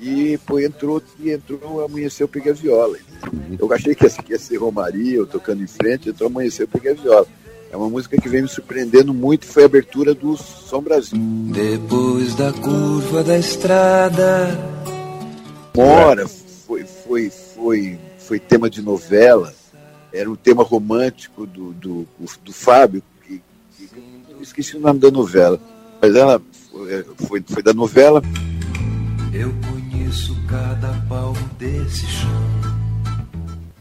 E 0.00 0.36
pô, 0.38 0.58
entrou, 0.58 1.00
e 1.20 1.30
entrou 1.30 1.84
Amanheceu, 1.84 2.26
Peguei 2.26 2.50
a 2.50 2.54
Viola. 2.54 2.98
Eu 3.56 3.72
achei 3.72 3.94
que 3.94 4.04
ia, 4.04 4.38
ser 4.38 4.56
Romaria, 4.56 5.16
eu 5.16 5.26
tocando 5.26 5.62
em 5.62 5.66
frente, 5.68 6.08
entrou 6.08 6.28
Amanheceu, 6.28 6.66
Peguei 6.66 6.90
a 6.90 6.94
Viola. 6.94 7.26
É 7.70 7.76
uma 7.76 7.88
música 7.88 8.20
que 8.20 8.28
vem 8.28 8.42
me 8.42 8.48
surpreendendo 8.48 9.14
muito, 9.14 9.46
foi 9.46 9.62
a 9.62 9.66
abertura 9.66 10.12
do 10.12 10.36
Som 10.36 10.82
Brasil. 10.82 11.16
Depois 11.52 12.34
da 12.34 12.52
curva 12.52 13.22
da 13.22 13.38
estrada 13.38 14.82
Mora 15.74 16.28
foi, 16.28 16.84
foi, 16.84 17.30
foi, 17.30 17.98
foi 18.18 18.38
tema 18.38 18.68
de 18.68 18.82
novela, 18.82 19.54
era 20.12 20.30
um 20.30 20.36
tema 20.36 20.62
romântico 20.62 21.46
do, 21.46 21.72
do, 21.72 22.06
do 22.42 22.52
Fábio, 22.52 23.02
que, 23.26 23.42
que, 23.76 23.88
esqueci 24.40 24.76
o 24.76 24.80
nome 24.80 24.98
da 24.98 25.10
novela, 25.10 25.58
mas 26.00 26.14
ela 26.14 26.40
foi, 26.70 27.04
foi, 27.26 27.44
foi 27.46 27.62
da 27.62 27.72
novela. 27.72 28.22
Eu 29.32 29.52
conheço 29.70 30.36
cada 30.46 30.92
palmo 31.08 31.50
desse 31.58 32.06
chão. 32.06 32.42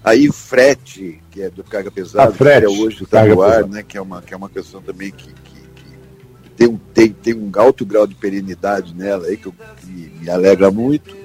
Aí 0.04 0.28
o 0.28 0.34
frete, 0.34 1.22
que 1.30 1.42
é 1.44 1.50
do 1.50 1.64
Carga 1.64 1.92
Pesada, 1.92 2.32
que 2.32 2.44
é 2.44 2.68
hoje 2.68 3.04
está 3.04 3.24
no 3.24 3.42
ar, 3.42 3.68
né, 3.68 3.84
que, 3.84 3.98
é 3.98 4.02
uma, 4.02 4.22
que 4.22 4.34
é 4.34 4.38
uma 4.38 4.50
questão 4.50 4.82
também 4.82 5.12
que, 5.12 5.28
que, 5.28 5.62
que, 5.76 6.50
tem, 6.58 6.68
um, 6.68 6.78
tem, 6.78 7.10
tem 7.10 7.34
um 7.36 7.52
alto 7.56 7.86
grau 7.86 8.08
de 8.08 8.16
perenidade 8.16 8.96
nela 8.96 9.28
aí, 9.28 9.38
que, 9.38 9.48
eu, 9.48 9.54
que 9.78 9.88
me 10.20 10.30
alegra 10.30 10.72
muito. 10.72 11.21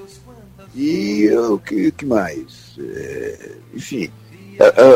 E 0.77 1.31
o 1.35 1.59
que, 1.59 1.91
que, 1.91 2.05
mais? 2.05 2.77
É, 2.79 3.53
enfim, 3.75 4.11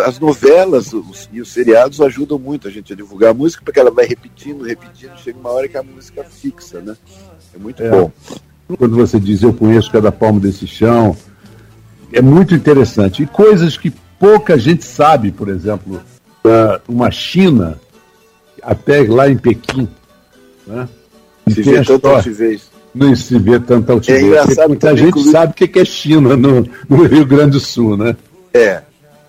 as 0.06 0.18
novelas 0.18 0.92
os, 0.92 1.28
e 1.32 1.40
os 1.40 1.50
seriados 1.50 2.02
ajudam 2.02 2.38
muito 2.38 2.68
a 2.68 2.70
gente 2.70 2.92
a 2.92 2.96
divulgar 2.96 3.30
a 3.30 3.34
música, 3.34 3.62
porque 3.64 3.80
ela 3.80 3.90
vai 3.90 4.04
repetindo, 4.04 4.62
repetindo, 4.62 5.16
chega 5.16 5.38
uma 5.38 5.50
hora 5.50 5.66
que 5.68 5.78
a 5.78 5.82
música 5.82 6.22
fixa, 6.22 6.80
né? 6.80 6.94
É 7.54 7.58
muito 7.58 7.82
é. 7.82 7.88
bom. 7.88 8.12
Quando 8.76 8.94
você 8.94 9.18
diz 9.18 9.42
eu 9.42 9.54
conheço 9.54 9.90
cada 9.90 10.12
palmo 10.12 10.38
desse 10.38 10.66
chão, 10.66 11.16
é 12.12 12.20
muito 12.20 12.54
interessante. 12.54 13.22
E 13.22 13.26
coisas 13.26 13.78
que 13.78 13.90
pouca 14.18 14.58
gente 14.58 14.84
sabe, 14.84 15.32
por 15.32 15.48
exemplo, 15.48 16.02
uma 16.86 17.10
China, 17.10 17.80
até 18.62 19.00
lá 19.02 19.30
em 19.30 19.38
Pequim, 19.38 19.88
né? 20.66 20.86
Se 21.48 21.62
vê 21.62 21.82
tantas 21.82 22.24
vezes 22.26 22.70
não 22.94 23.14
se 23.14 23.38
vê 23.38 23.58
tanta 23.60 23.92
altivez. 23.92 24.58
É 24.58 24.66
muita 24.66 24.96
gente 24.96 25.08
inclusive... 25.08 25.32
sabe 25.32 25.52
o 25.52 25.54
que 25.54 25.78
é 25.78 25.84
China 25.84 26.36
no, 26.36 26.68
no, 26.88 27.04
Rio 27.04 27.24
Grande 27.24 27.52
do 27.52 27.60
Sul, 27.60 27.96
né? 27.96 28.16
É. 28.52 28.82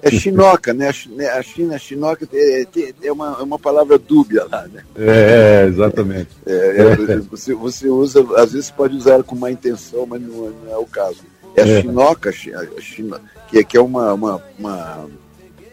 É 0.04 0.10
chinoca, 0.10 0.74
né? 0.74 0.90
A 0.90 1.44
China, 1.44 1.76
a 1.76 1.78
chinoca 1.78 2.28
é, 2.34 2.66
é, 3.04 3.12
uma, 3.12 3.38
é 3.40 3.44
uma 3.44 3.60
palavra 3.60 4.00
dúbia 4.00 4.48
lá, 4.52 4.68
né? 4.68 4.84
É, 4.98 5.66
exatamente. 5.68 6.30
É, 6.44 6.54
é, 6.54 7.18
você, 7.18 7.54
você 7.54 7.88
usa, 7.88 8.26
às 8.36 8.52
vezes 8.52 8.72
pode 8.72 8.96
usar 8.96 9.14
ela 9.14 9.24
com 9.24 9.36
má 9.36 9.52
intenção, 9.52 10.08
mas 10.08 10.20
não, 10.20 10.48
é, 10.48 10.52
não 10.66 10.74
é 10.74 10.78
o 10.78 10.88
caso. 10.88 11.20
É 11.56 11.62
a 11.62 11.68
é. 11.68 11.82
chinoca, 11.82 12.32
a 12.32 12.82
chino, 12.82 13.20
que, 13.48 13.60
é, 13.60 13.64
que 13.64 13.78
é 13.78 13.82
uma, 13.82 14.12
uma, 14.14 14.44
uma, 14.58 14.96
uma 14.96 15.10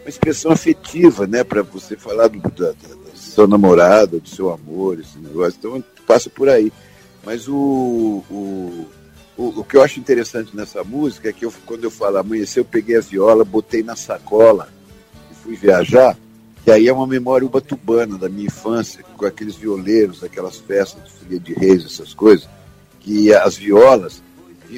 expressão 0.05 0.51
afetiva, 0.51 1.25
né? 1.25 1.43
Para 1.43 1.63
você 1.63 1.95
falar 1.95 2.27
do, 2.27 2.39
da, 2.39 2.71
do 2.71 2.99
seu 3.15 3.47
namorado, 3.47 4.19
do 4.19 4.29
seu 4.29 4.51
amor, 4.51 4.99
esse 4.99 5.17
negócio. 5.17 5.57
Então 5.57 5.83
passa 6.05 6.29
por 6.29 6.49
aí. 6.49 6.71
Mas 7.23 7.47
o, 7.47 8.23
o, 8.29 8.87
o, 9.37 9.59
o, 9.59 9.63
que 9.63 9.77
eu 9.77 9.83
acho 9.83 9.99
interessante 9.99 10.55
nessa 10.55 10.83
música 10.83 11.29
é 11.29 11.33
que 11.33 11.45
eu, 11.45 11.53
quando 11.65 11.83
eu 11.83 11.91
falo 11.91 12.17
amanhecer, 12.17 12.59
eu 12.59 12.65
peguei 12.65 12.97
a 12.97 13.01
viola, 13.01 13.43
botei 13.43 13.83
na 13.83 13.95
sacola 13.95 14.69
e 15.31 15.35
fui 15.35 15.55
viajar, 15.55 16.17
que 16.63 16.71
aí 16.71 16.87
é 16.87 16.93
uma 16.93 17.07
memória 17.07 17.45
ubatubana 17.45 18.17
da 18.17 18.29
minha 18.29 18.47
infância, 18.47 19.03
com 19.17 19.25
aqueles 19.25 19.55
violeiros, 19.55 20.23
aquelas 20.23 20.57
festas 20.57 21.03
de 21.03 21.11
folia 21.11 21.39
de 21.39 21.53
reis, 21.53 21.85
essas 21.85 22.13
coisas, 22.13 22.47
que 22.99 23.33
as 23.33 23.57
violas, 23.57 24.21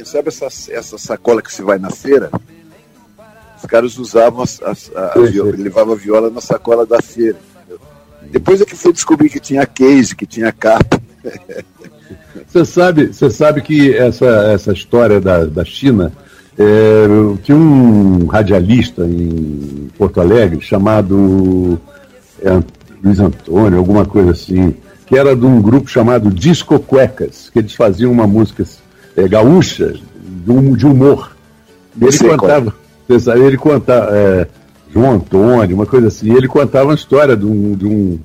sabe 0.05 0.29
essa, 0.29 0.47
essa 0.71 0.97
sacola 0.97 1.41
que 1.41 1.53
se 1.53 1.61
vai 1.61 1.77
na 1.77 1.91
feira? 1.91 2.31
Os 3.57 3.65
caras 3.67 3.97
usavam 3.99 4.41
as, 4.41 4.61
as, 4.63 4.91
a, 4.95 5.19
a 5.19 5.21
viola, 5.21 5.51
levavam 5.55 5.93
a 5.93 5.97
viola 5.97 6.29
na 6.31 6.41
sacola 6.41 6.85
da 6.85 7.01
feira. 7.01 7.37
Depois 8.23 8.61
é 8.61 8.65
que 8.65 8.75
foi 8.75 8.93
descobrir 8.93 9.29
que 9.29 9.39
tinha 9.39 9.65
case, 9.65 10.15
que 10.15 10.25
tinha 10.25 10.51
capa. 10.51 11.01
Você 12.47 12.65
sabe, 12.65 13.07
você 13.07 13.29
sabe 13.29 13.61
que 13.61 13.95
essa, 13.95 14.25
essa 14.53 14.73
história 14.73 15.21
da, 15.21 15.45
da 15.45 15.63
China, 15.63 16.11
é, 16.57 17.05
tinha 17.43 17.57
um 17.57 18.25
radialista 18.27 19.05
em 19.05 19.89
Porto 19.97 20.19
Alegre 20.19 20.59
chamado 20.61 21.79
é, 22.41 22.61
Luiz 23.03 23.19
Antônio, 23.19 23.79
alguma 23.79 24.05
coisa 24.05 24.31
assim, 24.31 24.75
que 25.05 25.17
era 25.17 25.35
de 25.35 25.45
um 25.45 25.61
grupo 25.61 25.89
chamado 25.89 26.29
Disco 26.29 26.79
Cuecas, 26.79 27.49
que 27.49 27.59
eles 27.59 27.73
faziam 27.73 28.11
uma 28.11 28.27
música 28.27 28.65
é, 29.15 29.27
gaúcha 29.27 29.93
de, 30.45 30.75
de 30.75 30.85
humor. 30.85 31.35
E 31.99 32.05
ele 32.05 32.37
contava, 32.37 32.73
você 33.07 33.19
sabe, 33.19 33.41
ele 33.41 33.57
contava, 33.57 34.15
é, 34.15 34.47
João 34.93 35.13
Antônio, 35.13 35.75
uma 35.75 35.85
coisa 35.85 36.07
assim, 36.07 36.33
ele 36.33 36.47
contava 36.47 36.85
uma 36.85 36.95
história 36.95 37.35
de 37.35 37.45
um, 37.45 37.75
de 37.75 37.85
um 37.85 38.19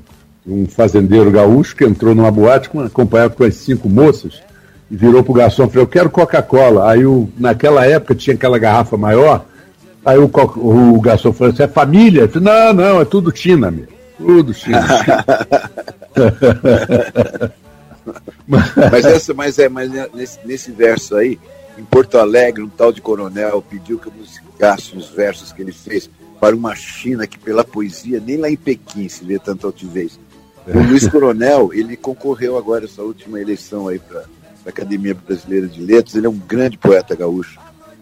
um 0.46 0.66
fazendeiro 0.66 1.30
gaúcho 1.30 1.74
que 1.74 1.84
entrou 1.84 2.14
numa 2.14 2.30
boate 2.30 2.68
com, 2.68 2.80
acompanhado 2.80 3.34
com 3.34 3.44
as 3.44 3.54
cinco 3.54 3.88
moças 3.88 4.42
e 4.90 4.96
virou 4.96 5.24
pro 5.24 5.34
garçom 5.34 5.64
e 5.64 5.68
falou, 5.68 5.82
eu 5.82 5.88
quero 5.88 6.10
Coca-Cola. 6.10 6.90
Aí 6.90 7.04
o, 7.04 7.28
naquela 7.36 7.84
época 7.84 8.14
tinha 8.14 8.34
aquela 8.34 8.58
garrafa 8.58 8.96
maior, 8.96 9.44
aí 10.04 10.18
o, 10.18 10.30
o 10.56 11.00
garçom 11.00 11.32
falou, 11.32 11.52
você 11.52 11.64
é 11.64 11.68
família? 11.68 12.22
Eu 12.22 12.28
falei, 12.28 12.48
não, 12.48 12.72
não, 12.72 13.00
é 13.00 13.04
tudo 13.04 13.36
China, 13.36 13.70
meu. 13.70 13.86
Tudo 14.16 14.54
China. 14.54 14.86
mas 18.46 19.04
essa, 19.04 19.34
mas 19.34 19.58
é, 19.58 19.68
mas 19.68 19.90
nesse, 20.14 20.38
nesse 20.44 20.70
verso 20.70 21.16
aí, 21.16 21.38
em 21.76 21.84
Porto 21.84 22.18
Alegre, 22.18 22.62
um 22.62 22.68
tal 22.68 22.92
de 22.92 23.02
coronel 23.02 23.62
pediu 23.68 23.98
que 23.98 24.06
eu 24.06 24.12
musicasse 24.16 24.96
os 24.96 25.10
versos 25.10 25.52
que 25.52 25.60
ele 25.60 25.72
fez 25.72 26.08
para 26.40 26.54
uma 26.54 26.74
China 26.74 27.26
que 27.26 27.38
pela 27.38 27.64
poesia 27.64 28.22
nem 28.24 28.36
lá 28.36 28.48
em 28.48 28.56
Pequim 28.56 29.08
se 29.08 29.24
vê 29.24 29.38
tanta 29.38 29.66
altivez. 29.66 30.18
O 30.66 30.78
Luiz 30.78 31.06
Coronel, 31.06 31.70
ele 31.72 31.96
concorreu 31.96 32.58
agora 32.58 32.86
essa 32.86 33.02
última 33.02 33.40
eleição 33.40 33.86
aí 33.86 33.98
para 33.98 34.24
a 34.64 34.68
Academia 34.68 35.14
Brasileira 35.14 35.66
de 35.66 35.80
Letras. 35.80 36.16
Ele 36.16 36.26
é 36.26 36.30
um 36.30 36.38
grande 36.38 36.76
poeta 36.76 37.14
gaúcho. 37.14 37.58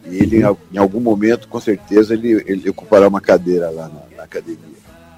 E 0.07 0.17
ele, 0.17 0.43
em 0.73 0.79
algum 0.79 1.01
momento, 1.01 1.47
com 1.49 1.61
certeza, 1.61 2.15
ele, 2.15 2.43
ele 2.47 2.69
ocupará 2.71 3.07
uma 3.07 3.21
cadeira 3.21 3.71
lá 3.71 3.89
na, 3.89 4.17
na 4.17 4.23
academia. 4.25 4.59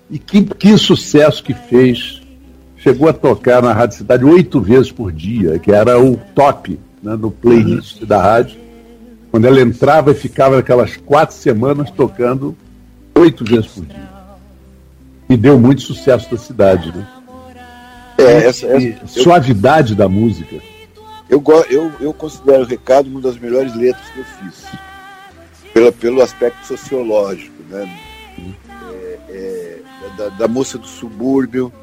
e 0.08 0.20
que, 0.20 0.44
que 0.44 0.78
sucesso 0.78 1.44
que 1.44 1.56
fez. 1.56 2.22
Chegou 2.86 3.10
a 3.10 3.14
tocar 3.14 3.64
na 3.64 3.74
Rádio 3.74 3.98
Cidade 3.98 4.24
oito 4.24 4.62
vezes 4.62 4.92
por 4.92 5.12
dia, 5.12 5.58
que 5.58 5.72
era 5.72 6.00
o 6.00 6.18
top 6.36 6.80
né, 7.02 7.16
no 7.16 7.32
playlist 7.32 8.04
da 8.04 8.22
rádio. 8.22 8.60
Quando 9.32 9.46
ela 9.46 9.60
entrava 9.60 10.12
e 10.12 10.14
ficava 10.14 10.60
aquelas 10.60 10.96
quatro 10.96 11.36
semanas 11.36 11.90
tocando 11.90 12.56
oito 13.16 13.44
vezes 13.44 13.66
por 13.66 13.84
dia. 13.88 14.08
E 15.28 15.36
deu 15.36 15.60
muito 15.60 15.82
sucesso 15.82 16.30
da 16.30 16.38
cidade, 16.38 16.96
né? 16.96 17.08
É, 18.20 18.46
essa, 18.46 18.68
essa, 18.68 19.08
suavidade 19.08 19.94
eu, 19.94 19.98
da 19.98 20.08
música. 20.08 20.58
Eu, 21.28 21.44
eu, 21.72 21.92
eu 22.00 22.14
considero 22.14 22.62
o 22.62 22.68
recado 22.68 23.08
uma 23.08 23.20
das 23.20 23.36
melhores 23.40 23.74
letras 23.74 24.08
que 24.12 24.20
eu 24.20 24.26
fiz. 24.26 24.64
Pela, 25.74 25.92
pelo 25.92 26.22
aspecto 26.22 26.68
sociológico, 26.68 27.64
né? 27.68 27.92
É, 28.92 29.20
é, 29.30 29.78
da, 30.16 30.30
da, 30.30 30.48
moça 30.48 30.78
do 30.78 30.86
subúrbio, 30.86 31.74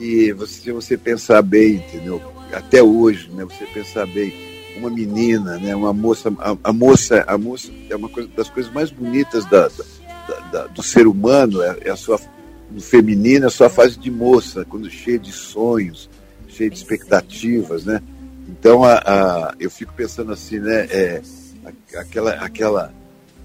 que 0.00 0.32
você, 0.32 0.62
se 0.62 0.72
você 0.72 0.96
pensar 0.96 1.42
bem, 1.42 1.74
entendeu? 1.74 2.22
Até 2.54 2.82
hoje, 2.82 3.30
né? 3.30 3.44
Você 3.44 3.66
pensar 3.66 4.06
bem, 4.06 4.32
uma 4.78 4.88
menina, 4.88 5.58
né? 5.58 5.76
Uma 5.76 5.92
moça, 5.92 6.32
a, 6.38 6.56
a 6.64 6.72
moça, 6.72 7.22
a 7.26 7.36
moça 7.36 7.70
é 7.90 7.94
uma 7.94 8.08
coisa, 8.08 8.28
das 8.34 8.48
coisas 8.48 8.72
mais 8.72 8.90
bonitas 8.90 9.44
da, 9.44 9.68
da, 9.68 10.40
da 10.50 10.66
do 10.68 10.82
ser 10.82 11.06
humano, 11.06 11.62
é, 11.62 11.76
é 11.84 11.90
a 11.90 11.96
sua 11.96 12.18
no 12.70 12.80
feminino, 12.80 13.46
a 13.46 13.50
sua 13.50 13.68
fase 13.68 13.98
de 13.98 14.10
moça, 14.10 14.64
quando 14.64 14.88
cheia 14.88 15.18
de 15.18 15.32
sonhos, 15.32 16.08
cheia 16.48 16.70
de 16.70 16.76
expectativas, 16.76 17.84
né? 17.84 18.00
Então, 18.48 18.82
a, 18.82 18.94
a 18.94 19.54
eu 19.60 19.70
fico 19.70 19.92
pensando 19.92 20.32
assim, 20.32 20.60
né? 20.60 20.86
É, 20.90 21.20
aquela, 21.94 22.32
aquela 22.36 22.94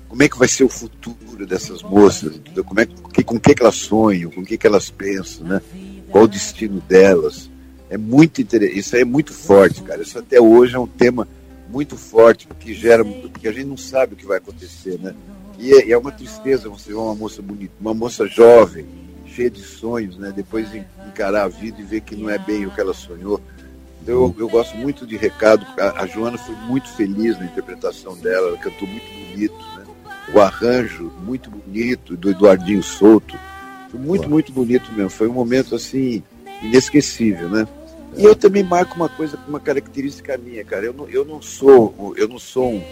como 0.08 0.24
é 0.24 0.30
que 0.30 0.38
vai 0.38 0.48
ser 0.48 0.64
o 0.64 0.70
futuro 0.70 1.46
dessas 1.46 1.84
moças, 1.84 2.40
como 2.66 2.80
é, 2.80 2.86
que, 2.86 3.24
com 3.24 3.36
o 3.36 3.40
que, 3.40 3.54
que 3.54 3.62
elas 3.62 3.76
sonham, 3.76 4.32
com 4.32 4.42
o 4.42 4.46
que, 4.46 4.58
que 4.58 4.66
elas 4.66 4.90
pensam, 4.90 5.46
né? 5.46 5.62
Qual 6.16 6.24
o 6.24 6.30
destino 6.30 6.80
delas. 6.80 7.52
É 7.90 7.98
muito 7.98 8.42
interessante, 8.42 8.80
isso 8.80 8.96
aí 8.96 9.02
é 9.02 9.06
muito 9.06 9.34
forte, 9.34 9.82
cara. 9.82 10.02
Isso 10.02 10.18
até 10.18 10.40
hoje 10.40 10.74
é 10.74 10.80
um 10.80 10.88
tema 10.88 11.28
muito 11.70 11.98
forte, 11.98 12.48
porque 12.48 12.74
gera, 12.74 13.04
porque 13.04 13.50
a 13.50 13.52
gente 13.52 13.66
não 13.66 13.76
sabe 13.76 14.14
o 14.14 14.16
que 14.16 14.26
vai 14.26 14.38
acontecer, 14.38 14.98
né? 14.98 15.14
E 15.60 15.74
é, 15.74 15.92
é 15.92 15.98
uma 15.98 16.14
tristeza 16.14 16.70
você 16.70 16.92
ver 16.92 16.96
uma 16.96 17.14
moça 17.14 17.42
bonita, 17.42 17.74
uma 17.82 17.94
moça 17.94 18.26
jovem, 18.28 18.86
cheia 19.28 19.50
de 19.50 19.62
sonhos, 19.62 20.18
né? 20.18 20.32
Depois 20.34 20.70
encarar 21.06 21.44
a 21.44 21.48
vida 21.50 21.82
e 21.82 21.84
ver 21.84 22.00
que 22.00 22.16
não 22.16 22.30
é 22.30 22.38
bem 22.38 22.66
o 22.66 22.72
que 22.72 22.80
ela 22.80 22.94
sonhou. 22.94 23.42
Então, 24.02 24.16
eu, 24.16 24.36
eu 24.40 24.48
gosto 24.48 24.78
muito 24.78 25.06
de 25.06 25.18
recado. 25.18 25.66
A, 25.78 26.04
a 26.04 26.08
Joana 26.08 26.38
foi 26.38 26.56
muito 26.66 26.88
feliz 26.94 27.38
na 27.38 27.46
interpretação 27.46 28.16
dela, 28.16 28.48
ela 28.48 28.58
cantou 28.58 28.88
muito 28.88 29.06
bonito, 29.30 29.58
né? 29.78 29.84
o 30.34 30.40
arranjo 30.40 31.12
muito 31.26 31.50
bonito 31.50 32.16
do 32.16 32.30
Eduardinho 32.30 32.82
Souto. 32.82 33.38
Muito, 33.98 34.30
muito 34.30 34.52
bonito 34.52 34.92
mesmo. 34.94 35.10
Foi 35.10 35.28
um 35.28 35.34
momento 35.34 35.76
assim 35.76 36.24
inesquecível, 36.62 37.50
né? 37.50 37.68
E 38.18 38.24
eu 38.24 38.36
também 38.36 38.64
marco 38.64 38.96
uma 38.96 39.10
coisa, 39.10 39.38
uma 39.48 39.60
característica 39.60 40.38
minha, 40.38 40.64
cara. 40.64 40.86
Eu 40.86 40.94
não, 40.94 41.10
eu 41.10 41.26
não 41.26 41.42
sou, 41.42 42.14
eu 42.18 42.28
não 42.28 42.40
sou 42.40 42.72
um, 42.72 42.84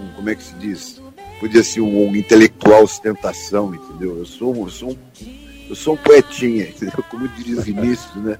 um 0.00 0.08
como 0.14 0.28
é 0.28 0.34
que 0.34 0.42
se 0.42 0.54
diz? 0.54 1.00
Podia 1.40 1.62
ser 1.62 1.80
um, 1.80 2.08
um 2.08 2.16
intelectual 2.16 2.82
ostentação, 2.82 3.74
entendeu? 3.74 4.18
Eu 4.18 4.26
sou, 4.26 4.54
eu 4.54 4.68
sou 4.68 4.90
um, 4.90 4.96
eu 5.68 5.74
sou 5.74 5.94
um 5.94 5.96
poetinha, 5.96 6.64
entendeu? 6.68 7.04
Como 7.10 7.26
diria 7.28 7.58
o 7.58 7.62
Vinícius, 7.62 8.14
né? 8.16 8.38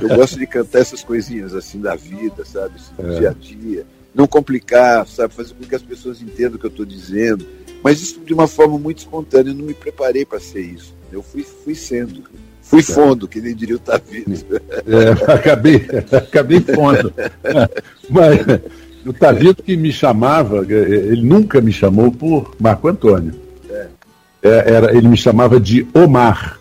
Eu 0.00 0.16
gosto 0.16 0.38
de 0.38 0.46
cantar 0.46 0.80
essas 0.80 1.02
coisinhas 1.02 1.54
assim 1.54 1.80
da 1.80 1.94
vida, 1.94 2.44
sabe? 2.44 2.74
Assim, 2.76 2.94
do 2.96 3.12
é. 3.12 3.18
dia 3.18 3.30
a 3.30 3.32
dia. 3.32 3.86
Não 4.12 4.26
complicar, 4.26 5.06
sabe? 5.06 5.32
Fazer 5.32 5.54
com 5.54 5.64
que 5.64 5.74
as 5.74 5.82
pessoas 5.82 6.20
entendam 6.20 6.56
o 6.56 6.58
que 6.58 6.66
eu 6.66 6.70
estou 6.70 6.84
dizendo 6.84 7.46
mas 7.82 8.00
isso 8.00 8.20
de 8.20 8.34
uma 8.34 8.46
forma 8.46 8.78
muito 8.78 8.98
espontânea, 8.98 9.50
eu 9.50 9.54
não 9.54 9.64
me 9.64 9.74
preparei 9.74 10.24
para 10.24 10.40
ser 10.40 10.60
isso. 10.60 10.94
Eu 11.12 11.22
fui, 11.22 11.42
fui 11.42 11.74
sendo. 11.74 12.22
Fui 12.62 12.82
fundo, 12.82 13.26
que 13.26 13.40
nem 13.40 13.54
diria 13.54 13.74
o 13.74 13.80
Tavito. 13.80 14.30
É, 14.86 15.10
acabei, 15.32 15.86
acabei 16.12 16.60
fundo. 16.60 17.12
Mas 18.08 18.38
o 19.04 19.12
Tavito 19.12 19.62
que 19.62 19.76
me 19.76 19.92
chamava, 19.92 20.64
ele 20.68 21.22
nunca 21.22 21.60
me 21.60 21.72
chamou 21.72 22.12
por 22.12 22.54
Marco 22.60 22.86
Antônio. 22.86 23.34
É. 23.68 23.88
é 24.42 24.72
era, 24.72 24.96
ele 24.96 25.08
me 25.08 25.16
chamava 25.16 25.58
de 25.58 25.86
Omar. 25.92 26.60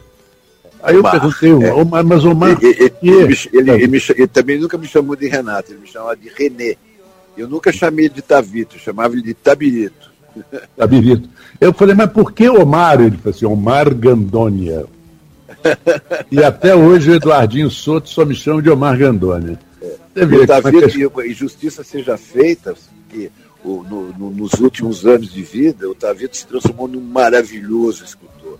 Aí 0.81 0.95
eu 0.95 1.03
perguntei, 1.03 1.51
é. 1.51 1.73
Omar, 1.73 2.05
mas 2.05 2.23
Omar. 2.23 2.57
Ele, 2.61 2.75
ele, 2.79 3.37
ele, 3.53 3.71
ele, 3.71 3.87
me, 3.87 4.01
ele, 4.15 4.27
também 4.27 4.57
nunca 4.57 4.77
me 4.77 4.87
chamou 4.87 5.15
de 5.15 5.27
Renato, 5.27 5.73
ele 5.73 5.81
me 5.81 5.87
chamava 5.87 6.15
de 6.15 6.29
Renê. 6.29 6.77
Eu 7.37 7.47
nunca 7.47 7.71
chamei 7.71 8.09
de 8.09 8.21
Tavito, 8.21 8.79
chamava 8.79 9.13
ele 9.13 9.21
de 9.21 9.33
Tabirito. 9.33 10.08
Tabirito. 10.75 11.29
Eu 11.59 11.73
falei, 11.73 11.95
mas 11.95 12.11
por 12.11 12.31
que 12.31 12.49
Omar? 12.49 13.01
Ele 13.01 13.17
falou 13.17 13.35
assim, 13.35 13.45
Omar 13.45 13.93
Gandônia. 13.93 14.85
e 16.31 16.43
até 16.43 16.75
hoje 16.75 17.11
o 17.11 17.15
Eduardinho 17.15 17.69
Soto 17.69 18.09
só 18.09 18.23
me 18.23 18.35
chama 18.35 18.61
de 18.61 18.69
Omar 18.69 18.97
Gandônia. 18.97 19.59
Você 20.13 20.25
vê, 20.25 20.45
Tavito, 20.45 21.21
e 21.21 21.33
justiça 21.33 21.83
seja 21.83 22.17
feita, 22.17 22.75
que 23.09 23.31
o, 23.63 23.83
no, 23.83 24.13
no, 24.17 24.31
nos 24.31 24.53
últimos 24.53 25.05
anos 25.05 25.31
de 25.31 25.41
vida, 25.41 25.89
o 25.89 25.95
Tavito 25.95 26.35
se 26.35 26.45
transformou 26.45 26.87
num 26.87 27.01
maravilhoso 27.01 28.03
escultor. 28.03 28.57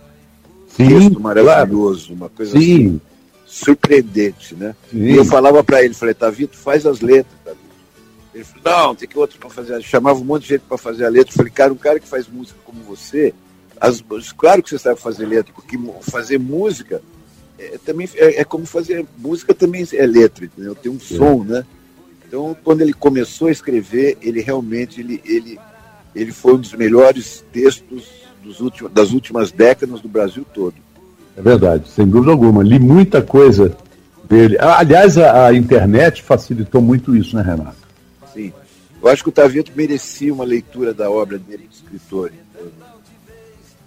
Sim, 0.68 0.88
Texto 0.88 1.20
maravilhoso, 1.20 2.08
claro. 2.08 2.22
uma 2.22 2.30
coisa 2.30 2.52
Sim. 2.52 2.60
assim, 2.60 3.02
surpreendente, 3.46 4.56
né? 4.56 4.76
Sim. 4.92 5.04
E 5.04 5.16
eu 5.16 5.26
falava 5.26 5.64
para 5.64 5.84
ele, 5.84 5.94
falei, 5.94 6.14
Tavito, 6.14 6.56
faz 6.56 6.86
as 6.86 7.02
letras, 7.02 7.36
Tavito. 7.44 7.69
Ele 8.40 8.46
falou, 8.46 8.88
não, 8.88 8.96
tem 8.96 9.08
que 9.08 9.18
outro 9.18 9.38
para 9.38 9.50
fazer. 9.50 9.82
Chamava 9.82 10.20
um 10.20 10.24
monte 10.24 10.44
de 10.44 10.50
gente 10.50 10.62
para 10.62 10.78
fazer 10.78 11.06
a 11.06 11.10
letra. 11.10 11.32
Eu 11.32 11.38
falei, 11.38 11.52
cara, 11.52 11.74
um 11.74 11.78
cara 11.78 12.00
que 12.00 12.08
faz 12.08 12.28
música 12.28 12.58
como 12.64 12.82
você, 12.84 13.34
as, 13.80 14.02
claro 14.38 14.64
que 14.64 14.70
você 14.70 14.80
sabe 14.80 15.00
fazer 15.00 15.26
letra, 15.26 15.54
porque 15.54 15.78
fazer 16.02 16.38
música 16.38 17.02
é, 17.58 17.78
também 17.86 18.10
é, 18.16 18.42
é, 18.42 18.44
como 18.44 18.66
fazer 18.66 19.06
música 19.18 19.54
também 19.54 19.86
é 19.94 20.06
letra, 20.06 20.46
entendeu? 20.46 20.74
Tem 20.76 20.92
um 20.92 21.00
som, 21.00 21.44
né? 21.44 21.66
Então, 22.28 22.56
quando 22.64 22.82
ele 22.82 22.94
começou 22.94 23.48
a 23.48 23.52
escrever, 23.52 24.18
ele 24.22 24.40
realmente 24.42 25.02
ele, 25.02 25.22
ele, 25.26 25.60
ele 26.16 26.32
foi 26.32 26.54
um 26.54 26.60
dos 26.60 26.74
melhores 26.74 27.44
textos 27.52 28.08
dos 28.44 28.60
últimos, 28.62 28.92
das 28.94 29.12
últimas 29.12 29.52
décadas 29.52 30.00
do 30.00 30.08
Brasil 30.08 30.46
todo. 30.54 30.76
É 31.36 31.42
verdade, 31.42 31.90
sem 31.90 32.08
dúvida 32.08 32.32
alguma. 32.32 32.64
Li 32.64 32.80
muita 32.80 33.22
coisa 33.22 33.76
dele. 34.30 34.58
Aliás, 34.60 35.18
a, 35.18 35.48
a 35.48 35.54
internet 35.54 36.22
facilitou 36.22 36.82
muito 36.82 37.16
isso, 37.16 37.36
né, 37.36 37.42
Renato? 37.42 37.79
Eu 39.02 39.08
acho 39.10 39.24
que 39.24 39.30
o 39.30 39.32
Taveto 39.32 39.72
merecia 39.76 40.34
uma 40.34 40.44
leitura 40.44 40.94
da 40.94 41.10
obra 41.10 41.38
dele 41.38 41.68
de 41.70 41.76
escritor. 41.76 42.32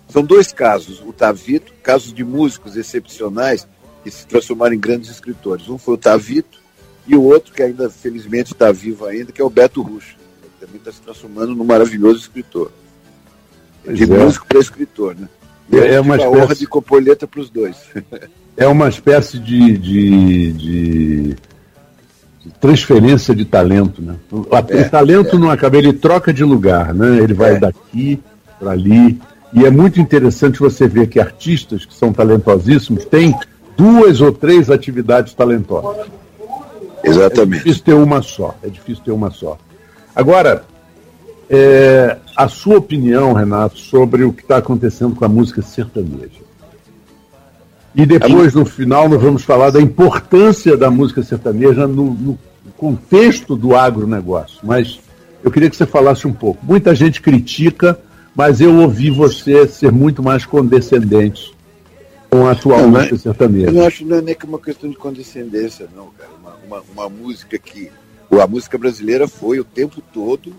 São 0.09 0.23
dois 0.23 0.53
casos, 0.53 1.01
o 1.01 1.13
Tavito, 1.13 1.73
casos 1.83 2.13
de 2.13 2.23
músicos 2.23 2.77
excepcionais 2.77 3.67
que 4.05 4.11
se 4.11 4.27
transformaram 4.27 4.75
em 4.75 4.79
grandes 4.79 5.11
escritores. 5.11 5.69
Um 5.69 5.79
foi 5.79 5.95
o 5.95 5.99
Tavito 5.99 6.61
e 7.07 7.17
o 7.17 7.23
outro, 7.23 7.53
que 7.53 7.63
ainda 7.63 7.89
felizmente 7.89 8.53
está 8.53 8.71
vivo 8.71 9.07
ainda, 9.07 9.33
que 9.33 9.41
é 9.41 9.45
o 9.45 9.51
Beto 9.51 9.81
Russo. 9.81 10.17
Também 10.61 10.77
está 10.77 10.93
se 10.93 11.01
transformando 11.01 11.55
num 11.55 11.65
maravilhoso 11.65 12.21
escritor. 12.21 12.71
de 13.87 14.05
é. 14.05 14.07
músico 14.07 14.47
para 14.47 14.59
escritor, 14.59 15.17
né? 15.17 15.29
E 15.71 15.79
é, 15.79 15.95
é 15.95 16.01
uma 16.01 16.17
espécie... 16.17 16.37
honra 16.37 16.55
de 16.55 16.67
compor 16.67 17.03
letra 17.03 17.27
para 17.27 17.41
os 17.41 17.49
dois. 17.49 17.77
é 18.57 18.67
uma 18.67 18.89
espécie 18.89 19.39
de, 19.39 19.79
de, 19.79 20.53
de, 20.53 21.37
transferência 22.61 23.35
de 23.35 23.45
talento, 23.45 24.03
né? 24.03 24.17
O, 24.31 24.47
é, 24.69 24.85
talento 24.85 25.37
é. 25.37 25.39
não 25.39 25.51
acaba, 25.51 25.77
ele 25.77 25.93
troca 25.93 26.33
de 26.33 26.45
lugar, 26.45 26.95
né? 26.95 27.19
Ele 27.19 27.35
vai 27.35 27.57
é. 27.57 27.59
daqui 27.59 28.21
para 28.59 28.73
ali. 28.73 29.21
E 29.53 29.65
é 29.67 29.71
muito 29.71 30.01
interessante 30.01 30.59
você 30.59 30.89
ver 30.89 31.09
que 31.09 31.21
artistas 31.21 31.85
que 31.85 31.95
são 31.95 32.13
talentosíssimos 32.13 33.05
têm 33.05 33.35
duas 33.77 34.21
ou 34.21 34.33
três 34.33 34.71
atividades 34.71 35.35
talentosas. 35.35 36.07
Exatamente. 37.05 37.55
É 37.55 37.59
difícil 37.59 37.83
ter 37.85 37.95
uma 37.95 38.23
só. 38.23 38.55
É 38.63 38.69
difícil 38.69 39.05
ter 39.05 39.11
uma 39.13 39.31
só. 39.31 39.59
Agora, 40.15 40.65
é, 41.51 42.17
a 42.37 42.49
sua 42.49 42.79
opinião, 42.79 43.33
Renato, 43.33 43.79
sobre 43.79 44.25
o 44.25 44.33
que 44.33 44.43
está 44.43 44.57
acontecendo 44.57 45.15
com 45.15 45.25
a 45.25 45.29
música 45.29 45.61
sertaneja. 45.63 46.42
E 47.95 48.07
depois, 48.07 48.55
no 48.55 48.65
final, 48.65 49.09
nós 49.09 49.21
vamos 49.21 49.45
falar 49.45 49.71
da 49.71 49.81
importância 49.81 50.77
da 50.77 50.91
música 50.91 51.23
sertaneja 51.23 51.87
no, 51.87 52.13
no 52.15 52.39
contexto 52.77 53.55
do 53.55 53.77
agronegócio. 53.77 54.59
Mas 54.63 54.99
eu 55.43 55.51
queria 55.51 55.69
que 55.69 55.77
você 55.77 55.87
falasse 55.87 56.27
um 56.27 56.33
pouco. 56.33 56.65
Muita 56.65 56.95
gente 56.95 57.21
critica, 57.21 57.99
mas 58.35 58.61
eu 58.61 58.75
ouvi 58.77 59.11
você 59.11 59.67
ser 59.67 59.93
muito 59.93 60.23
mais 60.23 60.47
condescendente 60.47 61.55
com 62.31 62.47
a 62.47 62.53
atual 62.53 62.81
não, 62.81 62.91
música 62.91 63.19
sertaneja. 63.19 63.67
Eu 63.67 63.73
não 63.73 63.87
acho 63.87 64.07
não 64.07 64.17
é 64.17 64.23
nem 64.23 64.35
que 64.35 64.47
uma 64.47 64.59
questão 64.59 64.89
de 64.89 64.97
condescendência, 64.97 65.87
não, 65.95 66.09
cara. 66.19 66.31
Uma, 66.41 66.57
uma, 66.67 66.85
uma 66.93 67.09
música 67.09 67.59
que. 67.59 67.91
A 68.31 68.47
música 68.47 68.79
brasileira 68.79 69.29
foi 69.29 69.61
o 69.61 69.65
tempo 69.65 70.01
todo 70.01 70.55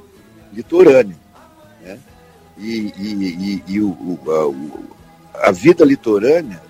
litorânea. 0.53 1.17
Né? 1.81 1.97
E, 2.57 2.93
e, 2.95 3.63
e, 3.67 3.73
e 3.73 3.81
o, 3.81 3.88
o, 3.88 4.19
a, 5.34 5.47
a, 5.47 5.51
vida 5.51 5.84
litorânea, 5.84 6.61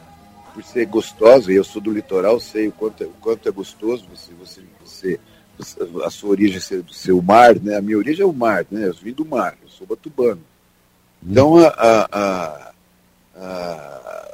por 0.53 0.63
ser 0.63 0.85
gostosa, 0.85 1.51
e 1.51 1.55
eu 1.55 1.63
sou 1.63 1.81
do 1.81 1.91
litoral, 1.91 2.39
sei 2.39 2.67
o 2.67 2.71
quanto 2.71 3.03
é, 3.03 3.07
o 3.07 3.13
quanto 3.19 3.49
é 3.49 3.51
gostoso 3.51 4.05
você, 4.09 4.31
você, 4.33 4.61
você, 4.85 5.19
a 6.03 6.09
sua 6.09 6.29
origem 6.29 6.59
ser, 6.59 6.83
ser 6.91 7.11
o 7.11 7.21
mar, 7.21 7.55
né? 7.59 7.77
A 7.77 7.81
minha 7.81 7.97
origem 7.97 8.23
é 8.23 8.25
o 8.25 8.33
mar, 8.33 8.65
né? 8.69 8.87
Eu 8.87 8.93
vim 8.93 9.13
do 9.13 9.25
mar, 9.25 9.57
eu 9.61 9.69
sou 9.69 9.87
batubano. 9.87 10.41
Então, 11.25 11.57
a, 11.57 12.07
a, 12.11 12.71
a, 13.35 14.29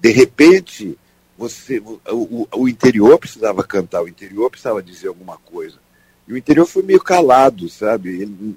de 0.00 0.10
repente, 0.10 0.98
você, 1.36 1.78
o, 1.78 2.48
o, 2.56 2.68
interior 2.68 3.18
precisava 3.18 3.62
cantar, 3.62 4.02
o 4.02 4.08
interior 4.08 4.50
precisava 4.50 4.82
dizer 4.82 5.08
alguma 5.08 5.36
coisa. 5.36 5.76
E 6.26 6.32
o 6.32 6.36
interior 6.36 6.66
foi 6.66 6.82
meio 6.82 7.00
calado, 7.00 7.68
sabe? 7.68 8.22
Ele, 8.22 8.56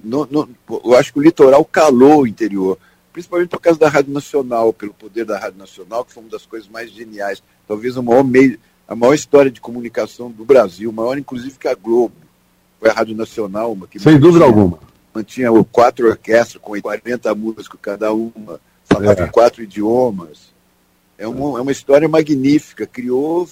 eu 0.83 0.95
acho 0.95 1.13
que 1.13 1.19
o 1.19 1.23
litoral 1.23 1.63
calou 1.65 2.21
o 2.21 2.27
interior, 2.27 2.77
principalmente 3.11 3.49
por 3.49 3.59
causa 3.59 3.79
da 3.79 3.89
Rádio 3.89 4.13
Nacional, 4.13 4.73
pelo 4.73 4.93
poder 4.93 5.25
da 5.25 5.37
Rádio 5.37 5.59
Nacional, 5.59 6.05
que 6.05 6.13
foi 6.13 6.23
uma 6.23 6.29
das 6.29 6.45
coisas 6.45 6.69
mais 6.69 6.91
geniais. 6.91 7.43
Talvez 7.67 7.97
o 7.97 8.03
maior 8.03 8.23
meio, 8.23 8.59
a 8.87 8.95
maior 8.95 9.13
história 9.13 9.51
de 9.51 9.61
comunicação 9.61 10.31
do 10.31 10.45
Brasil, 10.45 10.91
maior 10.91 11.17
inclusive 11.17 11.57
que 11.57 11.67
a 11.67 11.75
Globo. 11.75 12.15
Foi 12.79 12.89
a 12.89 12.93
Rádio 12.93 13.15
Nacional, 13.15 13.73
uma 13.73 13.87
que 13.87 13.99
Sem 13.99 14.19
dúvida 14.19 14.45
alguma. 14.45 14.79
Mantinha 15.13 15.49
quatro 15.71 16.07
orquestras 16.07 16.61
com 16.61 16.79
40 16.79 17.35
músicos 17.35 17.79
cada 17.81 18.13
uma, 18.13 18.59
falava 18.85 19.21
é. 19.21 19.25
em 19.25 19.29
quatro 19.29 19.61
idiomas. 19.61 20.51
É 21.17 21.27
uma, 21.27 21.59
é 21.59 21.61
uma 21.61 21.71
história 21.71 22.07
magnífica, 22.07 22.87
criou 22.87 23.47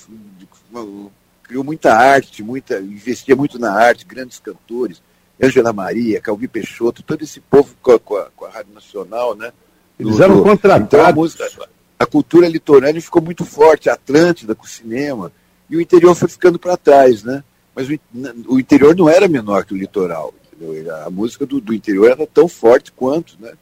criou 1.49 1.63
muita 1.63 1.93
arte, 1.93 2.43
muita, 2.43 2.79
investia 2.79 3.35
muito 3.35 3.57
na 3.57 3.73
arte, 3.73 4.05
grandes 4.05 4.37
cantores, 4.37 5.01
Angela 5.41 5.71
Maria, 5.71 6.19
Calvi 6.19 6.47
Peixoto, 6.47 7.01
todo 7.01 7.23
esse 7.23 7.39
povo 7.39 7.75
com 7.81 7.91
a, 7.91 7.99
com 7.99 8.17
a, 8.17 8.25
com 8.35 8.45
a 8.45 8.49
Rádio 8.49 8.73
Nacional, 8.73 9.35
né? 9.35 9.51
Eles 9.99 10.19
eram 10.19 10.41
contratados. 10.43 10.87
Então 10.87 11.05
a, 11.05 11.13
música, 11.13 11.69
a 11.97 12.05
cultura 12.05 12.47
litorânea 12.47 13.01
ficou 13.01 13.21
muito 13.21 13.45
forte, 13.45 13.89
a 13.89 13.93
Atlântida 13.93 14.55
com 14.55 14.65
o 14.65 14.67
cinema, 14.67 15.31
e 15.69 15.75
o 15.75 15.81
interior 15.81 16.15
foi 16.15 16.27
ficando 16.27 16.59
para 16.59 16.77
trás, 16.77 17.23
né? 17.23 17.43
Mas 17.75 17.87
o, 17.89 17.99
o, 18.47 18.59
interior 18.59 18.95
não 18.95 19.09
era 19.09 19.27
menor 19.27 19.63
que 19.63 19.73
o 19.73 19.77
litoral, 19.77 20.33
entendeu? 20.51 20.95
A 21.05 21.09
música 21.09 21.45
do, 21.45 21.61
do 21.61 21.73
interior 21.73 22.11
era 22.11 22.27
tão 22.27 22.47
forte 22.47 22.91
quanto, 22.91 23.37
né? 23.39 23.53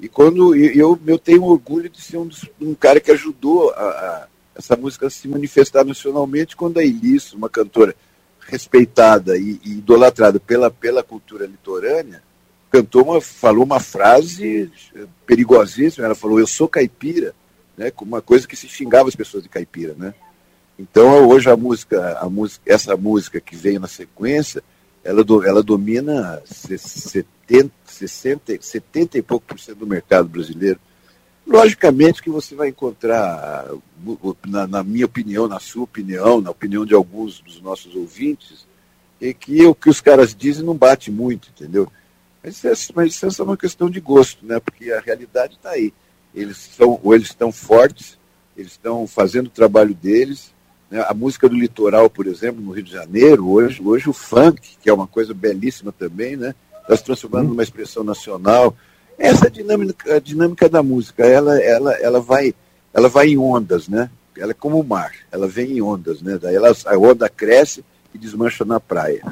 E 0.00 0.08
quando 0.08 0.54
eu, 0.54 0.98
eu 1.06 1.18
tenho 1.18 1.44
orgulho 1.44 1.88
de 1.88 2.00
ser 2.00 2.16
um, 2.16 2.26
dos, 2.26 2.48
um 2.60 2.74
cara 2.74 3.00
que 3.00 3.10
ajudou 3.10 3.70
a, 3.70 3.82
a 3.82 4.26
essa 4.54 4.76
música 4.76 5.08
se 5.08 5.26
manifestar 5.28 5.84
nacionalmente 5.84 6.56
quando 6.56 6.78
a 6.78 6.84
Elis, 6.84 7.32
uma 7.32 7.48
cantora 7.48 7.94
respeitada 8.46 9.36
e, 9.36 9.60
e, 9.64 9.72
idolatrada 9.72 10.38
pela, 10.38 10.70
pela 10.70 11.02
cultura 11.02 11.46
litorânea, 11.46 12.22
cantou 12.70 13.04
uma, 13.04 13.20
falou 13.20 13.64
uma 13.64 13.80
frase 13.80 14.70
perigosíssima, 15.26 16.06
ela 16.06 16.14
falou, 16.14 16.40
eu 16.40 16.46
sou 16.46 16.68
caipira, 16.68 17.34
né, 17.76 17.92
uma 18.00 18.22
coisa 18.22 18.46
que 18.46 18.56
se 18.56 18.68
xingava 18.68 19.08
as 19.08 19.16
pessoas 19.16 19.42
de 19.42 19.48
caipira, 19.48 19.94
né? 19.96 20.14
Então 20.78 21.28
hoje 21.28 21.50
a 21.50 21.56
música, 21.56 22.18
a 22.18 22.28
música, 22.28 22.62
essa 22.66 22.96
música 22.96 23.40
que 23.40 23.54
veio 23.54 23.78
na 23.78 23.88
sequência, 23.88 24.62
ela, 25.04 25.22
do, 25.22 25.44
ela 25.46 25.62
domina 25.62 26.42
70, 26.46 27.70
60, 27.84 28.58
70 28.60 29.18
e 29.18 29.22
pouco 29.22 29.46
por 29.46 29.58
cento 29.58 29.78
do 29.78 29.86
mercado 29.86 30.28
brasileiro. 30.28 30.80
Logicamente 31.46 32.22
que 32.22 32.30
você 32.30 32.54
vai 32.54 32.68
encontrar, 32.68 33.66
na, 34.46 34.66
na, 34.66 34.82
minha 34.84 35.06
opinião, 35.06 35.48
na 35.48 35.58
sua 35.58 35.84
opinião, 35.84 36.40
na 36.40 36.50
opinião 36.50 36.86
de 36.86 36.94
alguns 36.94 37.40
dos 37.40 37.60
nossos 37.60 37.94
ouvintes, 37.94 38.64
é 39.20 39.32
que 39.32 39.64
o 39.66 39.74
que 39.74 39.90
os 39.90 40.00
caras 40.00 40.34
dizem 40.34 40.64
não 40.64 40.76
bate 40.76 41.10
muito, 41.10 41.50
entendeu? 41.50 41.90
Mas, 42.42 42.64
é, 42.64 42.72
mas 42.94 43.14
isso 43.14 43.42
é 43.42 43.44
uma 43.44 43.56
questão 43.56 43.88
de 43.88 44.00
gosto, 44.00 44.44
né? 44.44 44.58
Porque 44.60 44.90
a 44.92 45.00
realidade 45.00 45.54
está 45.54 45.70
aí. 45.70 45.92
Eles 46.34 46.56
são, 46.56 46.98
ou 47.02 47.14
eles 47.14 47.28
estão 47.28 47.52
fortes, 47.52 48.18
eles 48.56 48.72
estão 48.72 49.06
fazendo 49.06 49.46
o 49.46 49.50
trabalho 49.50 49.94
deles. 49.94 50.52
Né? 50.90 51.04
A 51.08 51.14
música 51.14 51.48
do 51.48 51.56
litoral, 51.56 52.10
por 52.10 52.26
exemplo, 52.26 52.60
no 52.60 52.72
Rio 52.72 52.82
de 52.82 52.92
Janeiro, 52.92 53.48
hoje, 53.48 53.80
hoje 53.82 54.08
o 54.08 54.12
funk, 54.12 54.76
que 54.80 54.90
é 54.90 54.92
uma 54.92 55.06
coisa 55.06 55.32
belíssima 55.32 55.92
também, 55.92 56.36
né? 56.36 56.54
Está 56.82 56.96
se 56.96 57.04
transformando 57.04 57.48
numa 57.48 57.62
expressão 57.62 58.02
nacional. 58.02 58.76
Essa 59.18 59.46
é 59.46 59.48
a 59.48 59.50
dinâmica, 59.50 60.16
a 60.16 60.18
dinâmica 60.18 60.68
da 60.68 60.82
música, 60.82 61.24
ela, 61.24 61.58
ela, 61.60 61.92
ela, 61.94 62.20
vai, 62.20 62.54
ela 62.92 63.08
vai 63.08 63.28
em 63.28 63.38
ondas, 63.38 63.88
né? 63.88 64.10
Ela 64.36 64.52
é 64.52 64.54
como 64.54 64.80
o 64.80 64.84
mar, 64.84 65.12
ela 65.30 65.46
vem 65.46 65.72
em 65.72 65.82
ondas, 65.82 66.22
né? 66.22 66.38
Daí 66.40 66.54
ela, 66.54 66.74
a 66.86 66.98
onda 66.98 67.28
cresce 67.28 67.84
e 68.14 68.18
desmancha 68.18 68.64
na 68.64 68.80
praia. 68.80 69.22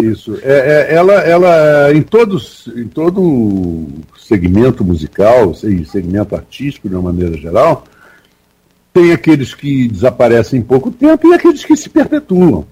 Isso. 0.00 0.38
É, 0.42 0.88
é, 0.90 0.94
ela, 0.94 1.14
ela 1.14 1.92
em, 1.92 2.02
todos, 2.02 2.68
em 2.74 2.86
todo 2.86 3.86
segmento 4.18 4.84
musical 4.84 5.54
segmento 5.54 6.34
artístico, 6.34 6.88
de 6.88 6.94
uma 6.94 7.12
maneira 7.12 7.36
geral, 7.36 7.84
tem 8.92 9.12
aqueles 9.12 9.54
que 9.54 9.88
desaparecem 9.88 10.60
em 10.60 10.62
pouco 10.62 10.90
tempo 10.90 11.28
e 11.28 11.34
aqueles 11.34 11.64
que 11.64 11.76
se 11.76 11.88
perpetuam. 11.88 12.66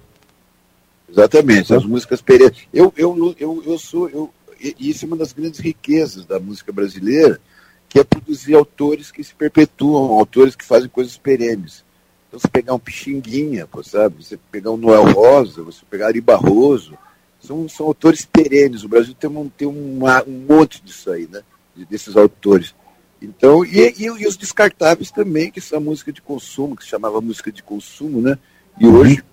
Exatamente, 1.08 1.72
as 1.72 1.84
músicas 1.84 2.20
perenes. 2.20 2.58
Eu, 2.74 2.92
eu, 2.96 3.34
eu, 3.38 3.62
eu 3.64 3.78
sou, 3.78 4.08
eu, 4.10 4.30
isso 4.60 5.04
é 5.04 5.08
uma 5.08 5.16
das 5.16 5.32
grandes 5.32 5.60
riquezas 5.60 6.24
da 6.24 6.38
música 6.40 6.72
brasileira, 6.72 7.40
que 7.88 7.98
é 7.98 8.04
produzir 8.04 8.54
autores 8.54 9.10
que 9.10 9.22
se 9.22 9.34
perpetuam, 9.34 10.18
autores 10.18 10.56
que 10.56 10.64
fazem 10.64 10.88
coisas 10.88 11.16
perenes. 11.16 11.84
Então, 12.28 12.40
você 12.40 12.48
pegar 12.48 12.74
um 12.74 12.78
Pixinguinha, 12.78 13.68
sabe? 13.84 14.24
Você 14.24 14.38
pegar 14.50 14.70
um 14.72 14.76
Noel 14.76 15.04
Rosa, 15.12 15.62
você 15.62 15.82
pegar 15.88 16.08
Ari 16.08 16.20
Barroso, 16.20 16.98
são, 17.40 17.68
são 17.68 17.86
autores 17.86 18.24
perenes. 18.24 18.82
O 18.82 18.88
Brasil 18.88 19.14
tem, 19.14 19.30
um, 19.30 19.48
tem 19.48 19.68
uma, 19.68 20.22
um 20.24 20.44
monte 20.48 20.82
disso 20.82 21.10
aí, 21.10 21.28
né? 21.30 21.42
Desses 21.88 22.16
autores. 22.16 22.74
Então, 23.20 23.64
e, 23.64 23.94
e, 23.98 24.04
e, 24.04 24.26
os 24.26 24.36
descartáveis 24.36 25.10
também, 25.10 25.50
que 25.50 25.60
são 25.60 25.78
a 25.78 25.80
música 25.80 26.12
de 26.12 26.20
consumo, 26.20 26.76
que 26.76 26.82
se 26.82 26.90
chamava 26.90 27.20
música 27.20 27.50
de 27.50 27.62
consumo, 27.62 28.20
né? 28.20 28.38
E 28.78 28.86
uhum. 28.86 28.96
hoje, 28.96 29.24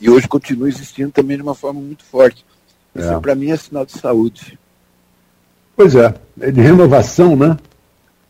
e 0.00 0.10
hoje 0.10 0.28
continua 0.28 0.68
existindo 0.68 1.10
também 1.10 1.36
de 1.36 1.42
uma 1.42 1.54
forma 1.54 1.80
muito 1.80 2.04
forte. 2.04 2.44
Isso 2.98 3.12
é. 3.12 3.20
para 3.20 3.34
mim 3.34 3.50
é 3.50 3.56
sinal 3.56 3.86
de 3.86 3.92
saúde. 3.92 4.58
Pois 5.76 5.94
é, 5.94 6.14
é 6.40 6.50
de 6.50 6.60
renovação, 6.60 7.36
né? 7.36 7.56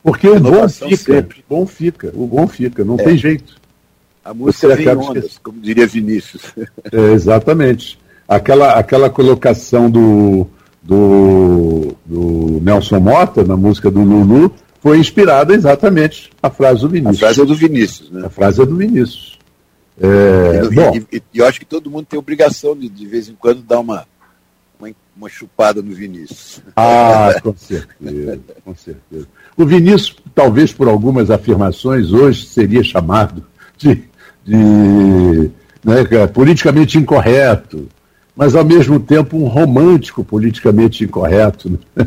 Porque 0.03 0.29
renovação 0.29 0.87
o 0.87 0.91
bom 0.91 0.97
fica, 0.97 1.13
sempre. 1.15 1.39
o 1.39 1.55
bom 1.55 1.67
fica, 1.67 2.13
o 2.15 2.27
bom 2.27 2.47
fica, 2.47 2.85
não 2.85 2.95
é. 2.97 3.05
tem 3.05 3.17
jeito. 3.17 3.57
A 4.25 4.35
música 4.35 4.69
Você 4.69 4.77
vem 4.77 4.89
ondas, 4.97 5.39
como 5.39 5.61
diria 5.61 5.87
Vinícius. 5.87 6.43
É, 6.93 7.13
exatamente. 7.13 7.99
Aquela, 8.27 8.75
aquela 8.75 9.09
colocação 9.09 9.91
do, 9.91 10.47
do, 10.83 11.95
do 12.05 12.61
Nelson 12.63 13.01
Mota 13.01 13.43
na 13.43 13.57
música 13.57 13.91
do 13.91 14.03
Lulu 14.03 14.55
foi 14.83 14.99
inspirada 14.99 15.55
exatamente 15.55 16.31
a 16.43 16.51
frase 16.51 16.83
do 16.83 16.89
Vinícius. 16.89 17.17
A 17.17 17.21
frase 17.21 17.41
é 17.41 17.45
do 17.45 17.55
Vinícius, 17.55 18.11
né? 18.11 18.27
A 18.27 18.31
frase 18.31 18.63
é 18.63 18.67
do 18.67 18.77
Vinícius. 18.77 19.39
É, 20.01 20.63
e, 20.65 20.75
bom, 20.75 20.95
e, 20.95 21.17
e, 21.17 21.39
eu 21.39 21.47
acho 21.47 21.59
que 21.59 21.67
todo 21.67 21.91
mundo 21.91 22.07
tem 22.07 22.19
obrigação 22.19 22.77
de, 22.77 22.89
de 22.89 23.07
vez 23.07 23.29
em 23.29 23.35
quando, 23.35 23.63
dar 23.63 23.81
uma, 23.81 24.07
uma, 24.79 24.95
uma 25.17 25.29
chupada 25.29 25.83
no 25.83 25.95
Vinícius. 25.95 26.63
Ah, 26.77 27.35
com 27.43 27.57
certeza, 27.57 28.41
com 28.65 28.75
certeza. 28.75 29.27
O 29.57 29.67
Vinícius, 29.67 30.17
talvez 30.35 30.73
por 30.73 30.89
algumas 30.89 31.31
afirmações, 31.31 32.13
hoje 32.13 32.47
seria 32.47 32.83
chamado 32.85 33.45
de, 33.77 34.05
de 34.45 35.51
né, 35.85 36.07
é 36.11 36.27
politicamente 36.27 36.99
incorreto, 36.99 37.89
mas 38.37 38.55
ao 38.55 38.65
mesmo 38.65 39.01
tempo 39.01 39.37
um 39.37 39.49
romântico 39.49 40.25
politicamente 40.25 41.05
incorreto. 41.05 41.71
Né? 41.71 42.07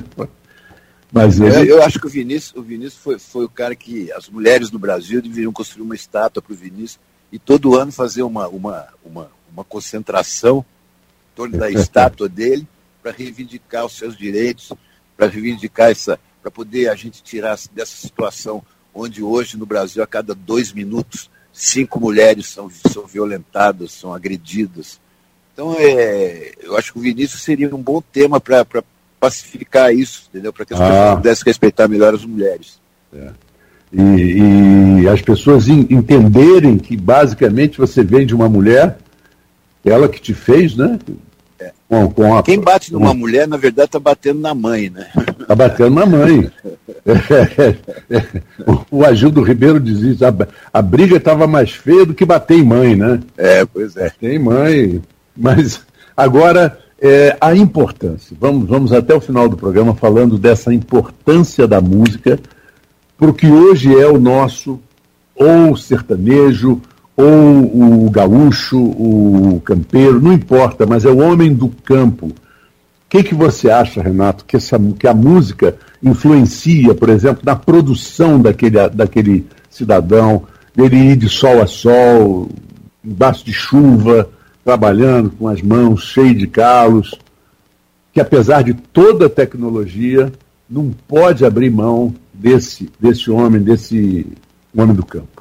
Mas 1.11 1.39
ele... 1.39 1.53
eu, 1.53 1.77
eu, 1.77 1.83
acho 1.83 1.99
que 1.99 2.07
o 2.07 2.09
Vinícius, 2.09 2.55
o 2.55 2.61
Vinícius 2.61 3.03
foi, 3.03 3.19
foi 3.19 3.43
o 3.43 3.49
cara 3.49 3.75
que 3.75 4.09
as 4.13 4.29
mulheres 4.29 4.69
do 4.69 4.79
Brasil 4.79 5.21
deveriam 5.21 5.51
construir 5.51 5.83
uma 5.83 5.95
estátua 5.95 6.41
para 6.41 6.53
o 6.53 6.55
Vinícius 6.55 6.99
e 7.31 7.37
todo 7.37 7.75
ano 7.75 7.91
fazer 7.91 8.23
uma, 8.23 8.47
uma, 8.47 8.87
uma, 9.03 9.29
uma 9.51 9.63
concentração 9.63 10.63
torno 11.35 11.57
da 11.57 11.69
estátua 11.69 12.27
dele 12.29 12.67
para 13.01 13.11
reivindicar 13.11 13.85
os 13.85 13.97
seus 13.97 14.17
direitos, 14.17 14.71
para 15.17 15.27
reivindicar 15.27 15.89
essa, 15.89 16.19
para 16.41 16.51
poder 16.51 16.89
a 16.89 16.95
gente 16.95 17.23
tirar 17.23 17.57
dessa 17.73 17.95
situação 17.95 18.63
onde 18.93 19.23
hoje 19.23 19.57
no 19.57 19.65
Brasil 19.65 20.03
a 20.03 20.07
cada 20.07 20.35
dois 20.35 20.71
minutos 20.71 21.29
cinco 21.53 21.99
mulheres 21.99 22.47
são, 22.47 22.69
são 22.91 23.05
violentadas, 23.05 23.91
são 23.91 24.13
agredidas. 24.13 24.99
Então 25.53 25.75
é, 25.77 26.53
eu 26.61 26.77
acho 26.77 26.93
que 26.93 26.99
o 26.99 27.01
Vinícius 27.01 27.43
seria 27.43 27.73
um 27.75 27.81
bom 27.81 28.01
tema 28.01 28.39
para 28.39 28.65
pacificar 29.19 29.93
isso, 29.93 30.27
entendeu? 30.29 30.53
Para 30.53 30.65
que 30.65 30.73
as 30.73 30.81
ah. 30.81 30.87
pessoas 30.87 31.15
pudessem 31.15 31.43
respeitar 31.45 31.87
melhor 31.87 32.13
as 32.13 32.25
mulheres. 32.25 32.79
É. 33.13 33.29
E, 33.93 35.01
e, 35.01 35.07
as 35.09 35.21
pessoas 35.21 35.67
entenderem 35.67 36.77
que 36.77 36.95
basicamente 36.95 37.77
você 37.77 38.01
vem 38.01 38.25
de 38.25 38.33
uma 38.33 38.47
mulher, 38.47 38.97
ela 39.83 40.07
que 40.07 40.21
te 40.21 40.33
fez, 40.33 40.75
né? 40.75 40.99
É. 41.59 41.71
Com, 41.87 42.09
com 42.11 42.35
a, 42.35 42.43
Quem 42.43 42.59
bate 42.59 42.91
numa 42.91 43.13
mulher, 43.13 43.47
na 43.47 43.57
verdade, 43.57 43.87
está 43.87 43.99
batendo 43.99 44.39
na 44.39 44.53
mãe, 44.53 44.89
né? 44.89 45.07
Está 45.39 45.53
batendo 45.55 45.95
na 45.95 46.05
mãe. 46.05 46.51
o 48.89 49.05
Agildo 49.05 49.41
Ribeiro 49.41 49.79
dizia 49.79 50.11
isso, 50.11 50.25
a, 50.25 50.33
a 50.73 50.81
briga 50.81 51.17
estava 51.17 51.45
mais 51.45 51.71
feia 51.71 52.05
do 52.05 52.13
que 52.13 52.25
bater 52.25 52.57
em 52.57 52.63
mãe, 52.63 52.95
né? 52.95 53.19
É, 53.37 53.65
pois 53.65 53.95
é. 53.95 54.11
Tem 54.19 54.39
mãe. 54.39 55.01
Mas 55.35 55.81
agora 56.15 56.77
é, 57.01 57.35
a 57.41 57.55
importância. 57.55 58.37
Vamos, 58.39 58.67
vamos 58.67 58.93
até 58.93 59.13
o 59.15 59.21
final 59.21 59.49
do 59.49 59.57
programa 59.57 59.95
falando 59.95 60.37
dessa 60.37 60.71
importância 60.71 61.67
da 61.67 61.81
música 61.81 62.39
para 63.17 63.29
o 63.29 63.33
que 63.33 63.47
hoje 63.47 63.95
é 63.99 64.07
o 64.07 64.19
nosso, 64.19 64.79
ou 65.35 65.75
sertanejo, 65.75 66.81
ou 67.21 68.05
o 68.05 68.09
gaúcho, 68.09 68.77
o 68.77 69.61
campeiro, 69.63 70.21
não 70.21 70.33
importa, 70.33 70.85
mas 70.85 71.05
é 71.05 71.09
o 71.09 71.19
homem 71.19 71.53
do 71.53 71.69
campo. 71.69 72.27
O 72.27 72.33
que, 73.09 73.23
que 73.23 73.35
você 73.35 73.69
acha, 73.69 74.01
Renato, 74.01 74.45
que, 74.45 74.55
essa, 74.55 74.79
que 74.97 75.07
a 75.07 75.13
música 75.13 75.75
influencia, 76.01 76.95
por 76.95 77.09
exemplo, 77.09 77.41
na 77.45 77.55
produção 77.55 78.41
daquele, 78.41 78.89
daquele 78.89 79.45
cidadão, 79.69 80.43
dele 80.75 80.95
ir 80.95 81.15
de 81.17 81.29
sol 81.29 81.61
a 81.61 81.67
sol, 81.67 82.49
embaixo 83.03 83.45
de 83.45 83.53
chuva, 83.53 84.29
trabalhando 84.63 85.31
com 85.31 85.47
as 85.47 85.61
mãos 85.61 86.03
cheias 86.03 86.37
de 86.37 86.47
calos, 86.47 87.13
que 88.13 88.19
apesar 88.19 88.63
de 88.63 88.73
toda 88.73 89.25
a 89.25 89.29
tecnologia, 89.29 90.31
não 90.69 90.91
pode 91.07 91.43
abrir 91.43 91.69
mão 91.69 92.13
desse, 92.33 92.89
desse 92.99 93.29
homem, 93.29 93.61
desse 93.61 94.25
homem 94.75 94.95
do 94.95 95.05
campo. 95.05 95.40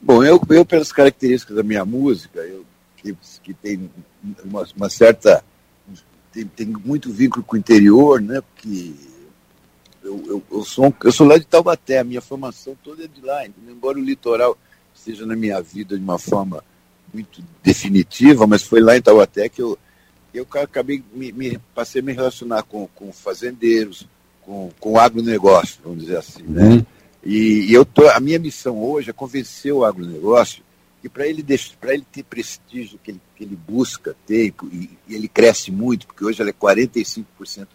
Bom, 0.00 0.22
eu, 0.22 0.40
eu 0.50 0.64
pelas 0.64 0.92
características 0.92 1.56
da 1.56 1.62
minha 1.62 1.84
música, 1.84 2.40
eu, 2.40 2.64
que, 2.96 3.16
que 3.42 3.54
tem 3.54 3.90
uma, 4.44 4.66
uma 4.76 4.88
certa. 4.88 5.44
Tem, 6.32 6.44
tem, 6.44 6.66
muito 6.66 7.12
vínculo 7.12 7.42
com 7.42 7.56
o 7.56 7.58
interior, 7.58 8.20
né? 8.20 8.40
Porque 8.40 8.92
eu, 10.02 10.24
eu, 10.26 10.42
eu, 10.50 10.64
sou, 10.64 10.94
eu 11.02 11.10
sou 11.10 11.26
lá 11.26 11.38
de 11.38 11.46
Taubaté, 11.46 11.98
a 11.98 12.04
minha 12.04 12.20
formação 12.20 12.76
toda 12.82 13.04
é 13.04 13.08
de 13.08 13.20
lá, 13.20 13.46
entendeu? 13.46 13.74
embora 13.74 13.98
o 13.98 14.02
litoral 14.02 14.56
esteja 14.94 15.24
na 15.26 15.34
minha 15.34 15.60
vida 15.60 15.96
de 15.96 16.02
uma 16.02 16.18
forma 16.18 16.62
muito 17.12 17.42
definitiva, 17.62 18.46
mas 18.46 18.62
foi 18.62 18.80
lá 18.80 18.96
em 18.96 19.02
Taubaté 19.02 19.48
que 19.48 19.62
eu, 19.62 19.78
eu 20.34 20.46
acabei, 20.62 21.02
me, 21.12 21.32
me, 21.32 21.58
passei 21.74 22.00
a 22.00 22.04
me 22.04 22.12
relacionar 22.12 22.62
com, 22.62 22.86
com 22.94 23.12
fazendeiros, 23.12 24.06
com, 24.42 24.70
com 24.78 24.98
agronegócio, 24.98 25.80
vamos 25.82 26.00
dizer 26.00 26.18
assim. 26.18 26.42
Né? 26.42 26.64
Uhum. 26.64 26.86
E, 27.24 27.70
e, 27.70 27.74
eu 27.74 27.84
tô, 27.84 28.08
a 28.08 28.20
minha 28.20 28.38
missão 28.38 28.82
hoje 28.82 29.10
é 29.10 29.12
convencer 29.12 29.72
o 29.72 29.84
agronegócio 29.84 30.62
que 31.00 31.08
para 31.08 31.26
ele, 31.26 31.44
ele 31.46 32.06
ter 32.10 32.24
prestígio 32.24 32.98
que 33.02 33.12
ele, 33.12 33.20
que 33.36 33.44
ele 33.44 33.56
busca 33.56 34.16
ter, 34.26 34.52
e, 34.72 34.90
e 35.08 35.14
ele 35.14 35.28
cresce 35.28 35.70
muito, 35.70 36.06
porque 36.06 36.24
hoje 36.24 36.42
ele 36.42 36.50
é 36.50 36.52
45% 36.52 37.24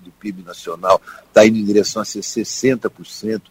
do 0.02 0.12
PIB 0.12 0.44
nacional, 0.44 1.02
está 1.26 1.46
indo 1.46 1.58
em 1.58 1.64
direção 1.64 2.02
a 2.02 2.06
ser 2.06 2.20
60%. 2.20 3.42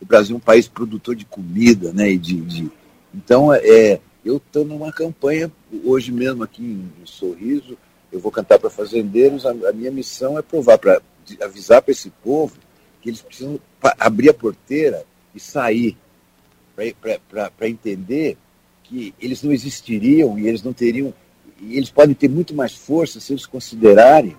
O 0.00 0.04
Brasil 0.04 0.34
é 0.34 0.36
um 0.36 0.40
país 0.40 0.68
produtor 0.68 1.14
de 1.14 1.24
comida, 1.24 1.92
né? 1.92 2.10
E 2.10 2.18
de, 2.18 2.40
de 2.42 2.70
então, 3.14 3.52
é, 3.54 4.00
eu 4.24 4.36
estou 4.36 4.64
numa 4.64 4.92
campanha, 4.92 5.50
hoje 5.84 6.10
mesmo 6.10 6.42
aqui 6.42 6.62
em 6.62 7.06
Sorriso, 7.06 7.76
eu 8.10 8.20
vou 8.20 8.32
cantar 8.32 8.58
para 8.58 8.70
fazendeiros, 8.70 9.46
a, 9.46 9.50
a, 9.50 9.72
minha 9.72 9.90
missão 9.90 10.38
é 10.38 10.42
provar, 10.42 10.78
para 10.78 11.00
avisar 11.40 11.82
para 11.82 11.92
esse 11.92 12.10
povo 12.22 12.56
que 13.00 13.08
eles 13.08 13.22
precisam 13.22 13.58
abrir 13.98 14.30
a 14.30 14.34
porteira 14.34 15.04
e 15.34 15.40
sair, 15.40 15.96
para 16.76 17.68
entender 17.68 18.36
que 18.82 19.14
eles 19.20 19.42
não 19.42 19.52
existiriam 19.52 20.38
e 20.38 20.46
eles 20.46 20.62
não 20.62 20.72
teriam, 20.72 21.14
e 21.60 21.76
eles 21.76 21.90
podem 21.90 22.14
ter 22.14 22.28
muito 22.28 22.54
mais 22.54 22.74
força 22.74 23.20
se 23.20 23.32
eles 23.32 23.46
considerarem 23.46 24.36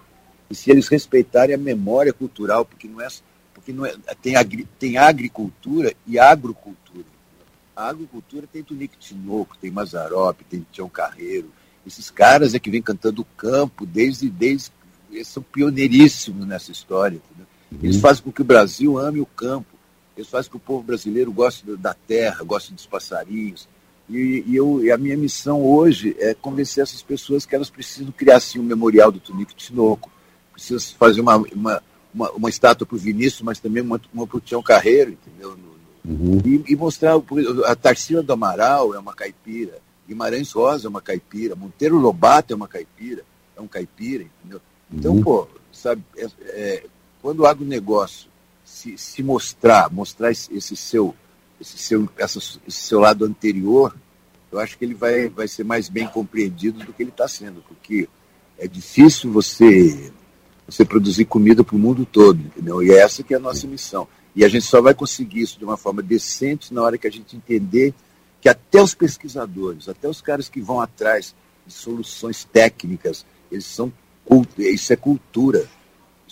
e 0.50 0.56
se 0.56 0.70
eles 0.70 0.88
respeitarem 0.88 1.56
a 1.56 1.58
memória 1.58 2.14
cultural, 2.14 2.66
porque 2.66 2.88
não 2.88 3.02
é, 3.02 3.08
porque 3.54 3.72
não 3.72 3.86
é, 3.86 3.96
tem, 4.22 4.36
agri, 4.36 4.68
tem 4.78 4.98
agricultura 4.98 5.94
e 6.06 6.20
agrocultura. 6.20 7.06
A 7.76 7.90
agricultura 7.90 8.48
tem 8.52 8.64
Tunique 8.64 8.98
Tinoco, 8.98 9.58
tem 9.58 9.72
Mazarop, 9.72 10.40
tem 10.48 10.66
Tião 10.72 10.88
Carreiro. 10.88 11.52
Esses 11.86 12.12
caras 12.12 12.54
é 12.54 12.60
que 12.60 12.70
vêm 12.70 12.82
cantando 12.82 13.24
o 13.24 13.26
campo 13.36 13.86
desde, 13.86 14.30
desde. 14.30 14.72
Eles 15.12 15.28
são 15.28 15.42
pioneiríssimos 15.42 16.46
nessa 16.46 16.72
história. 16.72 17.16
Entendeu? 17.16 17.48
Eles 17.82 17.96
uhum. 17.96 18.02
fazem 18.02 18.24
com 18.24 18.32
que 18.32 18.42
o 18.42 18.46
Brasil 18.46 18.98
ame 19.00 19.20
o 19.20 19.26
campo. 19.26 19.73
Fazem 20.26 20.52
com 20.52 20.58
que 20.58 20.64
o 20.64 20.68
povo 20.68 20.84
brasileiro 20.84 21.32
goste 21.32 21.66
da 21.78 21.94
terra, 21.94 22.44
goste 22.44 22.74
dos 22.74 22.86
passarinhos. 22.86 23.68
E, 24.10 24.44
e, 24.46 24.56
eu, 24.56 24.84
e 24.84 24.92
a 24.92 24.98
minha 24.98 25.18
missão 25.18 25.64
hoje 25.64 26.16
é 26.20 26.34
convencer 26.34 26.84
essas 26.84 27.02
pessoas 27.02 27.46
que 27.46 27.56
elas 27.56 27.70
precisam 27.70 28.12
criar 28.12 28.40
sim 28.40 28.60
um 28.60 28.64
memorial 28.64 29.12
do 29.12 29.20
Tunique 29.20 29.56
Tinoco. 29.56 30.12
Precisam 30.52 30.98
fazer 31.00 31.22
uma, 31.22 31.38
uma, 31.38 31.84
uma, 32.14 32.32
uma 32.32 32.50
estátua 32.50 32.86
para 32.86 32.96
o 32.96 33.00
Vinícius, 33.00 33.42
mas 33.42 33.60
também 33.60 33.82
uma, 33.82 34.00
uma 34.14 34.28
para 34.28 34.38
o 34.38 34.42
Tião 34.42 34.62
Carreiro, 34.62 35.12
entendeu? 35.12 35.58
Uhum. 36.06 36.42
E, 36.46 36.74
e, 36.74 36.76
mostrar 36.76 37.16
a 37.66 37.76
Tarsila 37.76 38.22
do 38.22 38.34
Amaral 38.34 38.94
é 38.94 39.00
uma 39.00 39.14
caipira, 39.14 39.80
Guimarães 40.08 40.52
Rosa 40.52 40.88
é 40.88 40.90
uma 40.90 41.02
caipira, 41.02 41.56
Monteiro 41.56 41.98
Lobato 41.98 42.52
é 42.52 42.56
uma 42.56 42.68
caipira, 42.68 43.24
é 43.56 43.62
um 43.62 43.68
caipira, 43.68 44.24
entendeu? 44.24 44.62
Então, 44.92 45.14
uhum. 45.14 45.24
pô, 45.24 45.48
sabe, 45.72 46.04
é, 46.18 46.28
é, 46.42 46.84
quando 47.22 47.40
o 47.40 47.46
agronegócio 47.46 48.30
se, 48.74 48.98
se 48.98 49.22
mostrar, 49.22 49.92
mostrar 49.92 50.32
esse, 50.32 50.76
seu, 50.76 51.14
esse 51.62 51.78
seu, 51.78 52.10
essa, 52.18 52.40
esse 52.40 52.82
seu 52.82 53.00
lado 53.00 53.24
anterior, 53.24 53.96
eu 54.52 54.60
acho 54.60 54.76
que 54.78 54.84
ele 54.84 54.96
vai, 54.96 55.30
vai 55.30 55.48
ser 55.48 55.64
mais 55.64 55.88
bem 55.88 56.08
compreendido 56.08 56.84
do 56.84 56.92
que 56.92 57.04
ele 57.04 57.12
está 57.12 57.28
sendo, 57.28 57.64
porque 57.68 58.10
é 58.58 58.68
difícil 58.68 59.32
você 59.32 60.12
você 60.66 60.86
produzir 60.86 61.26
comida 61.26 61.64
para 61.64 61.76
o 61.76 61.80
mundo 61.80 62.06
todo, 62.06 62.40
entendeu? 62.40 62.82
E 62.82 62.90
é 62.90 63.00
essa 63.00 63.22
que 63.22 63.34
é 63.34 63.38
a 63.38 63.40
nossa 63.40 63.68
missão. 63.68 64.08
E 64.34 64.46
a 64.46 64.48
gente 64.48 64.66
só 64.66 64.82
vai 64.82 64.94
conseguir 64.94 65.42
isso 65.42 65.60
de 65.60 65.66
uma 65.66 65.76
forma 65.76 66.02
decente 66.02 66.74
na 66.74 66.82
hora 66.82 66.98
que 66.98 67.06
a 67.06 67.12
gente 67.12 67.36
entender 67.36 67.94
que 68.42 68.48
até 68.48 68.82
os 68.82 68.96
pesquisadores, 68.96 69.90
até 69.90 70.08
os 70.08 70.22
caras 70.22 70.48
que 70.48 70.62
vão 70.62 70.80
atrás 70.80 71.36
de 71.68 71.74
soluções 71.74 72.46
técnicas, 72.46 73.26
eles 73.52 73.66
são 73.66 73.92
isso 74.58 74.94
é 74.94 74.96
cultura. 74.96 75.68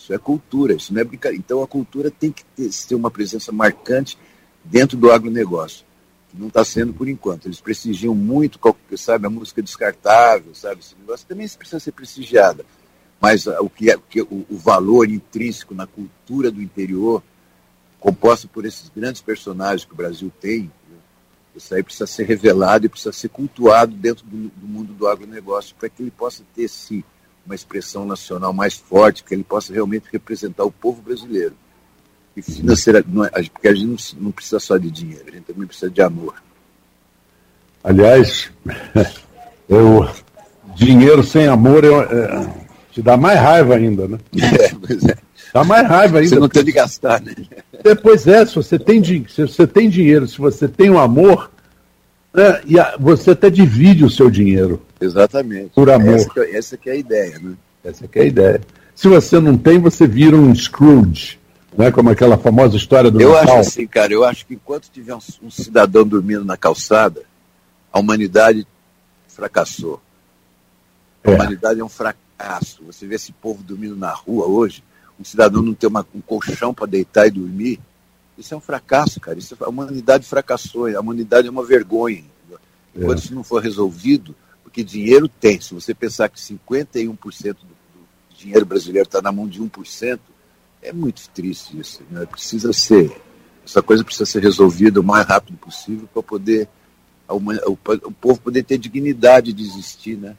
Isso 0.02 0.14
é 0.14 0.18
cultura, 0.18 0.74
isso 0.74 0.92
não 0.92 1.00
é 1.00 1.04
brincadeira. 1.04 1.44
Então 1.46 1.62
a 1.62 1.68
cultura 1.68 2.10
tem 2.10 2.32
que 2.32 2.44
ter, 2.56 2.70
ter 2.88 2.96
uma 2.96 3.12
presença 3.12 3.52
marcante 3.52 4.18
dentro 4.64 4.98
do 4.98 5.12
agronegócio, 5.12 5.86
que 6.30 6.38
não 6.40 6.48
está 6.48 6.66
sendo 6.66 6.92
por 6.92 7.08
enquanto. 7.08 7.46
Eles 7.46 7.62
prestigiam 7.62 8.16
muito, 8.16 8.60
sabe, 8.98 9.28
a 9.28 9.30
música 9.30 9.62
descartável, 9.62 10.56
sabe, 10.56 10.82
esse 10.82 10.96
negócio 11.00 11.28
também 11.28 11.48
precisa 11.48 11.80
ser 11.80 11.92
prestigiada. 11.92 12.66
Mas 13.20 13.46
o 13.46 13.70
que 13.70 13.92
é, 13.92 13.98
o, 14.24 14.46
o 14.50 14.58
valor 14.58 15.08
intrínseco 15.08 15.76
na 15.76 15.86
cultura 15.86 16.50
do 16.50 16.62
interior 16.62 17.22
composta 18.00 18.48
por 18.48 18.66
esses 18.66 18.90
grandes 18.90 19.22
personagens 19.22 19.86
que 19.86 19.94
o 19.94 19.96
Brasil 19.98 20.32
tem, 20.42 20.64
né? 20.90 20.98
isso 21.56 21.76
aí 21.76 21.84
precisa 21.84 22.08
ser 22.08 22.24
revelado 22.24 22.88
e 22.88 22.90
precisa 22.90 23.12
ser 23.12 23.30
cultuado 23.30 23.94
dentro 23.94 24.26
do, 24.26 24.50
do 24.50 24.68
mundo 24.68 24.94
do 24.94 25.08
agronegócio 25.08 25.76
para 25.76 25.88
que 25.88 26.02
ele 26.02 26.10
possa 26.10 26.44
ter, 26.56 26.68
sim, 26.68 27.04
uma 27.46 27.56
expressão 27.56 28.06
nacional 28.06 28.54
mais 28.54 28.76
forte, 28.76 29.24
que 29.24 29.34
ele 29.34 29.44
possa 29.44 29.74
realmente 29.74 30.06
representar 30.12 30.64
o 30.64 30.72
povo 30.72 31.02
brasileiro. 31.02 31.54
E 32.36 32.42
financeira, 32.42 33.04
não 33.08 33.26
é, 33.26 33.30
porque 33.30 33.68
a 33.68 33.74
gente 33.74 34.16
não, 34.16 34.26
não 34.26 34.32
precisa 34.32 34.60
só 34.60 34.78
de 34.78 34.90
dinheiro, 34.90 35.26
a 35.28 35.32
gente 35.32 35.44
também 35.44 35.68
precisa 35.68 35.92
de 35.92 36.02
amor. 36.02 36.36
Aliás, 37.84 38.52
eu, 39.68 40.08
dinheiro 40.76 41.24
sem 41.24 41.48
amor 41.48 41.84
é, 41.84 41.90
é, 41.90 42.54
te 42.92 43.02
dá 43.02 43.18
mais 43.18 43.40
raiva 43.40 43.76
ainda, 43.76 44.08
né? 44.08 44.18
É, 44.42 44.74
pois 44.76 45.04
é. 45.04 45.18
Dá 45.54 45.64
mais 45.64 45.88
raiva 45.88 46.20
ainda. 46.20 46.30
Você 46.30 46.40
não 46.40 46.48
tem 46.48 46.64
de 46.64 46.72
gastar, 46.72 47.22
né? 47.22 47.34
Depois 47.84 48.26
é, 48.28 48.46
se 48.46 48.56
você 48.56 48.80
tem, 48.80 49.04
se 49.04 49.42
você 49.42 49.68
tem 49.68 49.90
dinheiro, 49.90 50.28
se 50.28 50.38
você 50.38 50.68
tem 50.68 50.90
o 50.90 50.94
um 50.94 51.00
amor, 51.00 51.52
né, 52.34 52.62
e 52.66 52.80
a, 52.80 52.96
você 52.98 53.32
até 53.32 53.50
divide 53.50 54.06
o 54.06 54.10
seu 54.10 54.30
dinheiro. 54.30 54.82
Exatamente. 55.02 55.72
Por 55.74 55.90
amor. 55.90 56.14
Essa 56.16 56.30
que, 56.30 56.40
essa 56.42 56.78
que 56.78 56.90
é 56.90 56.94
a 56.94 56.96
ideia, 56.96 57.40
né? 57.40 57.54
Essa 57.84 58.08
que 58.08 58.20
é 58.20 58.22
a 58.22 58.26
ideia. 58.26 58.62
Se 58.96 59.08
você 59.08 59.40
não 59.40 59.58
tem, 59.58 59.80
você 59.80 60.06
vira 60.08 60.36
um 60.36 60.54
Scrooge. 60.54 61.40
né? 61.78 61.90
como 61.92 62.10
aquela 62.10 62.38
famosa 62.38 62.76
história 62.78 63.10
do 63.10 63.20
Eu 63.20 63.32
Natal. 63.34 63.60
acho 63.60 63.70
assim, 63.70 63.88
cara, 63.88 64.12
eu 64.14 64.24
acho 64.26 64.46
que 64.46 64.54
enquanto 64.56 64.90
tiver 64.92 65.16
um, 65.16 65.20
um 65.42 65.50
cidadão 65.50 66.06
dormindo 66.06 66.44
na 66.46 66.58
calçada, 66.58 67.24
a 67.92 68.00
humanidade 68.00 68.68
fracassou. 69.28 70.02
A 71.24 71.32
É. 71.32 71.36
humanidade 71.36 71.80
é 71.80 71.84
um 71.84 71.90
fracasso. 71.90 72.84
Você 72.86 73.08
vê 73.08 73.16
esse 73.16 73.32
povo 73.32 73.64
dormindo 73.64 73.96
na 73.96 74.12
rua 74.12 74.46
hoje, 74.48 74.84
um 75.20 75.24
cidadão 75.24 75.62
não 75.62 75.74
ter 75.74 75.88
uma- 75.88 76.06
um 76.14 76.20
colchão 76.22 76.74
para 76.74 76.88
deitar 76.88 77.28
e 77.28 77.32
dormir. 77.32 77.80
Isso 78.38 78.54
é 78.54 78.58
um 78.58 78.62
fracasso, 78.62 79.20
cara. 79.20 79.38
Isso, 79.40 79.56
a 79.60 79.70
humanidade 79.70 80.26
fracassou. 80.28 80.88
A 80.88 81.00
humanidade 81.00 81.48
é 81.48 81.52
uma 81.52 81.64
vergonha. 81.66 82.18
entendeu? 82.44 82.60
Enquanto 82.96 83.20
isso 83.24 83.34
não 83.36 83.44
for 83.44 83.62
resolvido, 83.62 84.36
porque 84.72 84.84
dinheiro 84.86 85.28
tem. 85.28 85.60
Se 85.60 85.74
você 85.74 85.94
pensar 85.94 86.30
que 86.30 86.40
51% 86.40 87.18
do, 87.44 87.54
do 87.54 87.58
dinheiro 88.38 88.66
brasileiro 88.66 89.06
está 89.06 89.22
na 89.22 89.32
mão 89.32 89.46
de 89.46 89.62
1%, 89.62 90.18
é 90.82 90.94
muito 90.94 91.30
triste 91.30 91.78
isso. 91.78 92.02
Né? 92.10 92.26
Precisa 92.26 92.72
ser. 92.72 93.12
Essa 93.66 93.82
coisa 93.82 94.04
precisa 94.04 94.26
ser 94.26 94.42
resolvida 94.42 95.02
o 95.02 95.04
mais 95.04 95.28
rápido 95.28 95.58
possível 95.58 96.08
para 96.12 96.24
poder 96.24 96.70
a 97.28 97.34
humani- 97.36 97.60
o, 97.66 97.74
o 97.74 98.12
povo 98.12 98.40
poder 98.40 98.64
ter 98.64 98.78
dignidade 98.78 99.54
de 99.54 99.62
existir, 99.62 100.18
né? 100.18 100.36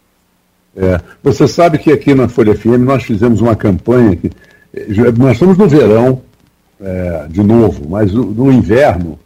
É. 0.75 0.99
Você 1.23 1.47
sabe 1.47 1.79
que 1.79 1.93
aqui 1.93 2.15
na 2.15 2.29
Folha 2.29 2.57
FM 2.57 2.81
nós 2.81 3.05
fizemos 3.05 3.43
uma 3.43 3.55
campanha 3.55 4.17
que 4.17 4.31
eh, 4.73 5.13
nós 5.17 5.33
estamos 5.33 5.59
no 5.59 5.69
verão 5.69 6.23
é, 6.81 7.27
de 7.29 7.43
novo, 7.43 7.89
mas 7.89 8.11
no, 8.11 8.25
no 8.25 8.51
inverno 8.51 9.21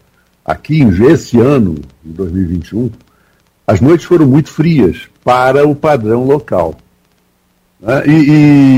aqui 0.44 0.82
esse 1.08 1.38
ano, 1.38 1.76
em 2.04 2.10
2021, 2.10 2.90
as 3.66 3.80
noites 3.80 4.06
foram 4.06 4.26
muito 4.26 4.50
frias 4.50 5.02
para 5.24 5.66
o 5.66 5.74
padrão 5.74 6.24
local. 6.24 6.74
né? 7.80 8.02
E, 8.06 8.10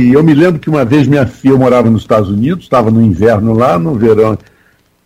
e 0.09 0.13
eu 0.13 0.23
me 0.23 0.35
lembro 0.35 0.59
que 0.61 0.71
uma 0.71 0.85
vez 0.85 1.07
minha 1.07 1.27
filha 1.27 1.53
eu 1.53 1.59
morava 1.59 1.91
nos 1.91 2.03
Estados 2.03 2.31
Unidos, 2.31 2.65
estava 2.65 2.91
no 2.91 3.03
inverno 3.03 3.53
lá, 3.53 3.79
no 3.79 3.95
verão. 3.95 4.39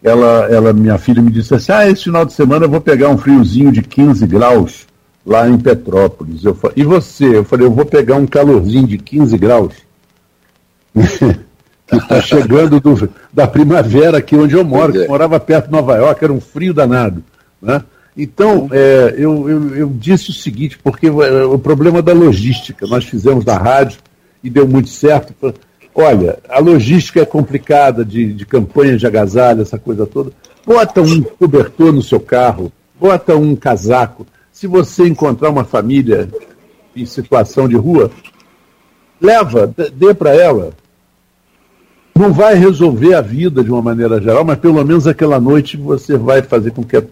Ela, 0.03 0.47
ela, 0.51 0.73
minha 0.73 0.99
filha 0.99 1.23
me 1.23 1.31
disse 1.31 1.55
assim: 1.55 1.73
Ah, 1.73 1.89
esse 1.89 2.05
final 2.05 2.25
de 2.25 2.33
semana 2.33 2.65
eu 2.65 2.71
vou 2.71 2.81
pegar 2.81 3.09
um 3.09 3.19
friozinho 3.19 3.71
de 3.71 3.83
15 3.83 4.27
graus 4.27 4.87
lá 5.25 5.49
em 5.49 5.57
Petrópolis. 5.59 6.45
Eu 6.45 6.55
fa- 6.55 6.73
e 6.75 6.83
você? 6.85 7.37
Eu 7.39 7.45
falei: 7.45 7.67
Eu 7.67 7.71
vou 7.73 7.85
pegar 7.85 8.17
um 8.17 8.27
calorzinho 8.27 8.87
de 8.87 8.99
15 8.99 9.39
graus. 9.39 9.75
que 11.87 11.97
está 11.97 12.21
chegando 12.21 12.81
do- 12.81 13.09
da 13.33 13.47
primavera 13.47 14.19
aqui 14.19 14.35
onde 14.37 14.55
eu 14.55 14.65
moro, 14.65 14.93
Pois 14.93 15.03
é. 15.03 15.05
que 15.05 15.11
morava 15.11 15.39
perto 15.41 15.67
de 15.67 15.73
Nova 15.73 15.97
York, 15.97 16.23
era 16.25 16.33
um 16.33 16.41
frio 16.41 16.73
danado. 16.75 17.23
Né? 17.61 17.83
Então, 18.17 18.69
é, 18.71 19.15
eu, 19.17 19.49
eu, 19.49 19.77
eu 19.77 19.89
disse 19.89 20.31
o 20.31 20.35
seguinte, 20.35 20.79
porque 20.79 21.07
é, 21.07 21.45
o 21.45 21.59
problema 21.59 22.03
da 22.03 22.13
logística, 22.13 22.87
nós 22.87 23.05
fizemos 23.05 23.45
da 23.45 23.57
rádio 23.57 23.99
e 24.45 24.51
deu 24.51 24.69
muito 24.69 24.91
certo. 24.91 25.35
Olha, 25.95 26.39
a 26.49 26.59
logística 26.59 27.21
é 27.21 27.25
complicada 27.25 28.05
de, 28.05 28.33
de 28.33 28.45
campanha 28.45 28.97
de 28.97 29.07
agasalho, 29.07 29.63
essa 29.63 29.79
coisa 29.79 30.07
toda. 30.07 30.31
Bota 30.67 31.01
um 31.01 31.23
cobertor 31.23 31.93
no 31.93 32.03
seu 32.03 32.21
carro, 32.21 32.71
bota 33.01 33.35
um 33.37 33.57
casaco. 33.57 34.27
Se 34.53 34.67
você 34.67 35.09
encontrar 35.09 35.51
uma 35.51 35.65
família 35.65 36.29
em 36.95 37.07
situação 37.07 37.67
de 37.67 37.77
rua, 37.77 38.11
leva, 39.21 39.67
dê- 39.75 39.91
dê 39.91 40.15
para 40.15 40.35
ela. 40.35 40.73
Não 42.15 42.31
vai 42.33 42.55
resolver 42.55 43.15
a 43.15 43.23
vida 43.23 43.65
de 43.65 43.71
uma 43.71 43.81
maneira 43.81 44.21
geral, 44.21 44.45
mas 44.45 44.59
pelo 44.59 44.85
menos 44.85 45.07
aquela 45.07 45.41
noite 45.41 45.79
você 45.79 46.17
vai 46.17 46.43
fazer 46.43 46.71
com 46.73 46.85
que 46.85 46.99
a 46.99 47.03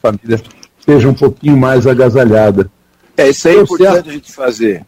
família 0.00 0.42
seja 0.84 1.08
um 1.08 1.14
pouquinho 1.14 1.56
mais 1.56 1.86
agasalhada. 1.86 2.70
É, 3.16 3.28
isso 3.28 3.48
aí 3.48 3.56
é 3.56 3.60
importante 3.60 3.92
certo. 3.94 4.08
a 4.08 4.12
gente 4.12 4.32
fazer. 4.32 4.86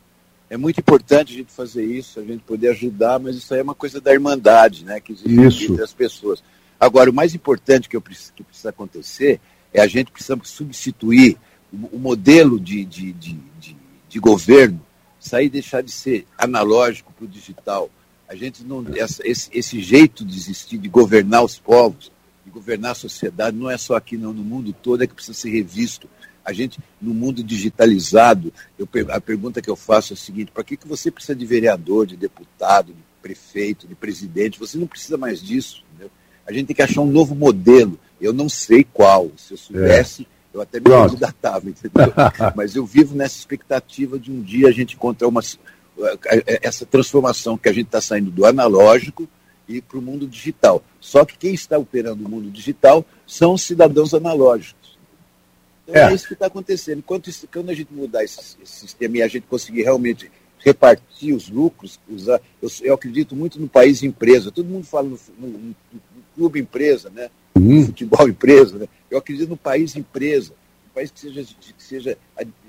É 0.48 0.56
muito 0.56 0.80
importante 0.80 1.32
a 1.32 1.36
gente 1.36 1.52
fazer 1.52 1.84
isso, 1.84 2.18
a 2.18 2.24
gente 2.24 2.42
poder 2.42 2.70
ajudar, 2.70 3.20
mas 3.20 3.36
isso 3.36 3.52
aí 3.54 3.60
é 3.60 3.62
uma 3.62 3.74
coisa 3.74 4.00
da 4.00 4.12
irmandade, 4.12 4.84
né? 4.84 4.98
Que 4.98 5.12
existe 5.12 5.64
Isso. 5.64 5.72
entre 5.72 5.84
as 5.84 5.92
pessoas. 5.92 6.42
Agora, 6.78 7.10
o 7.10 7.14
mais 7.14 7.34
importante 7.34 7.88
que, 7.88 7.96
eu, 7.96 8.00
preciso- 8.00 8.32
que 8.34 8.42
precisa 8.42 8.70
acontecer 8.70 9.40
é 9.72 9.80
a 9.80 9.86
gente 9.86 10.10
precisa 10.10 10.36
substituir 10.42 11.36
o, 11.72 11.96
o 11.96 11.98
modelo 12.00 12.58
de, 12.58 12.84
de, 12.84 13.12
de, 13.12 13.34
de, 13.60 13.76
de 14.08 14.18
governo, 14.18 14.80
sair 15.20 15.46
e 15.46 15.50
deixar 15.50 15.82
de 15.82 15.92
ser 15.92 16.26
analógico 16.36 17.12
para 17.12 17.26
o 17.26 17.28
digital. 17.28 17.88
A 18.28 18.34
gente 18.34 18.64
não. 18.64 18.84
Essa, 18.96 19.22
esse, 19.24 19.48
esse 19.52 19.80
jeito 19.80 20.24
de 20.24 20.36
existir, 20.36 20.78
de 20.78 20.88
governar 20.88 21.44
os 21.44 21.58
povos, 21.58 22.10
governar 22.50 22.92
a 22.92 22.94
sociedade, 22.94 23.56
não 23.56 23.70
é 23.70 23.78
só 23.78 23.96
aqui, 23.96 24.16
não, 24.16 24.32
no 24.32 24.44
mundo 24.44 24.72
todo 24.72 25.02
é 25.02 25.06
que 25.06 25.14
precisa 25.14 25.38
ser 25.38 25.50
revisto. 25.50 26.08
A 26.44 26.52
gente, 26.52 26.78
no 27.00 27.14
mundo 27.14 27.42
digitalizado, 27.44 28.52
eu, 28.78 28.88
a 29.10 29.20
pergunta 29.20 29.60
que 29.60 29.70
eu 29.70 29.76
faço 29.76 30.12
é 30.12 30.14
a 30.14 30.16
seguinte: 30.16 30.50
para 30.50 30.64
que, 30.64 30.76
que 30.76 30.88
você 30.88 31.10
precisa 31.10 31.34
de 31.34 31.46
vereador, 31.46 32.06
de 32.06 32.16
deputado, 32.16 32.92
de 32.92 33.02
prefeito, 33.22 33.86
de 33.86 33.94
presidente? 33.94 34.58
Você 34.58 34.78
não 34.78 34.86
precisa 34.86 35.16
mais 35.16 35.40
disso. 35.40 35.84
Entendeu? 35.90 36.10
A 36.46 36.52
gente 36.52 36.66
tem 36.66 36.76
que 36.76 36.82
achar 36.82 37.02
um 37.02 37.10
novo 37.10 37.34
modelo. 37.34 37.98
Eu 38.20 38.32
não 38.32 38.48
sei 38.48 38.84
qual. 38.84 39.30
Se 39.36 39.52
eu 39.52 39.58
soubesse, 39.58 40.26
eu 40.52 40.60
até 40.60 40.78
me 40.78 40.84
Pronto. 40.84 41.10
candidatava, 41.10 41.68
entendeu? 41.68 42.12
Mas 42.56 42.74
eu 42.74 42.84
vivo 42.84 43.14
nessa 43.14 43.38
expectativa 43.38 44.18
de 44.18 44.32
um 44.32 44.42
dia 44.42 44.68
a 44.68 44.72
gente 44.72 44.94
encontrar 44.94 45.28
uma, 45.28 45.42
essa 46.62 46.84
transformação 46.84 47.56
que 47.56 47.68
a 47.68 47.72
gente 47.72 47.86
está 47.86 48.00
saindo 48.00 48.30
do 48.30 48.44
analógico 48.44 49.28
e 49.76 49.80
para 49.80 49.98
o 49.98 50.02
mundo 50.02 50.26
digital. 50.26 50.82
Só 51.00 51.24
que 51.24 51.36
quem 51.38 51.54
está 51.54 51.78
operando 51.78 52.24
o 52.24 52.28
mundo 52.28 52.50
digital 52.50 53.04
são 53.26 53.54
os 53.54 53.62
cidadãos 53.62 54.12
analógicos. 54.14 54.98
Então 55.86 55.94
é, 56.02 56.10
É. 56.10 56.14
isso 56.14 56.26
que 56.26 56.34
está 56.34 56.46
acontecendo. 56.46 56.98
Enquanto 56.98 57.28
isso, 57.30 57.48
quando 57.52 57.70
a 57.70 57.74
gente 57.74 57.92
mudar 57.92 58.24
esse, 58.24 58.56
esse 58.62 58.72
sistema 58.80 59.18
e 59.18 59.22
a 59.22 59.28
gente 59.28 59.46
conseguir 59.46 59.82
realmente 59.82 60.30
repartir 60.58 61.34
os 61.34 61.48
lucros, 61.48 61.98
usar, 62.08 62.40
eu, 62.60 62.68
eu 62.82 62.94
acredito 62.94 63.34
muito 63.34 63.58
no 63.60 63.68
país 63.68 64.02
empresa. 64.02 64.50
Todo 64.50 64.66
mundo 64.68 64.84
fala 64.84 65.08
no, 65.08 65.18
no- 65.38 65.58
no- 65.58 65.74
clube 66.34 66.60
empresa, 66.60 67.10
né? 67.10 67.30
Hum, 67.56 67.86
futebol 67.86 68.28
empresa, 68.28 68.78
né? 68.78 68.88
eu 69.10 69.18
acredito 69.18 69.48
no 69.48 69.56
país 69.56 69.94
empresa, 69.96 70.52
um 70.90 70.94
país 70.94 71.10
que 71.10 71.20
seja, 71.20 71.42
que 71.42 71.82
seja 71.82 72.16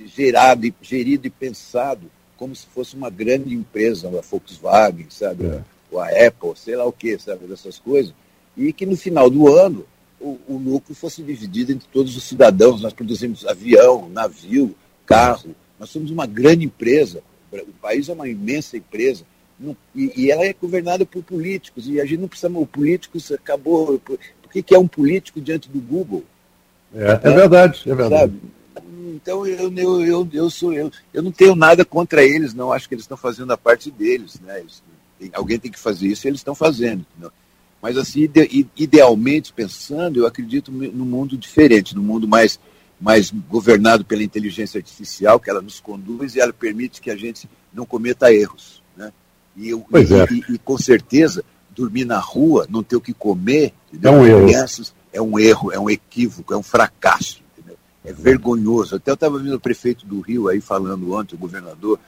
gerado, 0.06 0.74
gerido 0.82 1.28
e 1.28 1.30
pensado 1.30 2.10
como 2.36 2.56
se 2.56 2.66
fosse 2.66 2.96
uma 2.96 3.10
grande 3.10 3.54
empresa, 3.54 4.08
a 4.08 4.22
Volkswagen, 4.22 5.06
sabe? 5.10 5.46
É. 5.46 5.62
Ou 5.92 6.00
a 6.00 6.08
Apple, 6.08 6.54
sei 6.56 6.76
lá 6.76 6.86
o 6.86 6.92
que, 6.92 7.20
sabe? 7.20 7.46
Dessas 7.46 7.78
coisas. 7.78 8.14
E 8.56 8.72
que 8.72 8.86
no 8.86 8.96
final 8.96 9.30
do 9.30 9.54
ano 9.54 9.86
o, 10.20 10.40
o 10.48 10.58
lucro 10.58 10.96
fosse 10.96 11.22
dividido 11.22 11.72
entre 11.72 11.88
todos 11.92 12.16
os 12.16 12.24
cidadãos. 12.24 12.82
Nós 12.82 12.94
produzimos 12.94 13.46
avião, 13.46 14.08
navio, 14.10 14.76
carro. 15.06 15.56
Nós 15.80 15.90
somos 15.90 16.12
uma 16.12 16.26
grande 16.26 16.66
empresa. 16.66 17.22
O 17.52 17.74
país 17.82 18.08
é 18.08 18.14
uma 18.14 18.30
imensa 18.30 18.78
empresa. 18.78 19.26
E, 19.96 20.32
ela 20.32 20.46
é 20.46 20.54
governada 20.54 21.06
por 21.06 21.22
políticos. 21.24 21.88
E 21.88 22.00
a 22.00 22.06
gente 22.06 22.22
não 22.22 22.28
precisa. 22.28 22.52
O 22.54 22.66
político 22.66 23.18
acabou. 23.34 24.00
Por, 24.00 24.18
que 24.52 24.76
é 24.76 24.80
um 24.80 24.88
político 24.88 25.40
diante 25.42 25.70
do 25.70 25.80
Google? 25.80 26.24
é, 26.94 27.20
é 27.24 27.32
verdade, 27.32 27.84
é 27.86 27.96
verdade. 27.96 28.34
Sabe? 28.34 28.42
Então 29.14 29.46
eu, 29.46 29.72
eu, 29.76 30.06
eu, 30.06 30.30
eu, 30.34 30.50
sou, 30.50 30.74
eu, 30.74 30.92
eu 31.14 31.22
não 31.22 31.32
tenho 31.32 31.56
nada 31.56 31.86
contra 31.86 32.24
eles, 32.24 32.54
não. 32.54 32.72
Acho 32.72 32.88
que 32.88 32.96
eles 32.96 33.04
estão 33.04 33.18
fazendo 33.18 33.52
a 33.52 33.58
parte 33.58 33.90
deles. 33.90 34.40
Né? 34.42 34.60
Eles- 34.60 34.84
tem- 35.22 35.30
alguém 35.34 35.60
tem 35.60 35.72
que 35.72 35.80
fazer 35.80 36.08
isso 36.08 36.26
e 36.26 36.30
eles 36.30 36.40
estão 36.40 36.56
fazendo. 36.56 37.06
entendeu? 37.12 37.32
Mas 37.82 37.98
assim, 37.98 38.22
ide- 38.22 38.68
idealmente 38.76 39.54
pensando, 39.54 40.20
eu 40.20 40.26
acredito 40.28 40.72
num 40.72 41.06
mundo 41.06 41.38
diferente, 41.38 41.96
num 41.96 42.04
mundo 42.04 42.28
mais, 42.28 42.60
mais 43.00 43.32
governado 43.32 44.04
pela 44.04 44.24
inteligência 44.24 44.78
artificial, 44.80 45.40
que 45.40 45.50
ela 45.50 45.62
nos 45.62 45.80
conduz 45.80 46.36
e 46.36 46.40
ela 46.40 46.54
permite 46.54 47.00
que 47.02 47.10
a 47.12 47.16
gente 47.16 47.48
não 47.74 47.86
cometa 47.86 48.34
erros. 48.34 48.82
Né? 48.98 49.12
E, 49.56 49.70
eu, 49.70 49.86
e, 49.92 50.14
é. 50.14 50.28
e- 50.34 50.56
e, 50.56 50.58
com 50.60 50.78
certeza, 50.78 51.44
dormir 51.70 52.06
na 52.06 52.20
rua, 52.20 52.68
não 52.70 52.84
ter 52.84 52.96
o 52.96 53.02
que 53.02 53.14
comer, 53.14 53.74
entendeu? 53.92 54.14
É 54.14 54.16
um 54.16 54.26
erro. 54.26 54.46
crianças, 54.46 54.94
é 55.14 55.22
um 55.22 55.40
erro, 55.40 55.72
é 55.72 55.80
um 55.80 55.90
equívoco, 55.90 56.54
é 56.54 56.58
um 56.58 56.64
fracasso. 56.64 57.42
entendeu? 57.58 57.78
É 58.06 58.12
vergonhoso. 58.14 58.96
Até 58.96 59.10
eu 59.12 59.16
estava 59.16 59.40
vendo 59.40 59.56
o 59.56 59.60
prefeito 59.60 60.06
do 60.06 60.20
Rio 60.20 60.48
aí 60.50 60.62
falando 60.62 61.14
ontem, 61.14 61.36
o 61.36 61.38
governador, 61.40 62.00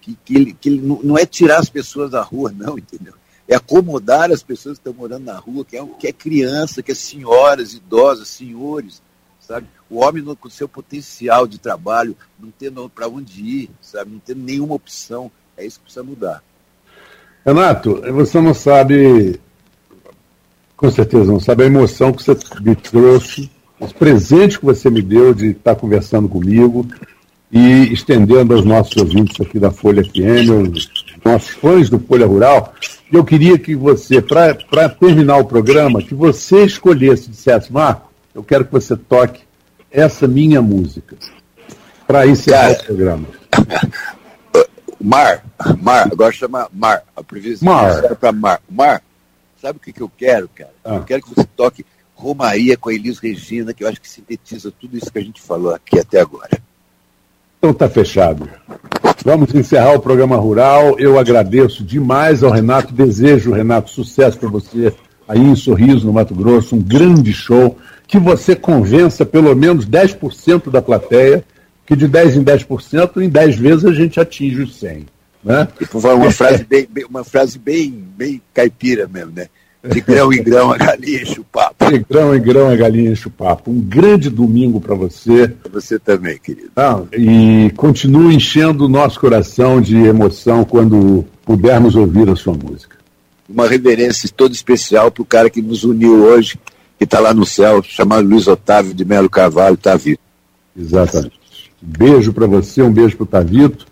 que, 0.00 0.16
que, 0.24 0.34
ele, 0.34 0.52
que 0.52 0.68
ele 0.68 0.80
não, 0.80 1.00
não 1.02 1.18
é 1.18 1.26
tirar 1.26 1.58
as 1.58 1.68
pessoas 1.68 2.10
da 2.10 2.22
rua, 2.22 2.52
não, 2.56 2.78
entendeu? 2.78 3.14
É 3.46 3.54
acomodar 3.54 4.30
as 4.30 4.42
pessoas 4.42 4.78
que 4.78 4.88
estão 4.88 4.94
morando 4.94 5.24
na 5.24 5.36
rua, 5.36 5.64
que 5.64 5.76
é, 5.76 5.84
que 5.98 6.06
é 6.06 6.12
criança, 6.12 6.82
que 6.82 6.92
é 6.92 6.94
senhoras, 6.94 7.74
idosas, 7.74 8.28
senhores, 8.28 9.02
sabe? 9.40 9.66
O 9.88 9.98
homem 9.98 10.22
no, 10.22 10.36
com 10.36 10.48
seu 10.48 10.68
potencial 10.68 11.46
de 11.46 11.58
trabalho, 11.58 12.16
não 12.38 12.52
tendo 12.56 12.88
para 12.88 13.08
onde 13.08 13.42
ir, 13.42 13.70
sabe? 13.80 14.12
Não 14.12 14.20
tendo 14.20 14.42
nenhuma 14.42 14.74
opção. 14.74 15.30
É 15.56 15.66
isso 15.66 15.78
que 15.78 15.84
precisa 15.84 16.04
mudar. 16.04 16.42
Renato, 17.44 18.00
você 18.12 18.40
não 18.40 18.54
sabe, 18.54 19.40
com 20.76 20.90
certeza 20.90 21.32
não 21.32 21.40
sabe 21.40 21.64
a 21.64 21.66
emoção 21.66 22.12
que 22.12 22.22
você 22.22 22.36
me 22.60 22.76
trouxe, 22.76 23.50
os 23.80 23.92
presentes 23.92 24.58
que 24.58 24.64
você 24.64 24.90
me 24.90 25.02
deu 25.02 25.34
de 25.34 25.48
estar 25.48 25.74
conversando 25.74 26.28
comigo 26.28 26.86
e 27.50 27.92
estendendo 27.92 28.54
aos 28.54 28.64
nossos 28.64 28.96
ouvintes 28.96 29.40
aqui 29.40 29.58
da 29.58 29.70
Folha 29.70 30.04
FM, 30.04 30.68
os 30.72 30.90
nossos 31.24 31.50
fãs 31.50 31.90
do 31.90 31.98
Folha 31.98 32.26
Rural. 32.26 32.74
Eu 33.12 33.24
queria 33.24 33.58
que 33.58 33.74
você, 33.74 34.22
para 34.22 34.88
terminar 34.88 35.38
o 35.38 35.44
programa, 35.44 36.02
que 36.02 36.14
você 36.14 36.64
escolhesse, 36.64 37.30
dissesse, 37.30 37.72
Marco, 37.72 38.10
eu 38.34 38.42
quero 38.42 38.64
que 38.64 38.72
você 38.72 38.96
toque 38.96 39.42
essa 39.90 40.28
minha 40.28 40.62
música, 40.62 41.16
para 42.06 42.26
encerrar 42.26 42.74
Cara, 42.74 42.82
o 42.82 42.84
programa. 42.84 43.26
Mar, 45.02 45.44
Mar, 45.80 46.08
agora 46.12 46.30
chama 46.30 46.68
Mar. 46.72 47.02
A 47.16 47.22
previsão 47.24 47.72
Mar. 47.72 48.04
é 48.04 48.14
para 48.14 48.32
Mar. 48.32 48.60
Mar, 48.68 49.02
Sabe 49.60 49.76
o 49.76 49.80
que, 49.80 49.92
que 49.92 50.00
eu 50.00 50.10
quero, 50.16 50.48
cara? 50.48 50.72
Ah. 50.82 50.94
Eu 50.96 51.04
quero 51.04 51.22
que 51.22 51.34
você 51.34 51.44
toque 51.44 51.84
Romaria 52.14 52.76
com 52.76 52.88
a 52.88 52.94
Elis 52.94 53.18
Regina, 53.18 53.74
que 53.74 53.84
eu 53.84 53.88
acho 53.88 54.00
que 54.00 54.08
sintetiza 54.08 54.70
tudo 54.70 54.96
isso 54.96 55.12
que 55.12 55.18
a 55.18 55.22
gente 55.22 55.40
falou 55.40 55.74
aqui 55.74 55.98
até 55.98 56.20
agora. 56.20 56.60
Então 57.60 57.74
tá 57.74 57.90
fechado. 57.90 58.48
Vamos 59.22 59.54
encerrar 59.54 59.92
o 59.92 60.00
programa 60.00 60.34
rural. 60.36 60.98
Eu 60.98 61.18
agradeço 61.18 61.84
demais 61.84 62.42
ao 62.42 62.50
Renato. 62.50 62.94
Desejo, 62.94 63.52
Renato, 63.52 63.90
sucesso 63.90 64.38
para 64.38 64.48
você 64.48 64.94
aí 65.28 65.40
em 65.40 65.54
Sorriso, 65.54 66.06
no 66.06 66.12
Mato 66.14 66.34
Grosso. 66.34 66.74
Um 66.74 66.80
grande 66.80 67.34
show. 67.34 67.76
Que 68.08 68.18
você 68.18 68.56
convença 68.56 69.26
pelo 69.26 69.54
menos 69.54 69.86
10% 69.86 70.70
da 70.70 70.80
plateia, 70.80 71.44
que 71.84 71.94
de 71.94 72.08
10 72.08 72.38
em 72.38 72.44
10%, 72.44 73.22
em 73.22 73.28
10 73.28 73.56
vezes 73.56 73.84
a 73.84 73.92
gente 73.92 74.18
atinge 74.18 74.62
os 74.62 74.76
100. 74.76 75.04
Né? 75.44 75.68
Uma 75.92 76.30
frase, 76.32 76.64
bem, 76.64 76.88
uma 77.08 77.24
frase 77.24 77.58
bem, 77.58 78.04
bem 78.16 78.40
caipira 78.54 79.06
mesmo, 79.06 79.32
né? 79.32 79.48
De 79.82 80.00
grão 80.00 80.30
em 80.32 80.42
grão 80.42 80.72
a 80.72 80.76
galinha 80.76 81.22
enche 81.22 81.40
o 81.40 81.44
papo. 81.44 81.90
De 81.90 81.98
grão 81.98 82.34
em 82.34 82.40
grão 82.40 82.68
a 82.68 82.76
galinha 82.76 83.12
enche 83.12 83.28
o 83.28 83.30
papo. 83.30 83.70
Um 83.70 83.80
grande 83.80 84.28
domingo 84.28 84.80
para 84.80 84.94
você. 84.94 85.48
Para 85.48 85.72
você 85.72 85.98
também, 85.98 86.38
querido. 86.38 86.70
Ah, 86.76 87.02
e 87.12 87.72
continue 87.76 88.34
enchendo 88.34 88.84
o 88.84 88.88
nosso 88.88 89.18
coração 89.18 89.80
de 89.80 89.96
emoção 89.96 90.64
quando 90.64 91.24
pudermos 91.44 91.96
ouvir 91.96 92.28
a 92.28 92.36
sua 92.36 92.52
música. 92.52 92.96
Uma 93.48 93.66
reverência 93.66 94.28
toda 94.36 94.54
especial 94.54 95.10
para 95.10 95.22
o 95.22 95.26
cara 95.26 95.50
que 95.50 95.62
nos 95.62 95.82
uniu 95.82 96.24
hoje, 96.24 96.58
que 96.98 97.04
está 97.04 97.18
lá 97.18 97.32
no 97.32 97.46
céu, 97.46 97.82
chamado 97.82 98.28
Luiz 98.28 98.46
Otávio 98.46 98.92
de 98.92 99.04
Melo 99.04 99.30
Carvalho, 99.30 99.76
Tavito. 99.76 100.20
Exatamente. 100.78 101.40
Um 101.82 101.88
beijo 101.98 102.32
para 102.32 102.46
você, 102.46 102.82
um 102.82 102.92
beijo 102.92 103.16
para 103.16 103.24
o 103.24 103.26
Tavito. 103.26 103.86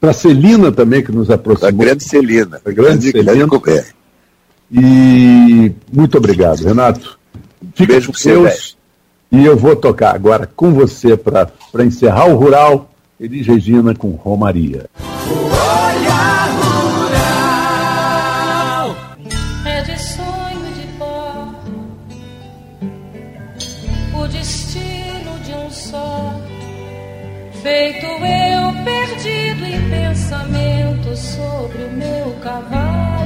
Para 0.00 0.12
Celina 0.12 0.72
também, 0.72 1.02
que 1.02 1.12
nos 1.12 1.30
aproximou. 1.30 1.68
A 1.68 1.70
grande 1.70 2.04
Celina. 2.04 2.60
A 2.64 2.70
grande, 2.70 3.12
grande 3.12 3.12
Celina. 3.12 3.46
Grande 3.46 3.99
e 4.70 5.72
muito 5.92 6.18
obrigado, 6.18 6.64
Renato. 6.64 7.18
Fica 7.74 7.92
Beijo 7.92 8.12
com 8.12 8.18
Deus. 8.22 8.76
E 9.32 9.44
eu 9.44 9.56
vou 9.56 9.76
tocar 9.76 10.14
agora 10.14 10.46
com 10.46 10.72
você 10.72 11.16
para 11.16 11.50
encerrar 11.84 12.26
o 12.26 12.36
Rural, 12.36 12.90
Elis 13.18 13.46
Regina 13.46 13.94
com 13.94 14.10
Romaria. 14.10 14.90
Olha 15.08 16.46
Rural 16.90 17.76
é 19.64 19.82
de 19.82 19.98
sonho 20.02 20.72
de 20.74 20.86
pó, 20.98 21.54
o 24.18 24.26
destino 24.26 25.38
de 25.44 25.52
um 25.52 25.70
só, 25.70 26.40
feito 27.62 28.06
eu 28.06 28.84
perdido 28.84 29.64
em 29.64 29.90
pensamento 29.90 31.16
sobre 31.16 31.84
o 31.84 31.92
meu 31.92 32.34
cavalo. 32.42 33.19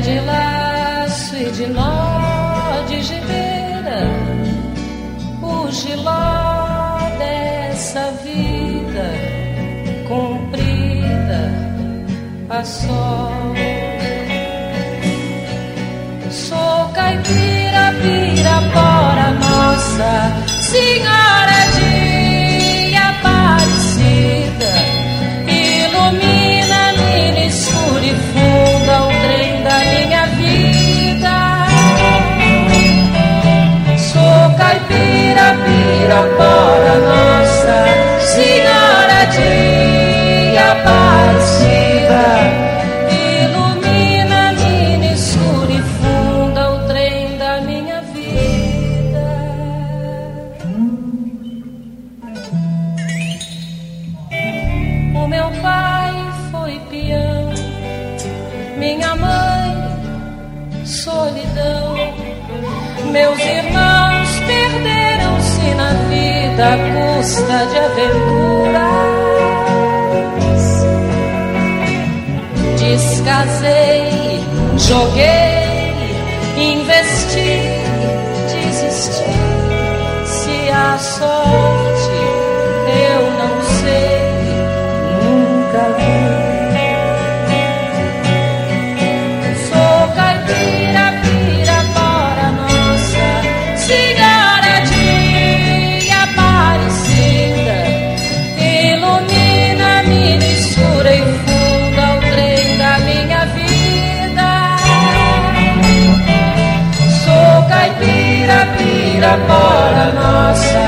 De 0.00 0.20
laço 0.20 1.36
e 1.36 1.50
de 1.50 1.66
nó 1.66 2.84
de 2.88 3.02
gibeira, 3.02 4.00
o 5.42 5.70
giló 5.72 6.98
dessa 7.18 8.12
vida 8.22 9.10
comprida 10.08 11.52
a 12.48 12.64
sol. 12.64 13.32
Sou 16.30 16.88
caipira, 16.94 17.92
pirapora, 18.00 19.30
nossa 19.40 20.32
senhora 20.62 21.67
pirapora, 35.54 36.98
Nossa 36.98 37.84
Senhora 38.20 39.24
de 39.32 40.56
Aparecida. 40.58 42.28
À 66.60 66.76
custa 66.76 67.58
de 67.70 67.78
aventuras. 67.78 68.98
Descasei, 72.78 73.77
Pirapora, 109.18 110.12
Nossa 110.14 110.87